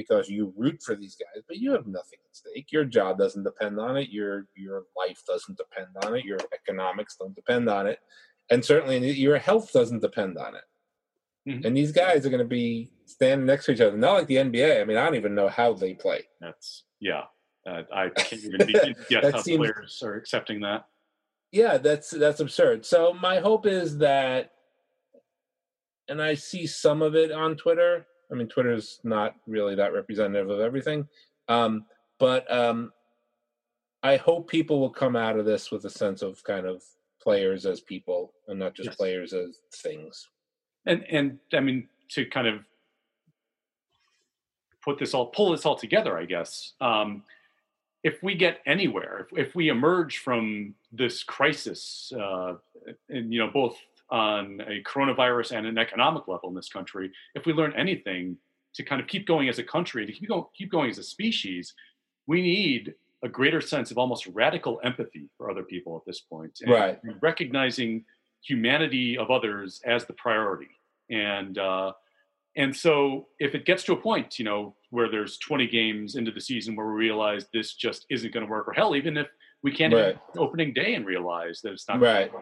because 0.01 0.31
you 0.31 0.55
root 0.57 0.83
for 0.83 0.95
these 0.95 1.15
guys, 1.15 1.43
but 1.47 1.59
you 1.59 1.73
have 1.73 1.87
nothing 1.87 2.19
at 2.25 2.35
stake. 2.35 2.73
Your 2.73 2.87
job 2.87 3.19
doesn't 3.19 3.43
depend 3.43 3.79
on 3.79 3.99
it. 3.99 4.09
Your 4.09 4.47
your 4.57 4.85
life 4.97 5.21
doesn't 5.27 5.59
depend 5.59 5.89
on 6.05 6.17
it. 6.17 6.25
Your 6.25 6.39
economics 6.55 7.17
don't 7.21 7.35
depend 7.35 7.69
on 7.69 7.87
it, 7.87 7.99
and 8.51 8.65
certainly 8.65 9.11
your 9.11 9.37
health 9.37 9.73
doesn't 9.73 10.01
depend 10.01 10.39
on 10.39 10.55
it. 10.55 10.63
Mm-hmm. 11.49 11.67
And 11.67 11.77
these 11.77 11.93
guys 11.93 12.27
are 12.27 12.31
going 12.31 12.43
to 12.43 12.49
be 12.49 12.91
standing 13.07 13.47
next 13.47 13.67
to 13.67 13.73
each 13.73 13.81
other, 13.81 13.97
not 13.97 14.13
like 14.13 14.27
the 14.27 14.37
NBA. 14.37 14.81
I 14.81 14.85
mean, 14.85 14.97
I 14.97 15.05
don't 15.05 15.15
even 15.15 15.35
know 15.35 15.49
how 15.49 15.73
they 15.73 15.95
play. 15.95 16.23
That's 16.41 16.85
yeah. 17.01 17.23
Uh, 17.67 17.83
I 17.93 18.09
can't 18.17 18.45
even 18.45 18.67
begin 18.67 18.95
to 18.95 18.97
guess 19.09 19.33
how 19.33 19.43
seems, 19.43 19.59
players 19.59 20.03
are 20.05 20.15
accepting 20.15 20.61
that. 20.61 20.87
Yeah, 21.53 21.79
that's 21.79 22.11
that's 22.11 22.41
absurd. 22.41 22.85
So 22.85 23.15
my 23.15 23.41
hope 23.41 23.67
is 23.67 23.99
that, 23.99 24.53
and 26.09 26.21
I 26.23 26.35
see 26.35 26.67
some 26.67 27.03
of 27.03 27.17
it 27.17 27.33
on 27.33 27.57
Twitter 27.57 28.07
I 28.31 28.35
mean, 28.35 28.49
Twitter's 28.49 29.01
not 29.03 29.35
really 29.47 29.75
that 29.75 29.93
representative 29.93 30.51
of 30.51 30.61
everything. 30.61 31.09
Um, 31.49 31.87
but 32.19 32.51
um, 32.53 32.93
I 34.03 34.17
hope 34.17 34.49
people 34.49 34.79
will 34.79 34.91
come 34.91 35.17
out 35.17 35.39
of 35.39 35.47
this 35.47 35.71
with 35.71 35.85
a 35.85 35.91
sense 35.91 36.23
of 36.23 36.43
kind 36.45 36.67
of 36.67 36.83
players 37.21 37.67
as 37.67 37.81
people 37.81 38.33
and 38.49 38.59
not 38.59 38.75
just 38.75 38.91
yes. 38.91 38.97
players 38.97 39.33
as 39.33 39.59
things. 39.75 40.29
And 40.87 41.05
and 41.11 41.39
I 41.53 41.61
mean 41.61 41.89
to 42.11 42.25
kind 42.27 42.47
of 42.47 42.65
put 44.83 44.99
this 44.99 45.15
all 45.15 45.27
pull 45.27 45.53
this 45.53 45.67
all 45.67 45.77
together, 45.77 46.19
I 46.19 46.25
guess. 46.25 46.73
Um, 46.81 47.23
if 48.03 48.23
we 48.23 48.35
get 48.35 48.61
anywhere, 48.67 49.27
if, 49.31 49.49
if 49.49 49.55
we 49.55 49.69
emerge 49.69 50.19
from 50.19 50.75
this 50.91 51.23
crisis, 51.23 52.13
uh, 52.19 52.55
and 53.09 53.33
you 53.33 53.41
know 53.41 53.51
both 53.53 53.77
on 54.11 54.61
a 54.63 54.83
coronavirus 54.83 55.57
and 55.57 55.67
an 55.67 55.79
economic 55.79 56.27
level 56.27 56.49
in 56.49 56.55
this 56.55 56.69
country, 56.69 57.13
if 57.35 57.47
we 57.47 57.53
learn 57.53 57.73
anything 57.77 58.37
to 58.75 58.83
kind 58.83 59.01
of 59.01 59.07
keep 59.07 59.27
going 59.27 59.49
as 59.49 59.59
a 59.59 59.65
country, 59.65 60.07
to 60.07 60.13
keep 60.13 60.29
going, 60.29 60.45
keep 60.57 60.71
going 60.71 60.91
as 60.91 60.99
a 60.99 61.03
species, 61.03 61.75
we 62.27 62.41
need 62.41 62.95
a 63.23 63.29
greater 63.29 63.61
sense 63.61 63.91
of 63.91 63.99
almost 63.99 64.27
radical 64.29 64.81
empathy 64.83 65.29
for 65.37 65.51
other 65.51 65.63
people 65.63 65.97
at 65.97 66.03
this 66.07 66.21
point, 66.21 66.59
and 66.63 66.73
right? 66.73 67.01
Recognizing 67.21 68.05
humanity 68.43 69.19
of 69.19 69.31
others 69.31 69.81
as 69.85 70.05
the 70.07 70.13
priority, 70.15 70.71
and 71.11 71.59
uh, 71.59 71.93
and 72.57 72.75
so 72.75 73.29
if 73.39 73.55
it 73.55 73.65
gets 73.65 73.85
to 73.85 73.93
a 73.93 73.97
point, 73.97 74.39
you 74.39 74.45
know, 74.45 74.75
where 74.91 75.09
there's 75.09 75.39
20 75.39 75.67
games 75.69 76.17
into 76.17 76.33
the 76.33 76.41
season 76.41 76.75
where 76.75 76.87
we 76.87 76.95
realize 76.95 77.47
this 77.53 77.75
just 77.75 78.07
isn't 78.11 78.33
going 78.33 78.45
to 78.45 78.51
work, 78.51 78.67
or 78.67 78.73
hell, 78.73 78.97
even 78.97 79.17
if 79.17 79.29
we 79.63 79.73
can't 79.73 79.95
right. 79.95 80.19
opening 80.37 80.73
day 80.73 80.95
and 80.95 81.07
realize 81.07 81.61
that 81.63 81.73
it's 81.73 81.89
not 81.89 82.01
right, 82.01 82.33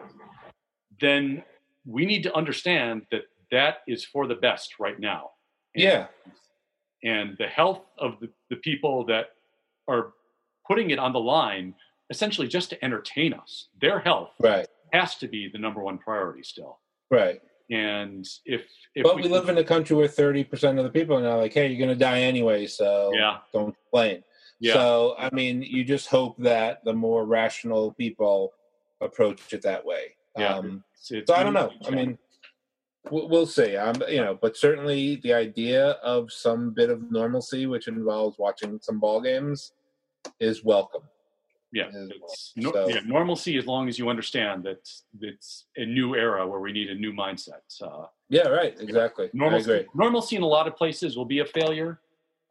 then 0.99 1.43
we 1.85 2.05
need 2.05 2.23
to 2.23 2.35
understand 2.35 3.03
that 3.11 3.23
that 3.51 3.77
is 3.87 4.05
for 4.05 4.27
the 4.27 4.35
best 4.35 4.79
right 4.79 4.99
now. 4.99 5.31
And, 5.75 5.83
yeah. 5.83 6.07
And 7.03 7.35
the 7.37 7.47
health 7.47 7.81
of 7.97 8.19
the, 8.19 8.29
the 8.49 8.57
people 8.57 9.05
that 9.05 9.27
are 9.87 10.13
putting 10.67 10.91
it 10.91 10.99
on 10.99 11.13
the 11.13 11.19
line 11.19 11.73
essentially 12.09 12.47
just 12.47 12.69
to 12.71 12.83
entertain 12.83 13.33
us, 13.33 13.67
their 13.79 13.99
health 13.99 14.31
right. 14.39 14.67
Has 14.93 15.15
to 15.17 15.27
be 15.27 15.49
the 15.51 15.59
number 15.59 15.81
one 15.81 15.97
priority 15.97 16.43
still. 16.43 16.79
Right. 17.11 17.41
And 17.71 18.25
if, 18.45 18.61
if 18.95 19.03
but 19.03 19.15
we, 19.15 19.23
we 19.23 19.29
live 19.29 19.49
in 19.49 19.57
a 19.57 19.63
country 19.63 19.95
where 19.95 20.07
30% 20.07 20.77
of 20.77 20.83
the 20.83 20.89
people 20.89 21.17
are 21.17 21.21
now 21.21 21.37
like, 21.37 21.53
hey, 21.53 21.67
you're 21.67 21.77
going 21.77 21.95
to 21.97 22.03
die 22.03 22.21
anyway, 22.21 22.65
so 22.65 23.11
yeah. 23.13 23.37
don't 23.53 23.75
complain. 23.83 24.23
Yeah. 24.59 24.73
So, 24.73 25.15
I 25.17 25.29
mean, 25.33 25.61
you 25.61 25.83
just 25.83 26.07
hope 26.07 26.35
that 26.39 26.83
the 26.83 26.93
more 26.93 27.25
rational 27.25 27.93
people 27.93 28.53
approach 29.01 29.53
it 29.53 29.61
that 29.61 29.85
way. 29.85 30.15
Yeah. 30.37 30.55
Um, 30.55 30.83
it's, 30.93 31.11
it's 31.11 31.31
so 31.31 31.35
I 31.35 31.43
don't 31.43 31.53
know. 31.53 31.71
I 31.87 31.91
mean, 31.91 32.17
we'll 33.11 33.45
see. 33.45 33.77
I'm, 33.77 33.95
you 34.09 34.21
know, 34.21 34.37
but 34.39 34.57
certainly 34.57 35.17
the 35.17 35.33
idea 35.33 35.91
of 36.03 36.31
some 36.31 36.71
bit 36.71 36.89
of 36.89 37.11
normalcy, 37.11 37.67
which 37.67 37.87
involves 37.87 38.37
watching 38.37 38.79
some 38.81 38.99
ball 38.99 39.21
games, 39.21 39.73
is 40.39 40.63
welcome. 40.63 41.03
Yeah, 41.71 41.89
it's, 41.93 42.53
no, 42.55 42.71
so, 42.71 42.89
yeah, 42.89 43.01
normalcy 43.05 43.57
as 43.57 43.67
long 43.67 43.87
as 43.87 43.99
you 43.99 44.09
understand 44.09 44.63
that 44.63 44.89
it's 45.21 45.65
a 45.75 45.85
new 45.85 46.15
era 46.15 46.47
where 46.47 46.59
we 46.59 46.71
need 46.71 46.89
a 46.89 46.95
new 46.95 47.13
mindset. 47.13 47.61
Uh, 47.79 48.05
yeah, 48.29 48.47
right. 48.47 48.75
Exactly. 48.79 49.29
Normalcy, 49.33 49.85
normalcy 49.93 50.35
in 50.35 50.41
a 50.41 50.47
lot 50.47 50.67
of 50.67 50.75
places 50.75 51.15
will 51.15 51.25
be 51.25 51.39
a 51.39 51.45
failure. 51.45 51.99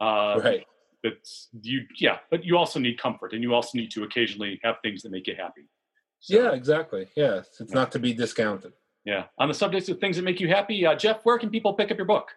Uh, 0.00 0.40
right. 0.42 0.64
But 1.02 1.18
you, 1.62 1.82
yeah, 1.98 2.18
but 2.30 2.44
you 2.44 2.56
also 2.56 2.78
need 2.78 3.00
comfort, 3.00 3.32
and 3.32 3.42
you 3.42 3.54
also 3.54 3.76
need 3.76 3.90
to 3.92 4.04
occasionally 4.04 4.60
have 4.62 4.76
things 4.82 5.02
that 5.02 5.10
make 5.10 5.26
you 5.26 5.34
happy. 5.36 5.68
So, 6.20 6.40
yeah, 6.40 6.52
exactly. 6.52 7.08
Yeah, 7.16 7.38
it's 7.38 7.60
yeah. 7.60 7.66
not 7.74 7.92
to 7.92 7.98
be 7.98 8.12
discounted. 8.12 8.72
Yeah. 9.04 9.24
On 9.38 9.48
the 9.48 9.54
subject 9.54 9.88
of 9.88 9.98
things 9.98 10.16
that 10.16 10.22
make 10.22 10.38
you 10.38 10.48
happy, 10.48 10.84
uh, 10.84 10.94
Jeff, 10.94 11.24
where 11.24 11.38
can 11.38 11.50
people 11.50 11.72
pick 11.74 11.90
up 11.90 11.96
your 11.96 12.06
book? 12.06 12.30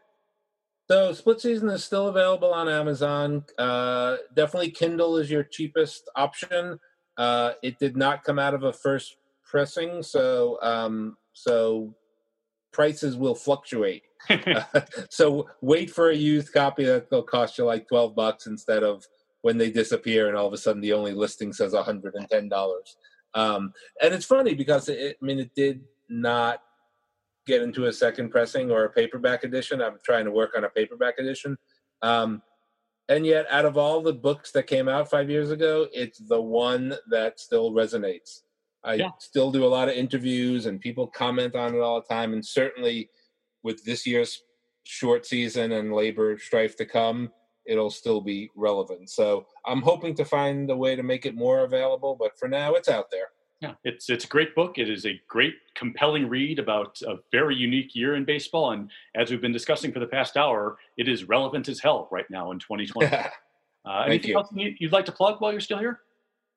So, 0.92 1.14
Split 1.14 1.40
Season 1.40 1.70
is 1.70 1.86
still 1.86 2.10
available 2.10 2.54
on 2.54 2.68
Amazon. 2.68 3.46
Uh, 3.58 4.18
definitely, 4.36 4.72
Kindle 4.72 5.16
is 5.16 5.32
your 5.32 5.42
cheapest 5.42 6.10
option. 6.18 6.78
Uh, 7.16 7.54
it 7.64 7.80
did 7.80 7.96
not 7.96 8.26
come 8.26 8.38
out 8.38 8.54
of 8.54 8.64
a 8.64 8.74
first 8.74 9.16
pressing, 9.50 10.04
so 10.04 10.62
um, 10.62 11.16
so 11.32 11.96
prices 12.74 13.16
will 13.16 13.36
fluctuate. 13.36 14.04
so 15.10 15.48
wait 15.62 15.90
for 15.90 16.10
a 16.10 16.16
used 16.16 16.52
copy 16.52 16.84
that'll 16.84 17.24
cost 17.24 17.58
you 17.58 17.64
like 17.64 17.88
twelve 17.88 18.14
bucks 18.14 18.46
instead 18.46 18.84
of 18.84 19.08
when 19.44 19.58
they 19.58 19.72
disappear 19.72 20.28
and 20.28 20.36
all 20.36 20.48
of 20.48 20.52
a 20.52 20.58
sudden 20.58 20.82
the 20.82 20.92
only 20.92 21.14
listing 21.14 21.54
says 21.54 21.74
hundred 21.74 22.16
and 22.16 22.30
ten 22.30 22.50
dollars. 22.50 22.98
Um, 23.34 23.72
and 24.04 24.14
it's 24.14 24.26
funny 24.26 24.56
because 24.56 24.90
it, 24.90 25.16
I 25.22 25.26
mean, 25.26 25.40
it 25.40 25.56
did 25.56 25.86
not 26.10 26.62
get 27.46 27.62
into 27.62 27.86
a 27.86 27.94
second 27.94 28.30
pressing 28.30 28.72
or 28.72 28.86
a 28.86 28.90
paperback 28.90 29.44
edition. 29.44 29.82
I'm 29.82 29.98
trying 30.04 30.26
to 30.26 30.32
work 30.32 30.52
on 30.56 30.64
a 30.64 30.70
paperback 30.70 31.20
edition. 31.20 31.58
Um, 32.02 32.42
and 33.10 33.26
yet, 33.26 33.46
out 33.50 33.66
of 33.66 33.78
all 33.78 34.02
the 34.02 34.14
books 34.14 34.52
that 34.52 34.68
came 34.68 34.88
out 34.88 35.10
five 35.10 35.30
years 35.30 35.52
ago, 35.52 35.88
it's 35.92 36.20
the 36.20 36.42
one 36.42 36.96
that 37.10 37.40
still 37.40 37.72
resonates. 37.72 38.42
I 38.84 38.96
yeah. 38.96 39.10
still 39.20 39.52
do 39.52 39.66
a 39.66 39.68
lot 39.68 39.90
of 39.90 39.96
interviews 39.96 40.66
and 40.66 40.80
people 40.80 41.08
comment 41.08 41.56
on 41.56 41.76
it 41.76 41.80
all 41.80 42.02
the 42.02 42.14
time. 42.14 42.34
And 42.34 42.46
certainly 42.46 43.10
with 43.64 43.84
this 43.84 44.08
year's 44.08 44.42
short 44.84 45.26
season 45.26 45.72
and 45.74 45.94
labor 45.94 46.38
strife 46.40 46.76
to 46.78 46.86
come, 46.86 47.32
it'll 47.66 47.92
still 47.92 48.22
be 48.22 48.50
relevant. 48.56 49.10
So 49.10 49.46
I'm 49.66 49.82
hoping 49.82 50.16
to 50.16 50.26
find 50.26 50.70
a 50.72 50.76
way 50.76 50.96
to 50.96 51.04
make 51.04 51.26
it 51.26 51.36
more 51.36 51.60
available, 51.60 52.16
but 52.20 52.38
for 52.40 52.48
now, 52.48 52.74
it's 52.74 52.90
out 52.90 53.12
there. 53.12 53.28
Yeah, 53.62 53.74
it's 53.84 54.10
it's 54.10 54.26
a 54.26 54.28
great 54.28 54.56
book. 54.56 54.80
It 54.80 54.90
is 54.90 55.06
a 55.06 55.22
great, 55.28 55.54
compelling 55.76 56.28
read 56.28 56.58
about 56.58 57.00
a 57.04 57.18
very 57.32 57.56
unique 57.56 57.96
year 57.96 58.16
in 58.16 58.26
baseball, 58.26 58.72
and 58.72 58.90
as 59.16 59.30
we've 59.30 59.40
been 59.40 59.52
discussing 59.52 59.92
for 59.94 60.00
the 60.00 60.08
past 60.08 60.36
hour, 60.36 60.80
it 60.98 61.08
is 61.08 61.26
relevant 61.26 61.70
as 61.70 61.80
hell 61.80 62.08
right 62.12 62.26
now 62.32 62.52
in 62.52 62.58
2020. 62.58 63.16
uh, 63.16 63.30
anything 64.08 64.32
you. 64.32 64.36
else 64.36 64.50
you'd 64.52 64.92
like 64.92 65.06
to 65.06 65.12
plug 65.12 65.40
while 65.40 65.52
you're 65.52 65.62
still 65.62 65.78
here? 65.78 66.00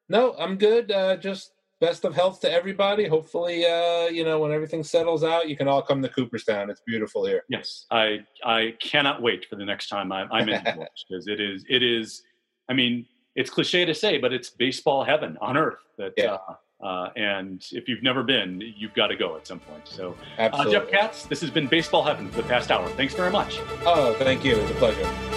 No, 0.08 0.34
I'm 0.38 0.56
good. 0.56 0.90
Uh, 0.90 1.16
just 1.16 1.52
best 1.78 2.06
of 2.06 2.14
health 2.14 2.40
to 2.40 2.50
everybody. 2.50 3.06
Hopefully, 3.06 3.66
uh, 3.66 4.06
you 4.06 4.24
know, 4.24 4.38
when 4.38 4.50
everything 4.50 4.82
settles 4.82 5.22
out, 5.22 5.46
you 5.46 5.58
can 5.58 5.68
all 5.68 5.82
come 5.82 6.00
to 6.00 6.08
Cooperstown. 6.08 6.70
It's 6.70 6.80
beautiful 6.86 7.26
here. 7.26 7.42
Yes, 7.50 7.84
I 7.90 8.20
I 8.42 8.76
cannot 8.80 9.20
wait 9.20 9.44
for 9.50 9.56
the 9.56 9.64
next 9.66 9.88
time 9.88 10.10
I'm, 10.10 10.32
I'm 10.32 10.48
in 10.48 10.62
because 11.08 11.28
it 11.28 11.38
is 11.38 11.66
it 11.68 11.82
is. 11.82 12.22
I 12.70 12.72
mean, 12.72 13.04
it's 13.36 13.50
cliche 13.50 13.84
to 13.84 13.94
say, 13.94 14.16
but 14.16 14.32
it's 14.32 14.48
baseball 14.48 15.04
heaven 15.04 15.36
on 15.42 15.58
earth. 15.58 15.80
That 15.98 16.14
yeah. 16.16 16.38
Uh, 16.48 16.54
uh, 16.84 17.08
and 17.16 17.66
if 17.72 17.88
you've 17.88 18.02
never 18.02 18.22
been, 18.22 18.62
you've 18.76 18.94
got 18.94 19.08
to 19.08 19.16
go 19.16 19.36
at 19.36 19.46
some 19.46 19.58
point. 19.58 19.88
So, 19.88 20.14
uh, 20.38 20.70
Jeff 20.70 20.88
Katz, 20.88 21.24
this 21.24 21.40
has 21.40 21.50
been 21.50 21.66
Baseball 21.66 22.04
Heaven 22.04 22.30
for 22.30 22.42
the 22.42 22.48
past 22.48 22.70
hour. 22.70 22.86
Thanks 22.90 23.14
very 23.14 23.30
much. 23.30 23.58
Oh, 23.86 24.14
thank 24.18 24.44
you. 24.44 24.56
It 24.56 24.62
was 24.62 24.70
a 24.70 24.74
pleasure. 24.74 25.33